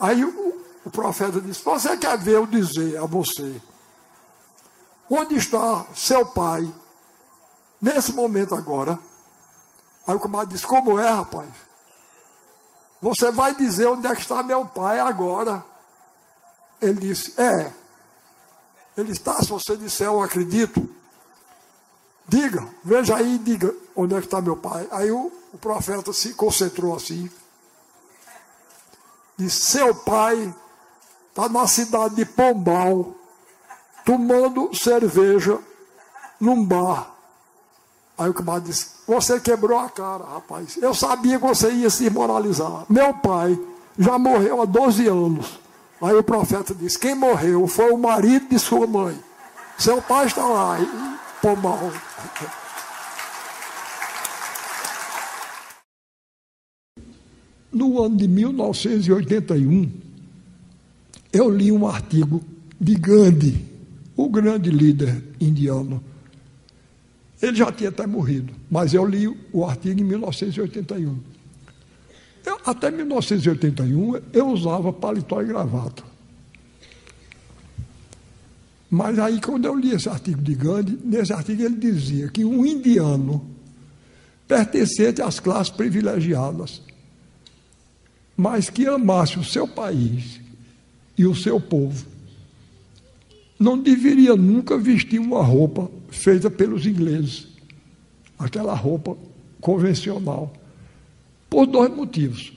Aí 0.00 0.24
o, 0.24 0.62
o 0.84 0.90
profeta 0.90 1.40
disse: 1.40 1.64
Você 1.64 1.96
quer 1.96 2.18
ver 2.18 2.36
eu 2.36 2.46
dizer 2.46 2.98
a 2.98 3.06
você 3.06 3.60
onde 5.08 5.36
está 5.36 5.86
seu 5.94 6.26
pai 6.26 6.72
nesse 7.80 8.12
momento 8.12 8.54
agora? 8.54 8.98
Aí 10.06 10.14
o 10.14 10.20
camarada 10.20 10.52
disse: 10.52 10.66
Como 10.66 10.98
é, 10.98 11.08
rapaz? 11.08 11.48
Você 13.00 13.30
vai 13.30 13.54
dizer 13.54 13.86
onde 13.86 14.06
é 14.06 14.14
que 14.14 14.22
está 14.22 14.42
meu 14.42 14.64
pai 14.66 14.98
agora? 14.98 15.64
Ele 16.80 17.00
disse: 17.00 17.40
É. 17.40 17.72
Ele 18.96 19.12
está, 19.12 19.34
se 19.42 19.48
você 19.48 19.76
disser, 19.76 20.06
eu 20.06 20.22
acredito. 20.22 20.95
Diga, 22.28 22.66
veja 22.82 23.16
aí 23.16 23.36
e 23.36 23.38
diga 23.38 23.72
onde 23.94 24.14
é 24.14 24.18
que 24.18 24.26
está 24.26 24.40
meu 24.40 24.56
pai. 24.56 24.86
Aí 24.90 25.10
o, 25.10 25.32
o 25.52 25.58
profeta 25.58 26.12
se 26.12 26.34
concentrou 26.34 26.94
assim. 26.94 27.30
Disse: 29.36 29.72
Seu 29.72 29.94
pai 29.94 30.54
está 31.28 31.48
na 31.48 31.66
cidade 31.66 32.16
de 32.16 32.24
Pombal, 32.24 33.14
tomando 34.04 34.74
cerveja 34.74 35.58
num 36.40 36.64
bar. 36.64 37.12
Aí 38.18 38.30
o 38.30 38.34
camarada 38.34 38.66
disse: 38.66 38.88
Você 39.06 39.38
quebrou 39.38 39.78
a 39.78 39.88
cara, 39.88 40.24
rapaz. 40.24 40.76
Eu 40.78 40.94
sabia 40.94 41.38
que 41.38 41.46
você 41.46 41.70
ia 41.70 41.90
se 41.90 42.08
moralizar. 42.10 42.86
Meu 42.88 43.14
pai 43.14 43.58
já 43.98 44.18
morreu 44.18 44.62
há 44.62 44.64
12 44.64 45.06
anos. 45.06 45.60
Aí 46.00 46.14
o 46.14 46.22
profeta 46.22 46.74
disse: 46.74 46.98
Quem 46.98 47.14
morreu 47.14 47.66
foi 47.66 47.90
o 47.92 47.98
marido 47.98 48.48
de 48.48 48.58
sua 48.58 48.86
mãe. 48.86 49.18
Seu 49.78 50.00
pai 50.00 50.26
está 50.26 50.44
lá, 50.44 50.78
Pombal. 51.42 51.92
No 57.72 58.02
ano 58.02 58.16
de 58.16 58.26
1981, 58.26 59.90
eu 61.32 61.50
li 61.50 61.70
um 61.70 61.86
artigo 61.86 62.42
de 62.80 62.94
Gandhi, 62.94 63.64
o 64.16 64.28
grande 64.28 64.70
líder 64.70 65.22
indiano. 65.40 66.02
Ele 67.40 67.54
já 67.54 67.70
tinha 67.70 67.90
até 67.90 68.06
morrido, 68.06 68.52
mas 68.70 68.94
eu 68.94 69.04
li 69.04 69.28
o 69.52 69.64
artigo 69.64 70.00
em 70.00 70.04
1981. 70.04 71.18
Eu, 72.46 72.60
até 72.64 72.90
1981 72.90 74.20
eu 74.32 74.48
usava 74.48 74.92
paletó 74.92 75.42
e 75.42 75.46
gravata. 75.46 76.15
Mas 78.90 79.18
aí, 79.18 79.40
quando 79.40 79.64
eu 79.66 79.74
li 79.74 79.90
esse 79.90 80.08
artigo 80.08 80.40
de 80.40 80.54
Gandhi, 80.54 80.98
nesse 81.04 81.32
artigo 81.32 81.62
ele 81.62 81.76
dizia 81.76 82.28
que 82.28 82.44
um 82.44 82.64
indiano 82.64 83.44
pertencente 84.46 85.20
às 85.20 85.40
classes 85.40 85.72
privilegiadas 85.72 86.82
mas 88.36 88.68
que 88.68 88.86
amasse 88.86 89.38
o 89.38 89.44
seu 89.44 89.66
país 89.66 90.40
e 91.16 91.24
o 91.24 91.34
seu 91.34 91.58
povo, 91.58 92.04
não 93.58 93.78
deveria 93.78 94.36
nunca 94.36 94.76
vestir 94.76 95.18
uma 95.18 95.42
roupa 95.42 95.90
feita 96.10 96.50
pelos 96.50 96.84
ingleses, 96.84 97.48
aquela 98.38 98.74
roupa 98.74 99.16
convencional, 99.60 100.52
por 101.48 101.66
dois 101.66 101.90
motivos. 101.94 102.52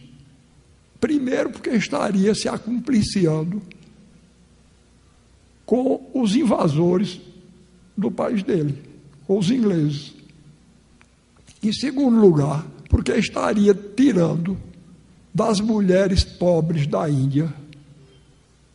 Primeiro, 1.00 1.52
porque 1.52 1.70
estaria 1.70 2.36
se 2.36 2.50
acumpliciando 2.50 3.62
com 5.70 6.10
os 6.16 6.36
invasores 6.36 7.22
do 7.96 8.10
país 8.10 8.42
dele, 8.42 8.82
com 9.28 9.38
os 9.38 9.52
ingleses. 9.52 10.16
Em 11.62 11.72
segundo 11.72 12.20
lugar, 12.20 12.66
porque 12.90 13.12
estaria 13.12 13.72
tirando 13.72 14.58
das 15.32 15.60
mulheres 15.60 16.24
pobres 16.24 16.88
da 16.88 17.08
Índia, 17.08 17.54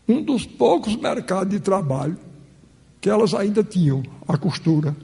um 0.06 0.22
dos 0.22 0.46
poucos 0.46 0.94
mercados 0.94 1.52
de 1.52 1.58
trabalho 1.58 2.16
que 3.00 3.10
elas 3.10 3.34
ainda 3.34 3.64
tinham, 3.64 4.00
a 4.28 4.38
costura. 4.38 4.94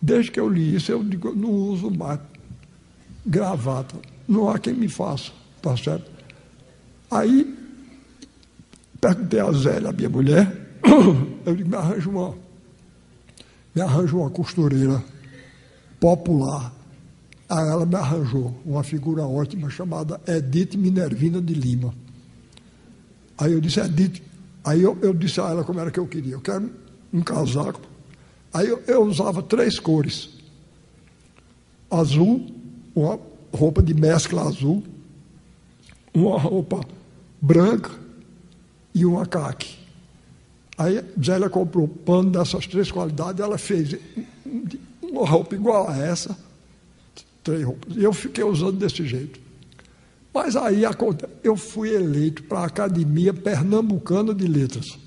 Desde 0.00 0.30
que 0.30 0.38
eu 0.38 0.48
li 0.48 0.76
isso, 0.76 0.92
eu 0.92 1.02
digo, 1.02 1.34
não 1.34 1.50
uso 1.50 1.90
mais 1.90 2.20
gravata, 3.26 3.96
não 4.28 4.48
há 4.48 4.56
quem 4.56 4.72
me 4.72 4.88
faça, 4.88 5.32
tá 5.60 5.76
certo? 5.76 6.08
Aí, 7.10 7.57
perguntei 9.00 9.40
a 9.40 9.52
Zélia, 9.52 9.92
minha 9.92 10.08
mulher, 10.08 10.78
eu 11.46 11.54
digo, 11.54 11.68
me 11.68 11.76
arranja 11.76 12.08
uma, 12.08 12.34
me 13.74 13.82
arranja 13.82 14.16
uma 14.16 14.30
costureira 14.30 15.02
popular 16.00 16.72
Aí 17.48 17.66
ela 17.66 17.86
me 17.86 17.94
arranjou 17.94 18.54
uma 18.64 18.84
figura 18.84 19.22
ótima 19.24 19.70
chamada 19.70 20.20
Edith 20.26 20.76
Minervina 20.76 21.40
de 21.40 21.54
Lima. 21.54 21.94
Aí 23.38 23.52
eu 23.52 23.60
disse, 23.60 23.80
Edith, 23.80 24.22
aí 24.62 24.82
eu, 24.82 24.98
eu 25.00 25.14
disse 25.14 25.40
a 25.40 25.48
ela 25.48 25.64
como 25.64 25.80
era 25.80 25.90
que 25.90 25.98
eu 25.98 26.06
queria. 26.06 26.34
Eu 26.34 26.42
quero 26.42 26.70
um 27.10 27.22
casaco. 27.22 27.80
Aí 28.52 28.68
eu, 28.68 28.82
eu 28.86 29.02
usava 29.02 29.42
três 29.42 29.78
cores. 29.78 30.28
Azul, 31.90 32.54
uma 32.94 33.18
roupa 33.54 33.82
de 33.82 33.94
mescla 33.94 34.42
azul, 34.42 34.82
uma 36.12 36.38
roupa 36.38 36.84
branca 37.40 37.90
e 38.94 39.04
uma 39.04 39.26
caque. 39.26 39.76
Aí 40.76 41.04
Zélia 41.22 41.50
comprou 41.50 41.88
pano 41.88 42.30
dessas 42.30 42.66
três 42.66 42.90
qualidades, 42.90 43.40
ela 43.40 43.58
fez 43.58 43.96
uma 45.02 45.26
roupa 45.26 45.54
igual 45.54 45.88
a 45.88 45.96
essa 45.96 46.36
três 47.42 47.64
roupas. 47.64 47.96
E 47.96 48.04
eu 48.04 48.12
fiquei 48.12 48.44
usando 48.44 48.78
desse 48.78 49.06
jeito. 49.06 49.40
Mas 50.32 50.54
aí 50.54 50.82
eu 51.42 51.56
fui 51.56 51.94
eleito 51.94 52.42
para 52.44 52.60
a 52.60 52.66
Academia 52.66 53.32
Pernambucana 53.32 54.34
de 54.34 54.46
Letras. 54.46 54.98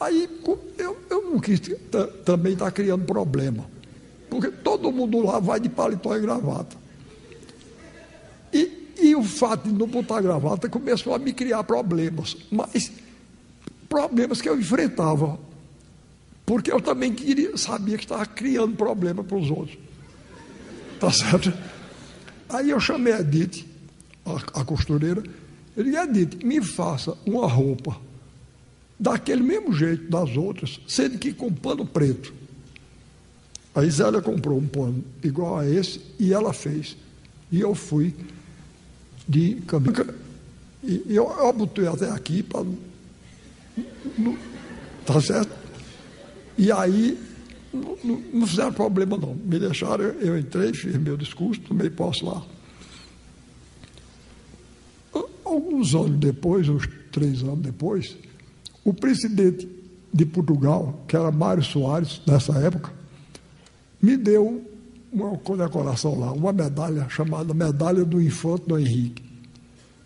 Aí 0.00 0.28
eu, 0.78 0.98
eu 1.08 1.22
não 1.30 1.38
quis 1.38 1.60
também 2.24 2.54
estar 2.54 2.64
tá 2.66 2.70
criando 2.70 3.04
problema. 3.04 3.64
Porque 4.28 4.50
todo 4.50 4.90
mundo 4.90 5.20
lá 5.24 5.38
vai 5.38 5.60
de 5.60 5.68
paletó 5.68 6.16
e 6.16 6.20
gravata. 6.20 6.76
E, 9.04 9.08
e 9.08 9.14
o 9.14 9.22
fato 9.22 9.68
de 9.68 9.74
não 9.74 9.86
botar 9.86 10.22
gravata 10.22 10.68
começou 10.68 11.14
a 11.14 11.18
me 11.18 11.32
criar 11.32 11.62
problemas. 11.64 12.36
Mas 12.50 12.90
problemas 13.88 14.40
que 14.40 14.48
eu 14.48 14.58
enfrentava. 14.58 15.38
Porque 16.46 16.72
eu 16.72 16.80
também 16.80 17.12
queria, 17.12 17.56
sabia 17.56 17.96
que 17.96 18.04
estava 18.04 18.26
criando 18.26 18.76
problema 18.76 19.22
para 19.22 19.36
os 19.36 19.50
outros. 19.50 19.78
Tá 20.98 21.10
certo? 21.10 21.52
Aí 22.48 22.70
eu 22.70 22.80
chamei 22.80 23.12
a 23.12 23.20
Edith, 23.20 23.64
a, 24.24 24.60
a 24.60 24.64
costureira, 24.64 25.22
eu 25.76 25.84
disse, 25.84 25.96
Edith, 25.96 26.44
me 26.44 26.62
faça 26.62 27.16
uma 27.26 27.46
roupa 27.46 27.96
daquele 28.98 29.42
mesmo 29.42 29.72
jeito 29.72 30.08
das 30.08 30.36
outras, 30.36 30.80
sendo 30.86 31.18
que 31.18 31.32
com 31.32 31.52
pano 31.52 31.84
preto. 31.84 32.32
A 33.74 33.84
Isélia 33.84 34.20
comprou 34.22 34.58
um 34.58 34.66
pano 34.66 35.04
igual 35.22 35.58
a 35.58 35.68
esse 35.68 36.00
e 36.18 36.32
ela 36.32 36.52
fez. 36.52 36.96
E 37.50 37.60
eu 37.60 37.74
fui 37.74 38.14
de 39.28 39.56
camisa. 39.66 40.14
E 40.82 41.02
eu, 41.08 41.30
eu 41.30 41.52
botei 41.52 41.86
até 41.86 42.10
aqui 42.10 42.42
para. 42.42 42.64
Tá 45.06 45.20
certo? 45.20 45.52
E 46.56 46.70
aí 46.70 47.18
não, 47.72 47.98
não, 48.32 48.46
fizeram 48.46 48.72
problema 48.72 49.16
não. 49.16 49.34
Me 49.34 49.58
deixaram, 49.58 50.04
eu 50.04 50.38
entrei, 50.38 50.72
fiz 50.72 50.96
meu 50.96 51.16
discurso, 51.16 51.60
tomei 51.62 51.90
posse 51.90 52.24
lá. 52.24 52.42
Alguns 55.44 55.94
anos 55.94 56.18
depois, 56.18 56.68
uns 56.68 56.88
três 57.12 57.42
anos 57.42 57.60
depois, 57.60 58.16
o 58.84 58.92
presidente 58.92 59.68
de 60.12 60.24
Portugal, 60.24 61.04
que 61.08 61.16
era 61.16 61.30
Mário 61.30 61.62
Soares, 61.62 62.20
nessa 62.26 62.52
época, 62.58 62.92
me 64.00 64.16
deu 64.16 64.73
uma 65.14 65.38
condecoração 65.38 66.18
lá, 66.18 66.32
uma 66.32 66.52
medalha 66.52 67.08
chamada 67.08 67.54
Medalha 67.54 68.04
do 68.04 68.20
Infante 68.20 68.66
do 68.66 68.78
Henrique. 68.78 69.22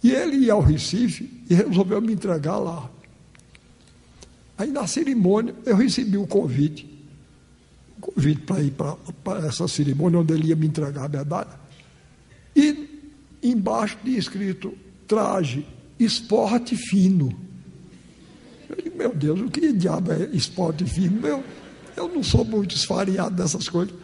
E 0.02 0.12
ele 0.12 0.36
ia 0.36 0.52
ao 0.52 0.60
Recife 0.60 1.44
e 1.48 1.54
resolveu 1.54 2.00
me 2.00 2.12
entregar 2.12 2.58
lá. 2.58 2.88
Aí 4.56 4.70
na 4.70 4.86
cerimônia 4.86 5.54
eu 5.64 5.76
recebi 5.76 6.16
o 6.16 6.22
um 6.22 6.26
convite, 6.26 6.86
um 7.96 8.00
convite 8.00 8.42
para 8.42 8.60
ir 8.60 8.72
para 8.72 9.46
essa 9.46 9.66
cerimônia 9.66 10.20
onde 10.20 10.34
ele 10.34 10.48
ia 10.48 10.56
me 10.56 10.66
entregar 10.66 11.06
a 11.06 11.08
medalha. 11.08 11.58
E 12.54 13.00
embaixo 13.42 13.96
tinha 14.04 14.18
escrito 14.18 14.76
traje 15.06 15.66
esporte 15.98 16.76
fino. 16.76 17.34
Eu 18.68 18.76
digo, 18.76 18.96
meu 18.98 19.14
Deus, 19.14 19.40
o 19.40 19.48
que 19.48 19.72
diabo 19.72 20.12
é 20.12 20.28
esporte 20.32 20.84
fino? 20.84 21.20
Meu, 21.20 21.42
eu 21.96 22.08
não 22.08 22.22
sou 22.22 22.44
muito 22.44 22.76
esfareado 22.76 23.34
dessas 23.34 23.68
coisas. 23.68 23.94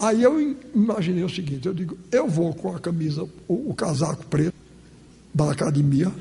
Aí 0.00 0.22
eu 0.22 0.56
imaginei 0.74 1.24
o 1.24 1.28
seguinte, 1.28 1.66
eu 1.66 1.74
digo, 1.74 1.98
eu 2.12 2.28
vou 2.28 2.54
com 2.54 2.74
a 2.74 2.78
camisa, 2.78 3.28
o, 3.48 3.70
o 3.70 3.74
casaco 3.74 4.24
preto 4.26 4.54
da 5.34 5.50
academia, 5.50 6.12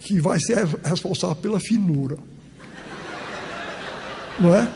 que 0.00 0.20
vai 0.20 0.38
ser 0.38 0.64
responsável 0.84 1.36
pela 1.36 1.58
finura. 1.58 2.16
Não 4.38 4.54
é? 4.54 4.68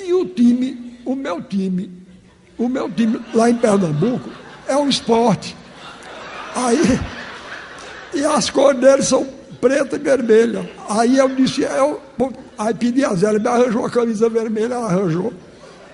E 0.00 0.12
o 0.12 0.26
time, 0.26 0.98
o 1.04 1.14
meu 1.14 1.40
time, 1.40 1.90
o 2.58 2.68
meu 2.68 2.90
time 2.90 3.20
lá 3.32 3.48
em 3.48 3.56
Pernambuco 3.56 4.28
é 4.66 4.76
um 4.76 4.88
esporte. 4.88 5.56
Aí, 6.54 6.78
e 8.12 8.24
as 8.24 8.50
cores 8.50 8.80
deles 8.80 9.06
são 9.06 9.35
preta 9.60 9.96
e 9.96 9.98
vermelha. 9.98 10.68
Aí 10.88 11.18
eu 11.18 11.28
disse, 11.34 11.62
eu, 11.62 12.00
aí 12.58 12.74
pedi 12.74 13.04
a 13.04 13.14
Zé, 13.14 13.28
ele 13.30 13.38
me 13.38 13.48
arranjou 13.48 13.84
a 13.84 13.90
camisa 13.90 14.28
vermelha, 14.28 14.74
ela 14.74 14.86
arranjou. 14.86 15.32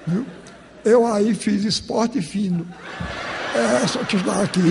Viu? 0.06 0.26
Eu 0.84 1.06
aí 1.06 1.34
fiz 1.34 1.64
esporte 1.64 2.20
fino. 2.20 2.66
É, 3.54 3.86
só 3.86 4.02
te 4.04 4.16
dar 4.18 4.42
aqui. 4.42 4.60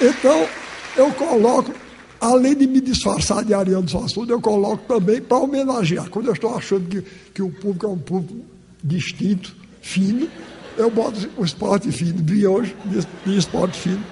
então, 0.00 0.48
eu 0.96 1.12
coloco, 1.12 1.72
além 2.20 2.54
de 2.56 2.66
me 2.66 2.80
disfarçar 2.80 3.44
de 3.44 3.54
Ariano 3.54 3.88
Suassuna, 3.88 4.32
eu 4.32 4.40
coloco 4.40 4.82
também 4.88 5.20
para 5.20 5.38
homenagear. 5.38 6.08
Quando 6.08 6.26
eu 6.26 6.32
estou 6.32 6.56
achando 6.56 6.88
que, 6.88 7.02
que 7.34 7.42
o 7.42 7.50
público 7.50 7.86
é 7.86 7.88
um 7.88 7.98
público 7.98 8.40
distinto, 8.82 9.54
fino, 9.82 10.28
eu 10.76 10.90
boto 10.90 11.18
o 11.36 11.44
esporte 11.44 11.90
fino, 11.90 12.22
vi 12.22 12.46
hoje 12.46 12.76
de 13.24 13.36
esporte 13.36 13.78
fino, 13.78 14.04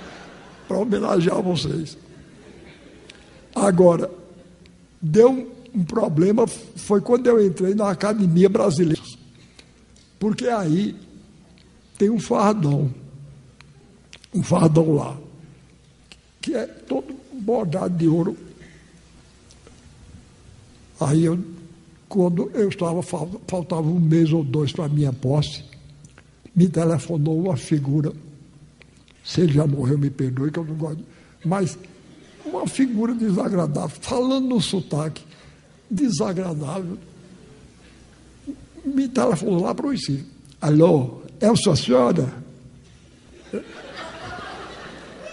para 0.66 0.78
homenagear 0.78 1.40
vocês. 1.42 1.96
Agora, 3.54 4.10
deu 5.00 5.52
um 5.74 5.84
problema, 5.84 6.46
foi 6.46 7.00
quando 7.00 7.26
eu 7.26 7.44
entrei 7.44 7.74
na 7.74 7.90
Academia 7.90 8.48
Brasileira. 8.48 9.02
Porque 10.18 10.46
aí 10.46 10.96
tem 11.98 12.10
um 12.10 12.18
fardão, 12.18 12.92
um 14.32 14.42
fardão 14.42 14.94
lá, 14.94 15.16
que 16.40 16.54
é 16.54 16.66
todo 16.66 17.14
bordado 17.32 17.96
de 17.96 18.08
ouro. 18.08 18.36
Aí 21.00 21.24
eu, 21.24 21.38
quando 22.08 22.50
eu 22.54 22.68
estava, 22.68 23.02
faltava 23.02 23.82
um 23.82 24.00
mês 24.00 24.32
ou 24.32 24.42
dois 24.42 24.72
para 24.72 24.86
a 24.86 24.88
minha 24.88 25.12
posse, 25.12 25.64
me 26.54 26.68
telefonou 26.68 27.40
uma 27.40 27.56
figura, 27.56 28.12
se 29.24 29.40
ele 29.40 29.52
já 29.52 29.66
morreu, 29.66 29.98
me 29.98 30.10
perdoe, 30.10 30.50
que 30.50 30.58
eu 30.58 30.64
não 30.64 30.74
gosto, 30.74 31.04
mas 31.44 31.76
uma 32.44 32.66
figura 32.66 33.14
desagradável, 33.14 33.96
falando 34.00 34.48
no 34.48 34.60
sotaque, 34.60 35.24
desagradável, 35.90 36.98
me 38.84 39.08
telefonou 39.08 39.62
lá 39.62 39.74
para 39.74 39.86
o 39.86 39.90
Recife. 39.90 40.26
Alô, 40.60 41.22
é 41.40 41.54
sua 41.56 41.74
senhora? 41.74 42.32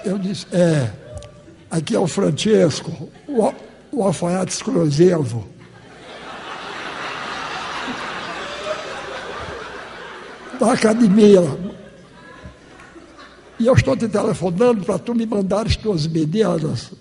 Eu 0.04 0.18
disse, 0.18 0.48
é, 0.52 0.92
aqui 1.70 1.96
é 1.96 2.00
o 2.00 2.08
Francesco, 2.08 3.10
o, 3.28 3.54
o 3.92 4.04
alfaiate 4.04 4.54
exclusivo. 4.54 5.48
Da 10.62 10.74
academia. 10.74 11.42
E 13.60 13.66
eu 13.66 13.74
estou 13.74 13.98
te 13.98 14.08
telefonando 14.08 14.86
para 14.86 15.00
tu 15.00 15.16
me 15.16 15.26
mandar 15.26 15.66
as 15.66 15.76
tuas 15.76 16.06
medidas, 16.06 16.92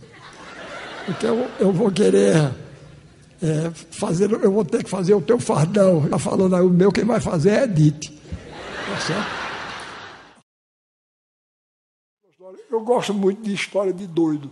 porque 1.05 1.27
eu, 1.27 1.47
eu 1.59 1.71
vou 1.71 1.91
querer 1.91 2.55
é, 3.43 3.71
fazer, 3.91 4.33
eu 4.33 4.51
vou 4.51 4.65
ter 4.65 4.83
que 4.83 4.89
fazer 4.89 5.13
o 5.13 5.21
teu 5.21 5.39
fardão. 5.39 6.05
Está 6.05 6.19
falando 6.19 6.57
aí, 6.57 6.63
o 6.63 6.71
meu, 6.71 6.91
quem 6.91 7.05
vai 7.05 7.21
fazer 7.21 7.51
é 7.51 7.65
Edith. 7.65 8.11
Tá 8.89 9.01
certo? 9.01 9.41
Eu 12.71 12.81
gosto 12.81 13.13
muito 13.13 13.43
de 13.43 13.53
história 13.53 13.93
de 13.93 14.07
doido. 14.07 14.51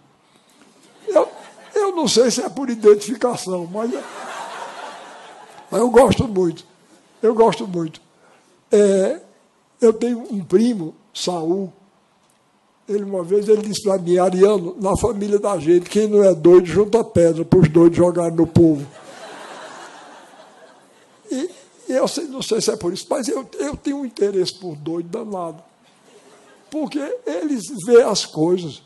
Eu, 1.07 1.29
eu 1.75 1.97
não 1.97 2.07
sei 2.07 2.31
se 2.31 2.43
é 2.43 2.49
por 2.49 2.69
identificação, 2.69 3.67
mas, 3.73 3.91
mas 5.71 5.81
eu 5.81 5.89
gosto 5.89 6.29
muito. 6.29 6.65
Eu 7.23 7.35
gosto 7.35 7.67
muito. 7.67 8.08
É, 8.71 9.21
eu 9.81 9.93
tenho 9.93 10.21
um 10.31 10.45
primo, 10.45 10.95
Saul, 11.15 11.73
ele 12.89 13.05
uma 13.05 13.23
vez 13.23 13.49
ele 13.49 13.63
disse 13.63 13.83
para 13.83 13.99
mim, 13.99 14.17
Ariano, 14.17 14.75
na 14.81 14.97
família 14.97 15.39
da 15.39 15.59
gente, 15.59 15.91
quem 15.91 16.09
não 16.09 16.25
é 16.25 16.35
doido, 16.35 16.67
junta 16.67 17.05
pedra 17.05 17.45
para 17.45 17.59
os 17.59 17.69
doidos 17.69 17.99
jogarem 17.99 18.35
no 18.35 18.47
povo. 18.47 18.87
E, 21.31 21.51
e 21.89 21.93
eu 21.93 22.09
sei, 22.09 22.25
não 22.25 22.41
sei 22.41 22.61
se 22.61 22.71
é 22.71 22.77
por 22.77 22.93
isso, 22.93 23.07
mas 23.11 23.29
eu, 23.29 23.47
eu 23.59 23.77
tenho 23.77 23.99
um 23.99 24.07
interesse 24.07 24.55
por 24.55 24.75
doido 24.75 25.09
danado. 25.09 25.63
Porque 26.71 26.99
eles 27.27 27.65
veem 27.85 28.03
as 28.03 28.25
coisas 28.25 28.83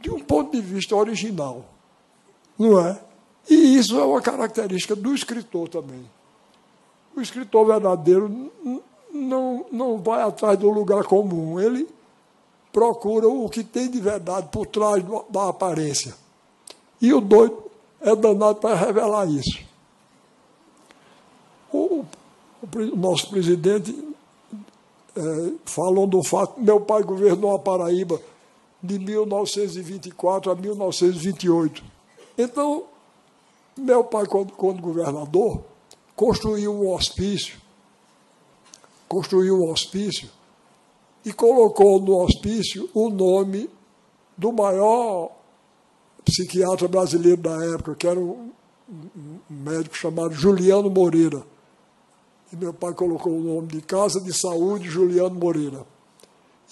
de 0.00 0.10
um 0.10 0.18
ponto 0.18 0.52
de 0.52 0.60
vista 0.60 0.94
original. 0.96 1.64
Não 2.58 2.78
é? 2.78 3.00
E 3.48 3.76
isso 3.76 3.98
é 3.98 4.04
uma 4.04 4.20
característica 4.20 4.96
do 4.96 5.14
escritor 5.14 5.68
também. 5.68 6.08
O 7.16 7.20
escritor 7.20 7.66
verdadeiro 7.66 8.50
não, 9.14 9.64
não 9.70 9.98
vai 9.98 10.22
atrás 10.22 10.58
do 10.58 10.68
lugar 10.68 11.04
comum. 11.04 11.60
Ele 11.60 11.88
procura 12.72 13.28
o 13.28 13.48
que 13.48 13.62
tem 13.62 13.88
de 13.88 14.00
verdade 14.00 14.48
por 14.50 14.66
trás 14.66 15.02
da 15.30 15.48
aparência. 15.48 16.14
E 17.00 17.12
o 17.14 17.20
doido 17.20 17.62
é 18.00 18.14
danado 18.16 18.56
para 18.56 18.74
revelar 18.74 19.26
isso. 19.30 19.60
O, 21.72 22.04
o, 22.62 22.96
nosso 22.96 23.30
presidente 23.30 23.96
é, 25.16 25.52
falou 25.64 26.06
do 26.06 26.22
fato 26.22 26.60
meu 26.60 26.80
pai 26.80 27.02
governou 27.02 27.54
a 27.54 27.58
Paraíba 27.58 28.20
de 28.82 28.98
1924 28.98 30.50
a 30.50 30.54
1928. 30.54 31.82
Então, 32.36 32.84
meu 33.76 34.04
pai, 34.04 34.26
quando, 34.26 34.52
quando 34.52 34.80
governador, 34.80 35.62
construiu 36.14 36.72
um 36.72 36.92
hospício 36.92 37.63
construiu 39.14 39.60
um 39.60 39.70
hospício 39.70 40.28
e 41.24 41.32
colocou 41.32 42.00
no 42.00 42.16
hospício 42.16 42.90
o 42.92 43.08
nome 43.08 43.70
do 44.36 44.52
maior 44.52 45.30
psiquiatra 46.24 46.88
brasileiro 46.88 47.40
da 47.40 47.64
época, 47.64 47.94
que 47.94 48.08
era 48.08 48.18
um, 48.18 48.50
médico 49.48 49.96
chamado 49.96 50.34
Juliano 50.34 50.90
Moreira. 50.90 51.44
E 52.52 52.56
meu 52.56 52.74
pai 52.74 52.92
colocou 52.92 53.32
o 53.32 53.40
nome 53.40 53.68
de 53.68 53.80
Casa 53.82 54.20
de 54.20 54.36
Saúde 54.36 54.88
Juliano 54.88 55.36
Moreira. 55.36 55.86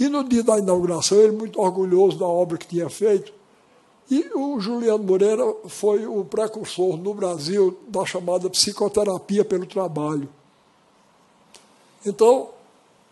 E 0.00 0.08
no 0.08 0.24
dia 0.24 0.42
da 0.42 0.58
inauguração, 0.58 1.18
ele 1.18 1.36
muito 1.36 1.60
orgulhoso 1.60 2.18
da 2.18 2.26
obra 2.26 2.58
que 2.58 2.66
tinha 2.66 2.90
feito, 2.90 3.32
e 4.10 4.32
o 4.34 4.58
Juliano 4.58 5.04
Moreira 5.04 5.44
foi 5.68 6.06
o 6.06 6.24
precursor 6.24 6.96
no 6.96 7.14
Brasil 7.14 7.78
da 7.86 8.04
chamada 8.04 8.50
psicoterapia 8.50 9.44
pelo 9.44 9.64
trabalho. 9.64 10.28
Então, 12.04 12.50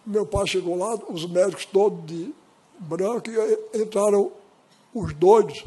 meu 0.05 0.27
pai 0.27 0.47
chegou 0.47 0.77
lá, 0.77 0.99
os 1.09 1.29
médicos 1.29 1.67
todos 1.67 2.05
de 2.07 2.35
branco, 2.79 3.31
e 3.31 3.81
entraram 3.83 4.33
os 4.95 5.13
doidos 5.15 5.65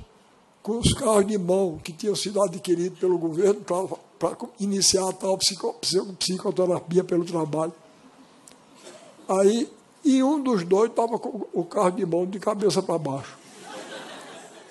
com 0.61 0.79
os 0.79 0.93
carros 0.93 1.27
de 1.27 1.37
mão 1.37 1.79
que 1.83 1.91
tinham 1.91 2.15
sido 2.15 2.41
adquiridos 2.41 2.97
pelo 2.97 3.17
governo 3.17 3.61
para 3.61 4.37
iniciar 4.59 5.09
a 5.09 5.13
tal 5.13 5.37
psico, 5.37 5.75
psicoterapia 6.17 7.03
pelo 7.03 7.25
trabalho. 7.25 7.73
Aí, 9.27 9.69
e 10.03 10.23
um 10.23 10.41
dos 10.41 10.63
dois 10.63 10.89
estava 10.89 11.19
com 11.19 11.47
o 11.53 11.63
carro 11.63 11.91
de 11.91 12.05
mão 12.05 12.25
de 12.25 12.39
cabeça 12.39 12.81
para 12.81 12.97
baixo. 12.97 13.37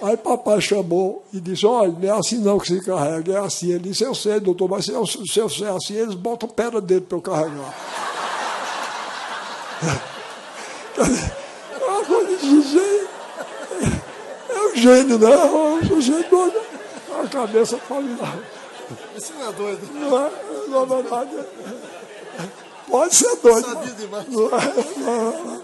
Aí 0.03 0.17
papai 0.17 0.61
chamou 0.61 1.23
e 1.33 1.41
disse, 1.41 1.65
olha, 1.65 1.93
não 1.93 2.09
é 2.09 2.19
assim 2.19 2.39
não 2.39 2.59
que 2.59 2.67
se 2.67 2.81
carrega, 2.85 3.35
é 3.35 3.39
assim. 3.39 3.71
Ele 3.71 3.91
disse, 3.91 4.03
eu 4.03 4.15
sei, 4.15 4.41
doutor, 4.41 4.69
mas 4.69 4.87
se 4.87 4.91
eu, 4.91 5.07
se 5.07 5.39
eu 5.39 5.49
sei 5.49 5.69
assim, 5.69 5.95
eles 5.95 6.15
botam 6.15 6.49
pedra 6.49 6.81
dentro 6.81 7.07
para 7.07 7.19
eu 7.19 7.23
carregar. 7.23 8.02
É 10.99 11.85
uma 11.85 12.05
coisa 12.05 12.37
de 12.37 12.63
gênio. 12.63 13.09
É 14.49 14.61
um 14.61 14.77
gênio, 14.77 15.19
né? 15.19 15.33
É 15.33 15.45
um 15.45 15.85
sujeito 15.87 16.31
doido. 16.31 16.61
A 17.19 17.29
cabeça 17.29 17.79
familiar. 17.79 18.39
Isso 19.17 19.33
não 19.35 19.49
é 19.49 19.53
doido. 19.53 19.89
Não 19.95 20.27
é, 20.27 20.31
não 20.69 20.83
é 20.83 20.87
verdade. 20.87 21.31
Pode 22.89 23.15
ser 23.15 23.37
doido. 23.37 23.69
Sabia 23.69 23.93
demais. 23.93 24.29
Não 24.29 24.47
é, 24.47 24.51
não 24.99 25.63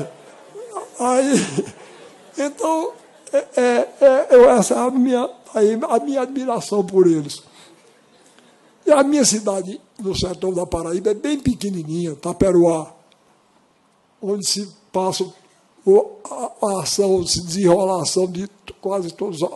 é. 0.00 0.10
Aí, 1.00 1.66
então, 2.38 2.92
é, 3.32 3.46
é, 3.56 3.88
é, 4.00 4.26
eu, 4.30 4.50
essa 4.50 4.74
é 4.74 4.78
a 4.78 4.90
minha, 4.90 5.30
a 5.88 5.98
minha 5.98 6.22
admiração 6.22 6.84
por 6.84 7.06
eles. 7.06 7.42
E 8.86 8.92
a 8.92 9.02
minha 9.02 9.24
cidade 9.24 9.80
no 9.98 10.14
sertão 10.14 10.52
da 10.52 10.66
Paraíba 10.66 11.10
é 11.10 11.14
bem 11.14 11.38
pequenininha, 11.38 12.14
Taperuá, 12.16 12.92
onde 14.22 14.46
se 14.46 14.68
passa 14.92 15.24
a, 16.62 16.82
ação, 16.82 17.20
a 17.20 18.02
ação 18.02 18.30
de 18.30 18.48
quase 18.80 19.12
todos 19.12 19.40
os, 19.40 19.50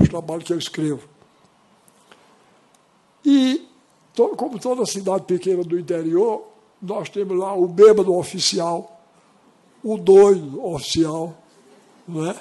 os 0.00 0.08
trabalhos 0.08 0.44
que 0.44 0.52
eu 0.52 0.58
escrevo. 0.58 1.08
E, 3.24 3.66
como 4.36 4.58
toda 4.58 4.84
cidade 4.84 5.24
pequena 5.24 5.62
do 5.62 5.78
interior, 5.78 6.44
nós 6.80 7.08
temos 7.08 7.38
lá 7.38 7.54
o 7.54 7.66
bêbado 7.66 8.14
oficial, 8.14 9.00
o 9.82 9.96
doido 9.96 10.64
oficial, 10.64 11.34
não 12.06 12.30
é? 12.30 12.36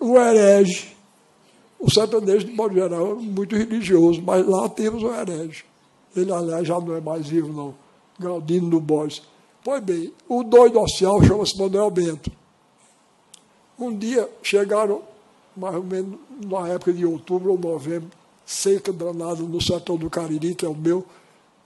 o 0.00 0.18
herege. 0.18 0.92
O 1.78 1.90
sertanejo, 1.90 2.46
de 2.46 2.52
modo 2.52 2.74
geral, 2.74 3.12
é 3.12 3.14
muito 3.14 3.56
religioso, 3.56 4.22
mas 4.22 4.46
lá 4.46 4.68
temos 4.68 5.02
o 5.02 5.12
herege. 5.12 5.64
Ele, 6.14 6.32
aliás, 6.32 6.66
já 6.66 6.78
não 6.78 6.94
é 6.94 7.00
mais 7.00 7.26
vivo, 7.26 7.52
não. 7.52 7.74
Galdino 8.20 8.70
do 8.70 8.80
Borges. 8.80 9.22
Pois 9.64 9.80
bem, 9.80 10.12
o 10.28 10.42
doido 10.42 10.80
oficial 10.80 11.22
chama-se 11.22 11.56
Manuel 11.56 11.90
Bento. 11.90 12.30
Um 13.78 13.96
dia 13.96 14.28
chegaram, 14.42 15.02
mais 15.56 15.76
ou 15.76 15.84
menos 15.84 16.18
na 16.44 16.68
época 16.68 16.92
de 16.92 17.06
outubro 17.06 17.52
ou 17.52 17.58
novembro, 17.58 18.10
seca 18.44 18.92
danada 18.92 19.42
no 19.42 19.60
sertão 19.60 19.96
do 19.96 20.10
Cariri, 20.10 20.56
que 20.56 20.66
é 20.66 20.68
o 20.68 20.74
meu, 20.74 21.06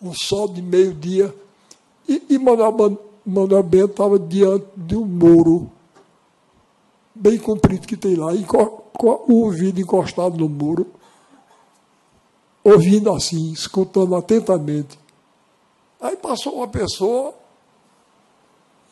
um 0.01 0.13
sol 0.13 0.47
de 0.47 0.61
meio-dia, 0.61 1.35
e, 2.07 2.23
e 2.29 2.39
Manuel, 2.39 2.99
Manuel 3.25 3.63
Bento 3.63 3.93
estava 3.93 4.19
diante 4.19 4.67
de 4.77 4.95
um 4.95 5.05
muro 5.05 5.71
bem 7.15 7.39
comprido 7.39 7.87
que 7.87 7.97
tem 7.97 8.15
lá, 8.15 8.35
e 8.35 8.45
com 8.45 8.85
o 8.99 9.45
ouvido 9.45 9.81
encostado 9.81 10.37
no 10.37 10.51
muro, 10.51 10.87
ouvindo 12.63 13.11
assim, 13.11 13.53
escutando 13.53 14.15
atentamente. 14.15 14.99
Aí 15.99 16.15
passou 16.17 16.57
uma 16.57 16.69
pessoa, 16.69 17.35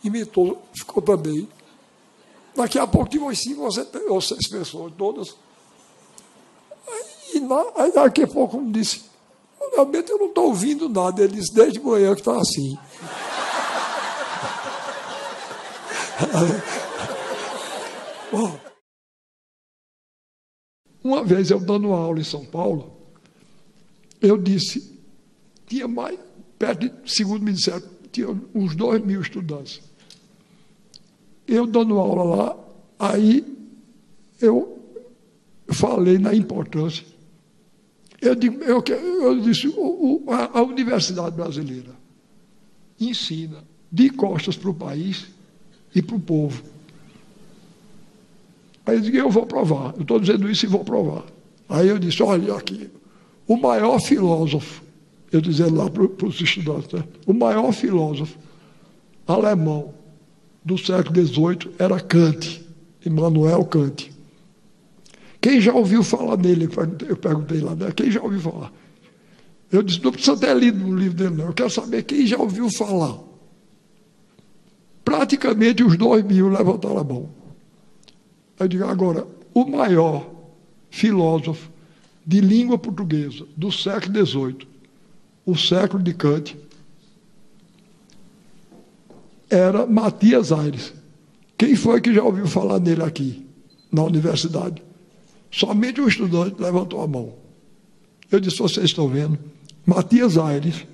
imitou, 0.05 0.63
ficou 0.77 1.03
também. 1.03 1.49
Daqui 2.55 2.79
a 2.79 2.87
pouco 2.87 3.09
tinha 3.09 3.23
umas 3.23 3.39
cinco 3.39 3.67
ou 4.09 4.21
seis 4.21 4.49
pessoas, 4.49 4.93
todas. 4.97 5.37
Aí, 6.87 7.43
aí 7.77 7.93
daqui 7.93 8.23
a 8.23 8.29
pouco 8.29 8.61
me 8.61 8.71
disse, 8.71 9.03
realmente 9.73 10.11
eu 10.11 10.19
não 10.19 10.27
estou 10.27 10.47
ouvindo 10.47 10.89
nada. 10.89 11.25
Ele 11.25 11.37
disse, 11.37 11.53
desde 11.53 11.81
manhã 11.81 12.15
que 12.15 12.21
está 12.21 12.39
assim. 12.39 12.79
Uma 21.03 21.23
vez 21.23 21.51
eu 21.51 21.61
dando 21.61 21.93
aula 21.93 22.19
em 22.19 22.25
São 22.25 22.45
Paulo, 22.45 22.97
eu 24.23 24.39
disse, 24.39 24.99
tinha 25.67 25.87
mais, 25.87 26.19
perto 26.59 26.89
de, 26.89 27.13
segundo 27.13 27.43
me 27.43 27.53
disseram, 27.53 27.83
tinha 28.11 28.29
uns 28.55 28.75
dois 28.75 29.05
mil 29.05 29.21
estudantes. 29.21 29.83
Eu 31.47 31.67
dando 31.67 31.99
aula 31.99 32.37
lá, 32.37 32.57
aí 32.99 33.45
eu 34.41 34.79
falei 35.69 36.19
na 36.19 36.35
importância. 36.35 37.05
Eu, 38.21 38.35
digo, 38.35 38.63
eu, 38.63 38.83
eu 38.87 39.41
disse, 39.41 39.69
o, 39.69 40.25
o, 40.27 40.31
a, 40.31 40.59
a 40.59 40.63
Universidade 40.63 41.37
Brasileira 41.37 41.91
ensina 42.99 43.63
de 43.93 44.11
costas 44.11 44.57
para 44.57 44.71
o 44.71 44.75
país 44.75 45.27
e 45.95 46.01
para 46.01 46.17
o 46.17 46.21
povo. 46.21 46.63
Aí 48.87 48.97
eu 48.97 49.01
disse, 49.01 49.17
eu 49.17 49.31
vou 49.31 49.47
provar. 49.47 49.95
Eu 49.97 50.03
estou 50.03 50.19
dizendo 50.19 50.51
isso 50.51 50.65
e 50.65 50.69
vou 50.69 50.85
provar. 50.85 51.25
Aí 51.69 51.89
eu 51.89 51.99
disse, 51.99 52.23
olha 52.23 52.55
aqui, 52.55 52.91
o 53.47 53.57
maior 53.57 53.99
filósofo, 54.01 54.83
eu 55.31 55.41
dizendo 55.41 55.75
lá 55.77 55.91
para 55.91 56.27
os 56.27 56.41
estudantes, 56.41 56.93
né? 56.93 57.05
o 57.27 57.33
maior 57.33 57.73
filósofo 57.73 58.39
alemão 59.27 59.93
do 60.65 60.79
século 60.79 61.25
XVIII 61.25 61.75
era 61.79 62.01
Kant, 62.01 62.65
Immanuel 63.05 63.65
Kant. 63.67 64.11
Quem 65.41 65.61
já 65.61 65.75
ouviu 65.75 66.03
falar 66.03 66.37
dele? 66.37 66.69
Eu 67.07 67.17
perguntei 67.17 67.61
lá, 67.61 67.75
né? 67.75 67.93
quem 67.95 68.11
já 68.11 68.23
ouviu 68.23 68.41
falar? 68.41 68.73
Eu 69.71 69.83
disse, 69.83 70.03
não 70.03 70.13
precisa 70.13 70.37
ter 70.37 70.57
lido 70.57 70.79
no 70.79 70.97
livro 70.97 71.17
dele, 71.17 71.35
não. 71.35 71.47
Eu 71.47 71.53
quero 71.53 71.69
saber 71.69 72.03
quem 72.05 72.27
já 72.27 72.39
ouviu 72.39 72.71
falar. 72.71 73.19
Praticamente 75.05 75.83
os 75.83 75.99
dois 75.99 76.25
mil 76.25 76.49
levantaram 76.49 76.99
a 76.99 77.05
mão. 77.05 77.29
Eu 78.59 78.69
digo, 78.69 78.85
agora, 78.85 79.27
o 79.53 79.67
maior 79.67 80.31
filósofo 80.91 81.71
de 82.25 82.41
língua 82.41 82.79
portuguesa 82.79 83.45
do 83.57 83.71
século 83.71 84.27
XVIII, 84.27 84.69
o 85.45 85.57
século 85.57 86.03
de 86.03 86.15
Kant, 86.15 86.57
era 89.55 89.87
Matias 89.87 90.53
Aires. 90.53 90.93
Quem 91.57 91.77
foi 91.77 92.01
que 92.01 92.13
já 92.13 92.23
ouviu 92.23 92.47
falar 92.47 92.79
dele 92.79 93.03
aqui, 93.03 93.47
na 93.91 94.03
universidade? 94.03 94.83
Somente 95.51 96.01
um 96.01 96.09
estudante 96.09 96.61
levantou 96.61 97.01
a 97.01 97.07
mão. 97.07 97.35
Eu 98.31 98.41
disse: 98.41 98.59
vocês 98.59 98.87
estão 98.87 99.09
vendo? 99.09 99.39
Matias 99.87 100.37
Aires, 100.37 100.85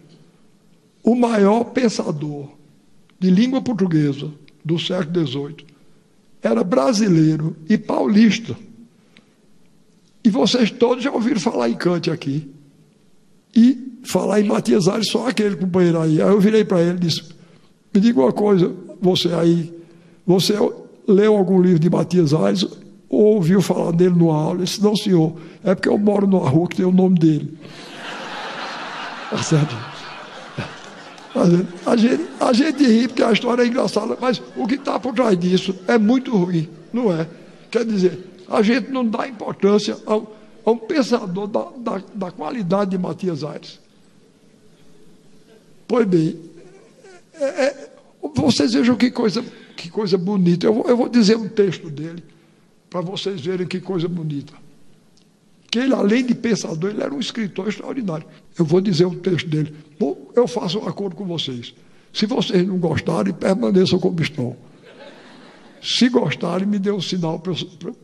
o 1.02 1.14
maior 1.14 1.64
pensador 1.64 2.48
de 3.18 3.30
língua 3.30 3.62
portuguesa 3.62 4.30
do 4.64 4.78
século 4.78 5.26
XVIII, 5.26 5.66
era 6.42 6.62
brasileiro 6.62 7.56
e 7.68 7.78
paulista. 7.78 8.56
E 10.22 10.28
vocês 10.28 10.70
todos 10.70 11.02
já 11.02 11.10
ouviram 11.10 11.40
falar 11.40 11.68
em 11.70 11.74
Kant 11.74 12.10
aqui. 12.10 12.50
E 13.56 13.98
falar 14.04 14.40
em 14.40 14.44
Matias 14.44 14.86
Aires, 14.86 15.08
só 15.08 15.28
aquele 15.28 15.56
companheiro 15.56 16.00
aí. 16.00 16.20
Aí 16.20 16.28
eu 16.28 16.40
virei 16.40 16.64
para 16.64 16.82
ele 16.82 16.96
e 16.98 17.00
disse: 17.00 17.39
Me 17.92 18.00
diga 18.00 18.20
uma 18.20 18.32
coisa, 18.32 18.72
você 19.00 19.28
aí, 19.34 19.72
você 20.26 20.54
leu 21.06 21.36
algum 21.36 21.60
livro 21.60 21.78
de 21.78 21.90
Matias 21.90 22.32
Aires 22.32 22.66
ou 23.08 23.34
ouviu 23.34 23.60
falar 23.60 23.92
dele 23.92 24.14
numa 24.14 24.36
aula? 24.36 24.58
Ele 24.58 24.64
disse: 24.64 24.82
Não, 24.82 24.94
senhor, 24.94 25.34
é 25.64 25.74
porque 25.74 25.88
eu 25.88 25.98
moro 25.98 26.26
numa 26.26 26.48
rua 26.48 26.68
que 26.68 26.76
tem 26.76 26.86
o 26.86 26.92
nome 26.92 27.18
dele. 27.18 27.58
Tá 29.30 29.40
certo? 29.44 29.76
A 31.86 31.96
gente, 31.96 32.26
a 32.40 32.52
gente 32.52 32.84
ri 32.84 33.06
porque 33.06 33.22
a 33.22 33.30
história 33.30 33.62
é 33.62 33.66
engraçada, 33.66 34.18
mas 34.20 34.42
o 34.56 34.66
que 34.66 34.74
está 34.74 34.98
por 34.98 35.14
trás 35.14 35.38
disso 35.38 35.74
é 35.86 35.96
muito 35.96 36.36
ruim, 36.36 36.68
não 36.92 37.12
é? 37.12 37.28
Quer 37.70 37.84
dizer, 37.84 38.18
a 38.48 38.60
gente 38.62 38.90
não 38.90 39.06
dá 39.06 39.28
importância 39.28 39.96
ao, 40.04 40.36
a 40.64 40.70
um 40.72 40.76
pensador 40.76 41.46
da, 41.46 41.68
da, 41.76 42.02
da, 42.12 42.30
qualidade 42.32 42.90
de 42.90 42.98
Matias 42.98 43.44
Aires. 43.44 43.78
Pois 45.86 46.06
bem, 46.06 46.36
é, 47.40 47.64
é, 47.64 47.90
vocês 48.34 48.72
vejam 48.72 48.96
que 48.96 49.10
coisa, 49.10 49.44
que 49.76 49.90
coisa 49.90 50.18
bonita. 50.18 50.66
Eu, 50.66 50.84
eu 50.86 50.96
vou 50.96 51.08
dizer 51.08 51.36
um 51.36 51.48
texto 51.48 51.90
dele, 51.90 52.22
para 52.88 53.00
vocês 53.00 53.40
verem 53.40 53.66
que 53.66 53.80
coisa 53.80 54.08
bonita 54.08 54.52
que 55.70 55.78
ele, 55.78 55.94
além 55.94 56.26
de 56.26 56.34
pensador, 56.34 56.90
ele 56.90 57.02
era 57.02 57.14
um 57.14 57.20
escritor 57.20 57.68
extraordinário. 57.68 58.26
Eu 58.58 58.64
vou 58.64 58.80
dizer 58.80 59.06
um 59.06 59.14
texto 59.14 59.48
dele. 59.48 59.72
Bom, 59.98 60.30
eu 60.34 60.48
faço 60.48 60.80
um 60.80 60.88
acordo 60.88 61.14
com 61.14 61.24
vocês. 61.24 61.72
Se 62.12 62.26
vocês 62.26 62.66
não 62.66 62.78
gostarem, 62.78 63.32
permaneçam 63.32 64.00
como 64.00 64.20
estão. 64.20 64.56
Se 65.80 66.08
gostarem, 66.08 66.66
me 66.66 66.78
dê 66.78 66.90
um 66.90 67.00
sinal 67.00 67.38
para 67.38 67.52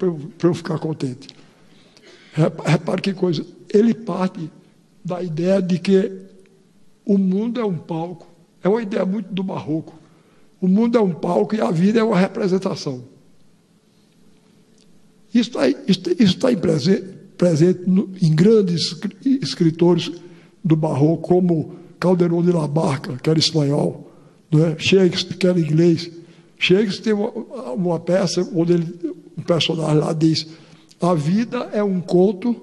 eu, 0.01 0.31
eu, 0.43 0.55
ficar 0.55 0.79
contente. 0.79 1.29
Repare 2.33 3.03
que 3.03 3.13
coisa. 3.13 3.45
Ele 3.75 3.93
parte 3.93 4.49
da 5.05 5.21
ideia 5.21 5.61
de 5.61 5.81
que 5.81 6.13
o 7.05 7.19
mundo 7.19 7.61
é 7.61 7.65
um 7.65 7.77
palco. 7.77 8.29
É 8.67 8.69
uma 8.69 8.83
ideia 8.83 9.07
muito 9.07 9.33
do 9.33 9.45
barroco. 9.45 9.95
O 10.61 10.67
mundo 10.67 10.99
é 10.99 11.01
um 11.01 11.13
palco 11.13 11.55
e 11.55 11.61
a 11.61 11.71
vida 11.71 12.01
é 12.01 12.03
uma 12.03 12.19
representação. 12.19 13.05
Isso 15.33 15.51
está, 15.51 15.69
isso, 15.69 16.01
está 16.19 16.51
em 16.51 16.57
presente, 16.57 17.07
presente 17.39 17.89
no, 17.89 18.11
em 18.21 18.35
grandes 18.35 18.97
escritores 19.25 20.11
do 20.65 20.75
Barroco, 20.75 21.29
como 21.29 21.77
Calderón 22.01 22.43
de 22.43 22.51
la 22.51 22.67
Barca, 22.67 23.17
que 23.23 23.31
era 23.31 23.39
espanhol, 23.39 24.11
é? 24.53 24.77
Shakespeare, 24.79 25.39
que 25.39 25.47
era 25.47 25.61
inglês. 25.61 26.11
Shakespeare 26.59 27.03
tem 27.03 27.13
uma, 27.13 27.31
uma 27.73 28.01
peça 28.01 28.43
onde 28.53 28.73
ele, 28.73 29.15
um 29.39 29.43
personagem 29.43 29.99
lá 29.99 30.13
diz: 30.13 30.49
a 31.01 31.15
vida 31.15 31.69
é 31.73 31.85
um 31.85 32.01
conto 32.01 32.57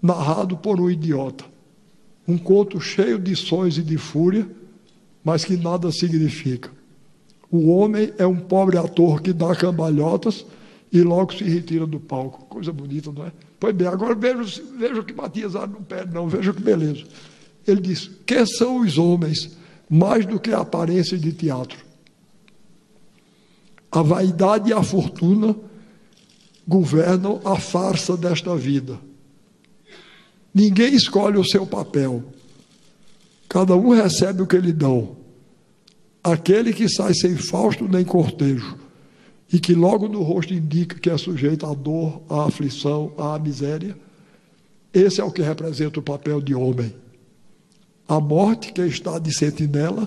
narrado 0.00 0.56
por 0.56 0.78
um 0.78 0.88
idiota. 0.88 1.44
Um 2.28 2.38
conto 2.38 2.80
cheio 2.80 3.18
de 3.18 3.34
sonhos 3.34 3.76
e 3.76 3.82
de 3.82 3.96
fúria, 3.96 4.46
mas 5.28 5.44
que 5.44 5.58
nada 5.58 5.92
significa. 5.92 6.70
O 7.50 7.68
homem 7.68 8.14
é 8.16 8.26
um 8.26 8.36
pobre 8.36 8.78
ator 8.78 9.20
que 9.20 9.30
dá 9.30 9.54
cambalhotas 9.54 10.46
e 10.90 11.02
logo 11.02 11.34
se 11.34 11.44
retira 11.44 11.86
do 11.86 12.00
palco. 12.00 12.46
Coisa 12.46 12.72
bonita, 12.72 13.12
não 13.12 13.26
é? 13.26 13.32
Pois 13.60 13.76
bem, 13.76 13.88
agora 13.88 14.14
veja, 14.14 14.62
veja 14.78 15.02
que 15.02 15.12
Matias 15.12 15.52
não 15.52 15.82
pede, 15.82 16.14
não, 16.14 16.26
veja 16.30 16.50
que 16.54 16.62
beleza. 16.62 17.04
Ele 17.66 17.82
diz: 17.82 18.10
que 18.24 18.46
são 18.46 18.80
os 18.80 18.96
homens 18.96 19.54
mais 19.90 20.24
do 20.24 20.40
que 20.40 20.50
a 20.50 20.60
aparência 20.60 21.18
de 21.18 21.30
teatro? 21.30 21.78
A 23.92 24.00
vaidade 24.00 24.70
e 24.70 24.72
a 24.72 24.82
fortuna 24.82 25.54
governam 26.66 27.38
a 27.44 27.56
farsa 27.56 28.16
desta 28.16 28.56
vida. 28.56 28.98
Ninguém 30.54 30.94
escolhe 30.94 31.36
o 31.36 31.44
seu 31.44 31.66
papel. 31.66 32.24
Cada 33.46 33.76
um 33.76 33.90
recebe 33.90 34.40
o 34.40 34.46
que 34.46 34.56
lhe 34.56 34.72
dão. 34.72 35.17
Aquele 36.32 36.74
que 36.74 36.86
sai 36.90 37.14
sem 37.14 37.36
Fausto 37.36 37.88
nem 37.88 38.04
cortejo, 38.04 38.76
e 39.50 39.58
que 39.58 39.74
logo 39.74 40.08
no 40.08 40.22
rosto 40.22 40.52
indica 40.52 40.98
que 40.98 41.08
é 41.08 41.16
sujeito 41.16 41.64
à 41.64 41.72
dor, 41.72 42.20
à 42.28 42.44
aflição, 42.44 43.14
à 43.16 43.38
miséria, 43.38 43.96
esse 44.92 45.22
é 45.22 45.24
o 45.24 45.30
que 45.30 45.40
representa 45.40 46.00
o 46.00 46.02
papel 46.02 46.42
de 46.42 46.54
homem. 46.54 46.94
A 48.06 48.20
morte 48.20 48.74
que 48.74 48.82
está 48.82 49.18
de 49.18 49.34
sentinela, 49.34 50.06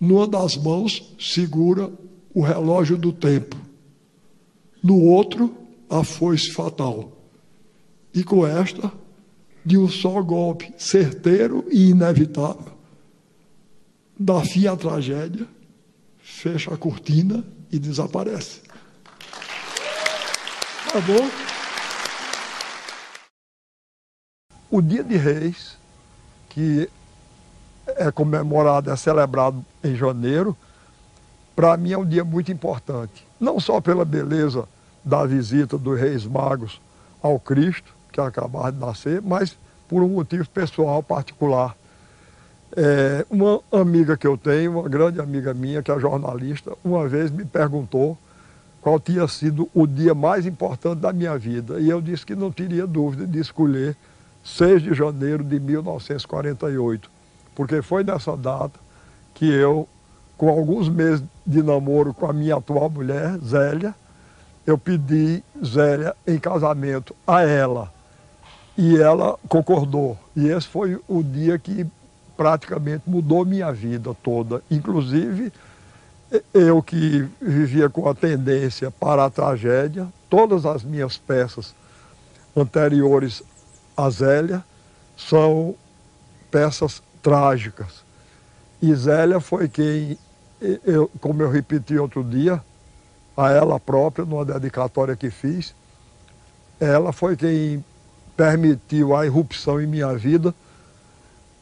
numa 0.00 0.26
das 0.26 0.56
mãos 0.56 1.14
segura 1.16 1.92
o 2.34 2.40
relógio 2.40 2.98
do 2.98 3.12
tempo, 3.12 3.56
no 4.82 5.00
outro, 5.00 5.54
a 5.88 6.02
foice 6.02 6.50
fatal. 6.50 7.12
E 8.12 8.24
com 8.24 8.44
esta, 8.44 8.92
de 9.64 9.78
um 9.78 9.88
só 9.88 10.20
golpe 10.22 10.72
certeiro 10.76 11.64
e 11.70 11.90
inevitável, 11.90 12.79
dá 14.22 14.42
fim 14.42 14.66
à 14.66 14.76
tragédia, 14.76 15.46
fecha 16.18 16.74
a 16.74 16.76
cortina 16.76 17.42
e 17.72 17.78
desaparece. 17.78 18.60
Tá 20.92 21.00
bom? 21.00 21.30
O 24.70 24.82
Dia 24.82 25.02
de 25.02 25.16
Reis, 25.16 25.78
que 26.50 26.86
é 27.86 28.12
comemorado, 28.12 28.90
é 28.90 28.96
celebrado 28.96 29.64
em 29.82 29.96
janeiro, 29.96 30.54
para 31.56 31.74
mim 31.78 31.92
é 31.92 31.98
um 31.98 32.06
dia 32.06 32.22
muito 32.22 32.52
importante. 32.52 33.26
Não 33.40 33.58
só 33.58 33.80
pela 33.80 34.04
beleza 34.04 34.68
da 35.02 35.24
visita 35.24 35.78
dos 35.78 35.98
Reis 35.98 36.26
Magos 36.26 36.78
ao 37.22 37.40
Cristo, 37.40 37.94
que 38.12 38.20
acabaram 38.20 38.72
de 38.72 38.78
nascer, 38.78 39.22
mas 39.22 39.56
por 39.88 40.02
um 40.02 40.08
motivo 40.08 40.48
pessoal 40.50 41.02
particular. 41.02 41.74
É, 42.76 43.26
uma 43.28 43.60
amiga 43.72 44.16
que 44.16 44.26
eu 44.26 44.38
tenho, 44.38 44.78
uma 44.78 44.88
grande 44.88 45.20
amiga 45.20 45.52
minha, 45.52 45.82
que 45.82 45.90
é 45.90 45.98
jornalista, 45.98 46.72
uma 46.84 47.08
vez 47.08 47.30
me 47.30 47.44
perguntou 47.44 48.16
qual 48.80 48.98
tinha 48.98 49.26
sido 49.26 49.68
o 49.74 49.86
dia 49.86 50.14
mais 50.14 50.46
importante 50.46 51.00
da 51.00 51.12
minha 51.12 51.36
vida. 51.36 51.80
E 51.80 51.90
eu 51.90 52.00
disse 52.00 52.24
que 52.24 52.34
não 52.34 52.50
teria 52.50 52.86
dúvida 52.86 53.26
de 53.26 53.38
escolher 53.40 53.96
6 54.44 54.82
de 54.82 54.94
janeiro 54.94 55.44
de 55.44 55.58
1948, 55.60 57.10
porque 57.54 57.82
foi 57.82 58.04
nessa 58.04 58.36
data 58.36 58.78
que 59.34 59.46
eu, 59.46 59.88
com 60.36 60.48
alguns 60.48 60.88
meses 60.88 61.22
de 61.46 61.62
namoro 61.62 62.14
com 62.14 62.26
a 62.26 62.32
minha 62.32 62.56
atual 62.56 62.88
mulher, 62.88 63.36
Zélia, 63.44 63.94
eu 64.66 64.78
pedi 64.78 65.42
Zélia 65.64 66.14
em 66.26 66.38
casamento 66.38 67.14
a 67.26 67.42
ela. 67.42 67.92
E 68.78 68.96
ela 68.96 69.36
concordou. 69.48 70.16
E 70.34 70.48
esse 70.48 70.66
foi 70.68 70.98
o 71.06 71.22
dia 71.22 71.58
que 71.58 71.86
praticamente 72.40 73.02
mudou 73.06 73.44
minha 73.44 73.70
vida 73.70 74.16
toda. 74.22 74.62
Inclusive, 74.70 75.52
eu 76.54 76.82
que 76.82 77.28
vivia 77.38 77.90
com 77.90 78.08
a 78.08 78.14
tendência 78.14 78.90
para 78.90 79.26
a 79.26 79.30
tragédia, 79.30 80.08
todas 80.30 80.64
as 80.64 80.82
minhas 80.82 81.18
peças 81.18 81.74
anteriores 82.56 83.42
a 83.94 84.08
Zélia 84.08 84.64
são 85.18 85.74
peças 86.50 87.02
trágicas. 87.22 88.02
E 88.80 88.94
Zélia 88.94 89.38
foi 89.38 89.68
quem, 89.68 90.16
eu, 90.82 91.10
como 91.20 91.42
eu 91.42 91.50
repeti 91.50 91.98
outro 91.98 92.24
dia, 92.24 92.64
a 93.36 93.50
ela 93.50 93.78
própria, 93.78 94.24
numa 94.24 94.46
dedicatória 94.46 95.14
que 95.14 95.28
fiz, 95.28 95.74
ela 96.80 97.12
foi 97.12 97.36
quem 97.36 97.84
permitiu 98.34 99.14
a 99.14 99.26
irrupção 99.26 99.78
em 99.78 99.86
minha 99.86 100.14
vida 100.14 100.54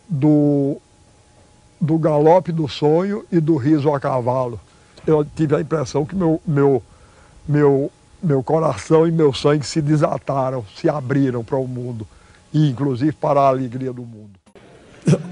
do, 0.09 0.78
do 1.80 1.98
galope 1.98 2.52
do 2.52 2.66
sonho 2.66 3.24
e 3.30 3.40
do 3.40 3.56
riso 3.56 3.92
a 3.92 4.00
cavalo. 4.00 4.61
Eu 5.06 5.24
tive 5.24 5.54
a 5.56 5.61
impressão 5.61 6.04
que 6.04 6.14
meu, 6.14 6.40
meu, 6.46 6.82
meu, 7.46 7.92
meu 8.22 8.42
coração 8.42 9.06
e 9.06 9.12
meu 9.12 9.32
sangue 9.32 9.66
se 9.66 9.80
desataram, 9.80 10.64
se 10.76 10.88
abriram 10.88 11.44
para 11.44 11.56
o 11.56 11.66
mundo, 11.66 12.06
e 12.52 12.70
inclusive 12.70 13.12
para 13.12 13.40
a 13.40 13.48
alegria 13.48 13.92
do 13.92 14.02
mundo. 14.02 14.38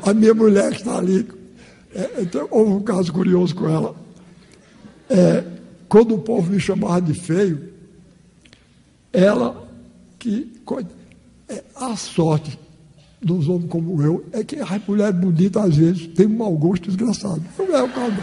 A 0.03 0.15
minha 0.15 0.33
mulher 0.33 0.71
que 0.73 0.79
está 0.79 0.99
ali, 0.99 1.29
é, 1.95 2.23
então, 2.23 2.47
houve 2.51 2.73
um 2.73 2.83
caso 2.83 3.13
curioso 3.13 3.55
com 3.55 3.69
ela. 3.69 3.95
É, 5.09 5.45
quando 5.89 6.15
o 6.15 6.19
povo 6.19 6.51
me 6.51 6.61
chamava 6.61 7.01
de 7.01 7.15
feio, 7.15 7.73
ela 9.13 9.67
que 10.19 10.61
é, 11.49 11.63
a 11.75 11.97
sorte 11.97 12.59
dos 13.27 13.49
homens 13.49 13.69
como 13.69 14.03
eu 14.03 14.25
é 14.33 14.43
que 14.43 14.57
a 14.57 14.81
mulher 14.87 15.13
bonita 15.13 15.63
às 15.63 15.77
vezes 15.77 16.07
tem 16.09 16.27
um 16.27 16.37
mau 16.37 16.53
gosto 16.53 16.87
desgraçado. 16.87 17.43
Não 17.59 17.77
é 17.77 17.83
o 17.83 17.89
caso. 17.89 18.15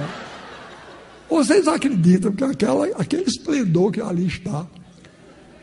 Vocês 1.30 1.68
acreditam 1.68 2.32
que 2.32 2.44
aquela, 2.44 2.88
aquele 2.88 3.24
esplendor 3.24 3.92
que 3.92 4.02
ali 4.02 4.28
está, 4.28 4.66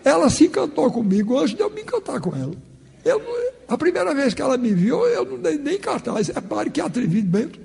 ela 0.05 0.29
se 0.31 0.47
encantou 0.47 0.91
comigo 0.91 1.39
antes 1.39 1.55
de 1.55 1.63
eu 1.63 1.71
me 1.71 1.83
encantar 1.83 2.21
com 2.21 2.35
ela. 2.35 2.55
Eu, 3.05 3.21
a 3.69 3.79
primeira 3.79 4.15
vez 4.15 4.35
que 4.35 4.43
ela 4.43 4.57
me 4.57 4.73
viu, 4.73 5.07
eu 5.07 5.25
não 5.25 5.39
dei 5.39 5.57
nem 5.57 5.79
cartaz. 5.79 6.29
Repare 6.29 6.71
que 6.71 6.81
atrevimento. 6.81 7.59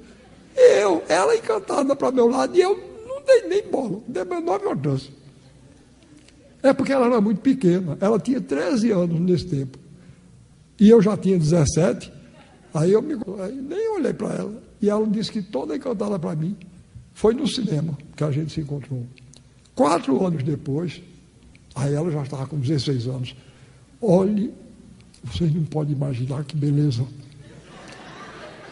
Eu, 0.56 1.04
ela 1.10 1.36
encantada 1.36 1.96
para 1.96 2.12
meu 2.12 2.28
lado 2.28 2.56
e 2.56 2.62
eu 2.62 2.76
não 3.08 3.22
dei 3.26 3.42
nem 3.50 3.70
bola, 3.70 3.90
não 3.90 4.04
dei 4.08 4.22
a 4.22 4.26
menor 4.26 4.60
importância. 4.62 5.12
É 6.64 6.74
porque 6.74 6.94
ela 6.94 7.06
era 7.08 7.22
muito 7.22 7.42
pequena. 7.42 7.98
Ela 8.00 8.20
tinha 8.20 8.42
13 8.42 8.92
anos 8.92 9.20
nesse 9.20 9.46
tempo. 9.46 9.85
E 10.80 10.90
eu 10.90 11.02
já 11.02 11.16
tinha 11.16 11.38
17, 11.38 12.12
aí 12.74 12.92
eu 12.92 13.02
me, 13.02 13.14
aí 13.42 13.56
nem 13.56 13.90
olhei 13.96 14.14
para 14.14 14.34
ela. 14.34 14.64
E 14.82 14.90
ela 14.90 15.08
disse 15.08 15.32
que 15.32 15.42
toda 15.42 15.76
encantada 15.76 16.20
para 16.20 16.36
mim 16.36 16.56
foi 17.14 17.34
no 17.34 17.48
cinema 17.48 17.98
que 18.16 18.24
a 18.24 18.32
gente 18.32 18.54
se 18.54 18.62
encontrou. 18.62 19.06
Quatro 19.74 20.26
anos 20.26 20.44
depois, 20.44 21.02
aí 21.74 21.94
ela 21.94 22.12
já 22.12 22.24
estava 22.24 22.46
com 22.46 22.58
16 22.58 23.08
anos. 23.08 23.36
Olhe, 24.02 24.54
vocês 25.24 25.54
não 25.54 25.64
podem 25.64 25.96
imaginar 25.96 26.44
que 26.44 26.56
beleza. 26.56 27.06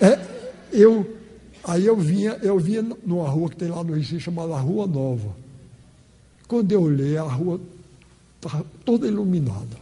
É, 0.02 0.20
eu, 0.74 1.18
aí 1.64 1.86
eu 1.86 1.96
vinha, 1.96 2.38
eu 2.42 2.60
vinha 2.60 2.82
numa 2.82 3.30
rua 3.30 3.50
que 3.50 3.56
tem 3.56 3.70
lá 3.70 3.84
no 3.84 3.94
Recife 3.94 4.20
chamada 4.20 4.58
Rua 4.58 4.86
Nova. 4.86 5.34
Quando 6.48 6.70
eu 6.72 6.82
olhei, 6.82 7.18
a 7.18 7.24
rua 7.24 7.62
estava 8.36 8.66
toda 8.84 9.08
iluminada. 9.08 9.82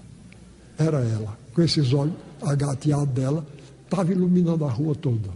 Era 0.78 1.00
ela 1.00 1.41
com 1.54 1.62
esses 1.62 1.94
olhos 1.94 2.16
agateados 2.42 3.14
dela, 3.14 3.46
estava 3.84 4.12
iluminando 4.12 4.66
a 4.66 4.70
rua 4.70 4.96
toda. 4.96 5.30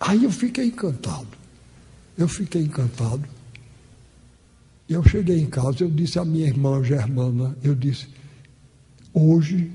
Aí 0.00 0.24
eu 0.24 0.30
fiquei 0.30 0.66
encantado. 0.66 1.28
Eu 2.16 2.28
fiquei 2.28 2.62
encantado. 2.62 3.24
Eu 4.88 5.04
cheguei 5.04 5.38
em 5.38 5.46
casa, 5.46 5.84
eu 5.84 5.90
disse 5.90 6.18
à 6.18 6.24
minha 6.24 6.46
irmã 6.46 6.82
Germana, 6.82 7.54
eu 7.62 7.74
disse, 7.74 8.08
hoje, 9.12 9.70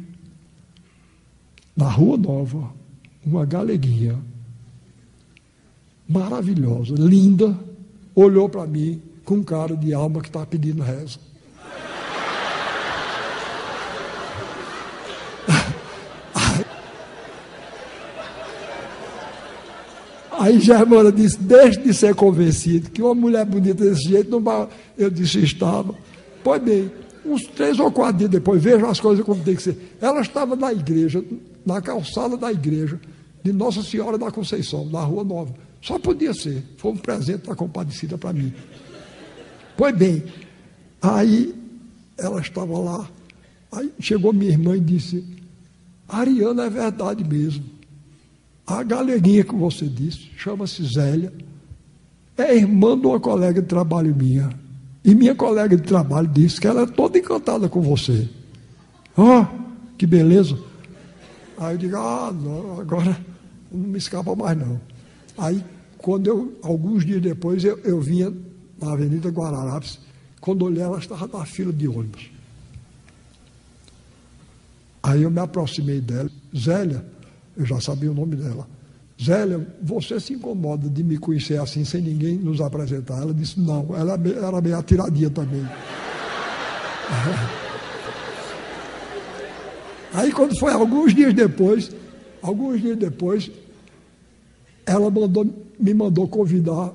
na 1.75 1.87
Rua 1.87 2.17
Nova, 2.17 2.73
uma 3.23 3.45
galeguinha 3.45 4.19
maravilhosa, 6.09 6.95
linda, 6.95 7.57
olhou 8.15 8.49
para 8.49 8.65
mim 8.65 9.01
com 9.23 9.43
cara 9.43 9.77
de 9.77 9.93
alma 9.93 10.19
que 10.19 10.29
está 10.29 10.43
pedindo 10.45 10.81
reza. 10.81 11.19
Aí 20.43 20.59
Germana 20.59 21.11
disse, 21.11 21.39
deixe 21.39 21.79
de 21.79 21.93
ser 21.93 22.13
convencido, 22.15 22.89
que 22.89 23.01
uma 23.01 23.15
mulher 23.15 23.45
bonita 23.45 23.83
desse 23.83 24.09
jeito 24.09 24.29
não 24.29 24.41
vai. 24.41 24.67
Eu 24.97 25.09
disse, 25.09 25.39
estava. 25.39 25.95
Pois 26.43 26.61
bem, 26.61 26.91
uns 27.25 27.43
três 27.43 27.79
ou 27.79 27.91
quatro 27.91 28.17
dias 28.17 28.29
depois, 28.29 28.61
vejam 28.61 28.89
as 28.89 28.99
coisas 28.99 29.23
como 29.25 29.41
tem 29.43 29.55
que 29.55 29.63
ser. 29.63 29.95
Ela 30.01 30.21
estava 30.21 30.55
na 30.55 30.73
igreja, 30.73 31.23
na 31.65 31.81
calçada 31.81 32.35
da 32.35 32.51
igreja, 32.51 32.99
de 33.41 33.53
Nossa 33.53 33.81
Senhora 33.81 34.17
da 34.17 34.31
Conceição, 34.31 34.85
na 34.85 35.01
Rua 35.01 35.23
Nova. 35.23 35.53
Só 35.81 35.97
podia 35.97 36.33
ser. 36.33 36.63
Foi 36.77 36.91
um 36.91 36.97
presente 36.97 37.47
da 37.47 37.55
compadecida 37.55 38.17
para 38.17 38.33
mim. 38.33 38.53
Pois 39.77 39.95
bem, 39.95 40.23
Aí 41.03 41.53
ela 42.17 42.39
estava 42.39 42.79
lá. 42.79 43.09
Aí 43.73 43.91
chegou 43.99 44.31
minha 44.31 44.51
irmã 44.51 44.77
e 44.77 44.79
disse: 44.79 45.25
Ariana 46.07 46.63
é 46.63 46.69
verdade 46.69 47.25
mesmo. 47.25 47.65
A 48.65 48.81
galeguinha 48.83 49.43
que 49.43 49.55
você 49.55 49.87
disse, 49.87 50.29
chama-se 50.37 50.83
Zélia, 50.85 51.33
é 52.37 52.55
irmã 52.55 52.97
de 52.97 53.05
uma 53.05 53.19
colega 53.19 53.61
de 53.61 53.67
trabalho 53.67 54.15
minha. 54.15 54.49
E 55.03 55.13
minha 55.13 55.35
colega 55.35 55.75
de 55.75 55.83
trabalho 55.83 56.27
disse 56.27 56.61
que 56.61 56.67
ela 56.67 56.83
é 56.83 56.85
toda 56.85 57.17
encantada 57.17 57.67
com 57.67 57.81
você. 57.81 58.27
Ó, 59.17 59.41
oh, 59.41 59.45
que 59.97 60.07
beleza. 60.07 60.57
Aí 61.57 61.75
eu 61.75 61.77
digo, 61.77 61.97
ah, 61.97 62.31
não, 62.33 62.79
agora 62.79 63.17
não 63.71 63.87
me 63.89 63.97
escapa 63.97 64.35
mais 64.35 64.57
não. 64.57 64.79
Aí, 65.37 65.63
quando 65.97 66.27
eu, 66.27 66.57
alguns 66.63 67.05
dias 67.05 67.21
depois, 67.21 67.63
eu, 67.63 67.77
eu 67.79 67.99
vinha 67.99 68.33
na 68.81 68.93
Avenida 68.93 69.29
Guararapes, 69.29 69.99
quando 70.39 70.65
olhei, 70.65 70.83
ela 70.83 70.99
estava 70.99 71.27
na 71.27 71.45
fila 71.45 71.71
de 71.71 71.87
ônibus. 71.87 72.29
Aí 75.01 75.23
eu 75.23 75.31
me 75.31 75.39
aproximei 75.39 75.99
dela, 75.99 76.29
Zélia, 76.55 77.05
eu 77.57 77.65
já 77.65 77.79
sabia 77.79 78.11
o 78.11 78.13
nome 78.13 78.35
dela. 78.35 78.67
Zélia, 79.21 79.65
você 79.81 80.19
se 80.19 80.33
incomoda 80.33 80.89
de 80.89 81.03
me 81.03 81.17
conhecer 81.17 81.59
assim, 81.59 81.85
sem 81.85 82.01
ninguém 82.01 82.37
nos 82.37 82.59
apresentar? 82.59 83.21
Ela 83.21 83.33
disse, 83.33 83.59
não, 83.59 83.95
ela 83.95 84.13
era 84.13 84.61
meio 84.61 84.77
atiradinha 84.77 85.29
também. 85.29 85.63
Aí 90.13 90.31
quando 90.31 90.57
foi 90.57 90.71
alguns 90.71 91.13
dias 91.13 91.33
depois, 91.33 91.91
alguns 92.41 92.81
dias 92.81 92.97
depois, 92.97 93.51
ela 94.85 95.09
mandou, 95.09 95.45
me 95.79 95.93
mandou 95.93 96.27
convidar 96.27 96.93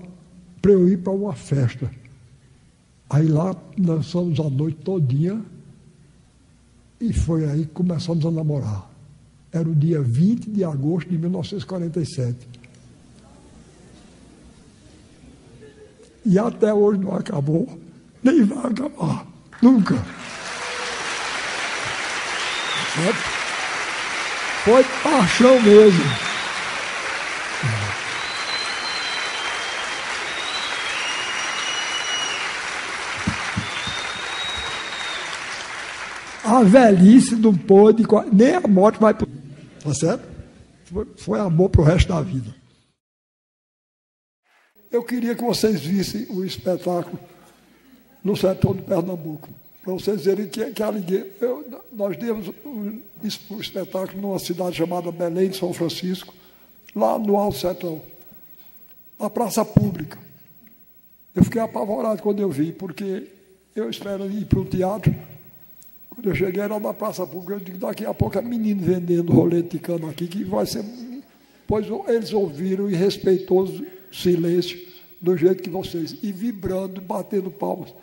para 0.62 0.72
eu 0.72 0.88
ir 0.88 0.98
para 0.98 1.12
uma 1.12 1.34
festa. 1.34 1.90
Aí 3.10 3.26
lá 3.26 3.56
dançamos 3.76 4.38
a 4.38 4.50
noite 4.50 4.78
todinha 4.84 5.42
e 7.00 7.12
foi 7.12 7.48
aí 7.48 7.64
que 7.64 7.72
começamos 7.72 8.24
a 8.24 8.30
namorar. 8.30 8.87
Era 9.52 9.68
o 9.68 9.74
dia 9.74 10.00
20 10.00 10.50
de 10.50 10.62
agosto 10.64 11.08
de 11.08 11.18
1947. 11.18 12.36
E 16.26 16.38
até 16.38 16.74
hoje 16.74 17.00
não 17.00 17.14
acabou, 17.14 17.78
nem 18.22 18.44
vai 18.44 18.66
acabar, 18.70 19.26
nunca. 19.62 19.94
Foi 24.64 24.84
paixão 25.02 25.62
mesmo. 25.62 26.04
A 36.44 36.62
velhice 36.62 37.36
não 37.36 37.54
pôde, 37.54 38.04
nem 38.32 38.54
a 38.54 38.60
morte 38.66 38.98
vai. 38.98 39.14
Tá 39.88 39.94
certo? 39.94 40.28
Foi, 40.84 41.06
foi 41.16 41.40
amor 41.40 41.70
para 41.70 41.80
o 41.80 41.84
resto 41.84 42.08
da 42.08 42.20
vida. 42.20 42.54
Eu 44.90 45.02
queria 45.02 45.34
que 45.34 45.42
vocês 45.42 45.80
vissem 45.80 46.26
o 46.30 46.44
espetáculo 46.44 47.18
no 48.22 48.36
setor 48.36 48.76
de 48.76 48.82
Pernambuco 48.82 49.48
para 49.82 49.94
vocês 49.94 50.24
verem 50.26 50.46
que, 50.46 50.72
que 50.72 50.82
alegria. 50.82 51.26
Eu, 51.40 51.82
nós 51.90 52.16
demos 52.18 52.48
um, 52.64 53.00
um 53.50 53.60
espetáculo 53.60 54.20
numa 54.20 54.38
cidade 54.38 54.76
chamada 54.76 55.10
Belém 55.10 55.48
de 55.48 55.56
São 55.56 55.72
Francisco, 55.72 56.34
lá 56.94 57.18
no 57.18 57.36
Alto 57.36 57.56
Sertão, 57.56 58.02
na 59.18 59.30
praça 59.30 59.64
pública. 59.64 60.18
Eu 61.34 61.44
fiquei 61.44 61.62
apavorado 61.62 62.20
quando 62.22 62.40
eu 62.40 62.50
vi, 62.50 62.72
porque 62.72 63.26
eu 63.74 63.88
espero 63.88 64.30
ir 64.30 64.44
para 64.44 64.58
o 64.58 64.64
teatro. 64.66 65.14
Quando 66.18 66.30
eu 66.30 66.34
cheguei 66.34 66.60
era 66.60 66.80
na 66.80 66.92
praça 66.92 67.24
pública, 67.24 67.52
eu 67.52 67.60
digo, 67.60 67.78
daqui 67.78 68.04
a 68.04 68.12
pouco 68.12 68.36
é 68.36 68.42
menino 68.42 68.82
vendendo 68.82 69.32
rolete 69.32 69.68
de 69.68 69.78
cano 69.78 70.10
aqui, 70.10 70.26
que 70.26 70.42
vai 70.42 70.66
ser. 70.66 70.84
Pois 71.64 71.86
eles 72.08 72.32
ouviram 72.32 72.90
em 72.90 72.94
respeitoso 72.94 73.86
silêncio, 74.10 74.84
do 75.20 75.36
jeito 75.36 75.62
que 75.62 75.70
vocês, 75.70 76.16
e 76.20 76.32
vibrando, 76.32 77.00
batendo 77.00 77.52
palmas. 77.52 77.94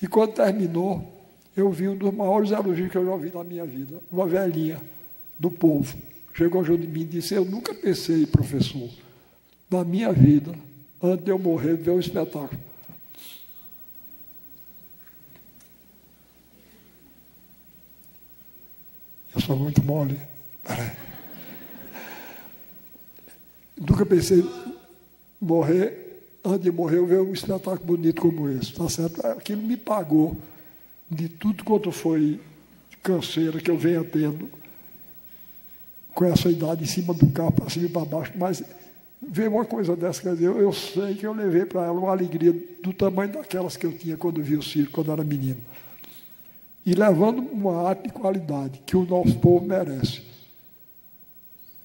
E 0.00 0.06
quando 0.06 0.34
terminou, 0.34 1.02
eu 1.56 1.68
vi 1.68 1.88
um 1.88 1.96
dos 1.96 2.14
maiores 2.14 2.52
elogios 2.52 2.88
que 2.88 2.98
eu 2.98 3.04
já 3.04 3.10
ouvi 3.10 3.32
na 3.34 3.42
minha 3.42 3.66
vida. 3.66 3.96
Uma 4.12 4.28
velhinha 4.28 4.80
do 5.36 5.50
povo 5.50 5.92
chegou 6.34 6.62
junto 6.62 6.82
de 6.82 6.86
mim 6.86 7.00
e 7.00 7.04
disse: 7.06 7.34
Eu 7.34 7.44
nunca 7.44 7.74
pensei, 7.74 8.26
professor, 8.26 8.88
na 9.68 9.82
minha 9.82 10.12
vida, 10.12 10.52
antes 11.02 11.24
de 11.24 11.32
eu 11.32 11.38
morrer, 11.38 11.74
ver 11.74 11.90
um 11.90 11.98
espetáculo. 11.98 12.65
Eu 19.36 19.42
sou 19.42 19.54
muito 19.54 19.84
mole. 19.84 20.18
Nunca 23.78 24.06
pensei 24.06 24.42
morrer, 25.38 26.22
antes 26.42 26.62
de 26.62 26.72
morrer, 26.72 26.96
eu 26.96 27.06
ver 27.06 27.20
um 27.20 27.34
espetáculo 27.34 27.84
bonito 27.84 28.22
como 28.22 28.48
esse. 28.48 28.72
Tá 28.72 28.88
certo? 28.88 29.24
Aquilo 29.26 29.60
me 29.60 29.76
pagou 29.76 30.38
de 31.10 31.28
tudo 31.28 31.62
quanto 31.64 31.92
foi 31.92 32.40
canseira 33.02 33.60
que 33.60 33.70
eu 33.70 33.76
venha 33.76 34.02
tendo 34.02 34.48
com 36.14 36.24
essa 36.24 36.50
idade 36.50 36.82
em 36.82 36.86
cima 36.86 37.12
do 37.12 37.26
carro, 37.30 37.52
para 37.52 37.68
cima 37.68 37.84
e 37.84 37.88
para 37.90 38.06
baixo, 38.06 38.32
mas 38.36 38.64
ver 39.20 39.48
uma 39.48 39.66
coisa 39.66 39.94
dessa, 39.94 40.22
quer 40.22 40.32
dizer, 40.32 40.46
eu, 40.46 40.58
eu 40.58 40.72
sei 40.72 41.14
que 41.14 41.26
eu 41.26 41.34
levei 41.34 41.66
para 41.66 41.84
ela 41.84 42.00
uma 42.00 42.10
alegria 42.10 42.54
do 42.82 42.92
tamanho 42.94 43.34
daquelas 43.34 43.76
que 43.76 43.84
eu 43.84 43.92
tinha 43.92 44.16
quando 44.16 44.42
vi 44.42 44.56
o 44.56 44.62
circo, 44.62 44.92
quando 44.92 45.12
era 45.12 45.22
menino. 45.22 45.60
E 46.86 46.94
levando 46.94 47.40
uma 47.40 47.88
arte 47.88 48.04
de 48.04 48.12
qualidade 48.12 48.80
que 48.86 48.96
o 48.96 49.04
nosso 49.04 49.36
povo 49.40 49.66
merece. 49.66 50.22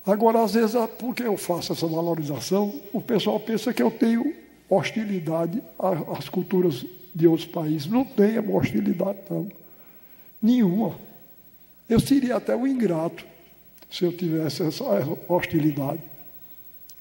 Agora, 0.06 0.44
às 0.44 0.54
vezes, 0.54 0.76
porque 1.00 1.24
eu 1.24 1.36
faço 1.36 1.74
essa 1.74 1.88
valorização, 1.88 2.80
o 2.94 3.02
pessoal 3.02 3.40
pensa 3.40 3.74
que 3.74 3.82
eu 3.82 3.90
tenho 3.90 4.36
hostilidade 4.70 5.62
às 6.16 6.30
culturas 6.30 6.86
de 7.14 7.28
outros 7.28 7.48
países. 7.48 7.88
Não 7.88 8.06
tem 8.06 8.38
hostilidade, 8.40 9.20
não. 9.28 9.50
Nenhuma. 10.42 10.96
Eu 11.90 12.00
seria 12.00 12.36
até 12.38 12.56
um 12.56 12.68
ingrato 12.68 13.26
se 13.90 14.06
eu 14.06 14.16
tivesse 14.16 14.64
essa 14.64 14.84
hostilidade. 15.28 16.02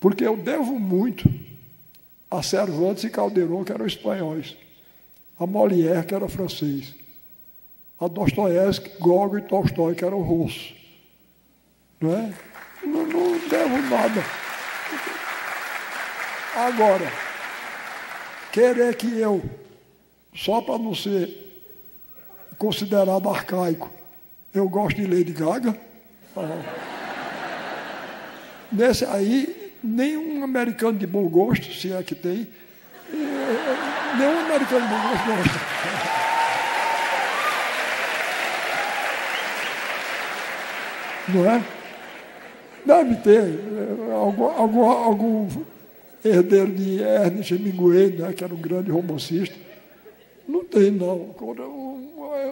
Porque 0.01 0.25
eu 0.25 0.37
devo 0.37 0.79
muito 0.79 1.31
a 2.31 2.43
Cervantes 2.43 3.05
e 3.05 3.11
Calderon, 3.11 3.65
que 3.65 3.73
eram 3.73 3.87
espanhóis, 3.87 4.57
a 5.39 5.47
Molière, 5.47 6.07
que 6.07 6.15
era 6.15 6.29
francês, 6.29 6.95
a 8.01 8.09
Dostoiévski, 8.09 8.99
Gogol 8.99 9.39
e 9.39 9.43
Tolstói, 9.43 9.95
que 9.95 10.05
eram 10.05 10.23
russos. 10.23 10.75
Não 12.01 12.15
é? 12.15 12.33
Não, 12.83 13.07
não 13.07 13.39
devo 13.49 13.77
nada. 13.91 14.25
Agora, 16.57 17.13
querer 18.51 18.97
que 18.97 19.19
eu 19.19 19.43
só 20.35 20.63
para 20.63 20.79
não 20.79 20.95
ser 20.95 21.29
considerado 22.57 23.29
arcaico, 23.29 23.91
eu 24.55 24.69
gosto 24.69 24.97
de 24.97 25.07
Lady 25.07 25.33
Gaga. 25.33 25.77
Nesse 28.73 29.05
aí, 29.05 29.75
nenhum 29.83 30.43
americano 30.43 30.99
de 30.99 31.07
bom 31.07 31.29
gosto, 31.29 31.73
se 31.73 31.93
é 31.93 32.03
que 32.03 32.15
tem, 32.15 32.49
nenhum 33.13 34.41
americano 34.47 34.87
de 34.87 34.95
bom 34.95 35.03
gosto 35.03 35.27
gosta. 35.27 35.90
Não 41.35 41.51
é? 41.51 41.65
Deve 42.85 43.17
ter 43.17 43.43
eh, 43.43 44.13
algum, 44.13 44.45
algum, 44.45 44.85
algum 44.85 45.49
herdeiro 46.25 46.73
de 46.73 47.03
Ernest 47.03 47.55
Hemingway, 47.55 48.13
né, 48.13 48.33
que 48.33 48.43
era 48.43 48.55
um 48.55 48.61
grande 48.61 48.91
romancista 48.91 49.71
não 50.51 50.65
tem, 50.65 50.91
não. 50.91 51.27
Contra, 51.29 51.65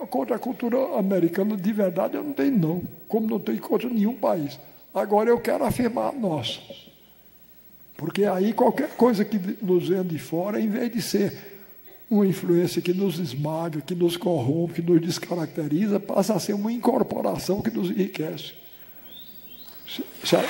contra 0.08 0.36
a 0.36 0.38
cultura 0.38 0.78
americana, 0.96 1.56
de 1.56 1.72
verdade, 1.72 2.16
eu 2.16 2.22
não 2.22 2.32
tenho, 2.32 2.56
não. 2.56 2.82
Como 3.08 3.28
não 3.28 3.40
tem 3.40 3.56
contra 3.56 3.88
nenhum 3.88 4.14
país. 4.14 4.58
Agora 4.94 5.28
eu 5.28 5.40
quero 5.40 5.64
afirmar 5.64 6.10
a 6.10 6.12
nossa. 6.12 6.60
Porque 7.96 8.24
aí 8.24 8.52
qualquer 8.52 8.90
coisa 8.90 9.24
que 9.24 9.38
nos 9.60 9.88
venha 9.88 10.04
de 10.04 10.18
fora, 10.18 10.60
em 10.60 10.68
vez 10.68 10.92
de 10.92 11.02
ser 11.02 11.34
uma 12.08 12.26
influência 12.26 12.80
que 12.80 12.94
nos 12.94 13.18
esmaga, 13.18 13.80
que 13.80 13.94
nos 13.94 14.16
corrompe, 14.16 14.80
que 14.80 14.90
nos 14.90 15.00
descaracteriza, 15.00 15.98
passa 15.98 16.34
a 16.34 16.40
ser 16.40 16.54
uma 16.54 16.72
incorporação 16.72 17.60
que 17.60 17.70
nos 17.70 17.90
enriquece. 17.90 18.52
Sabe? 20.22 20.46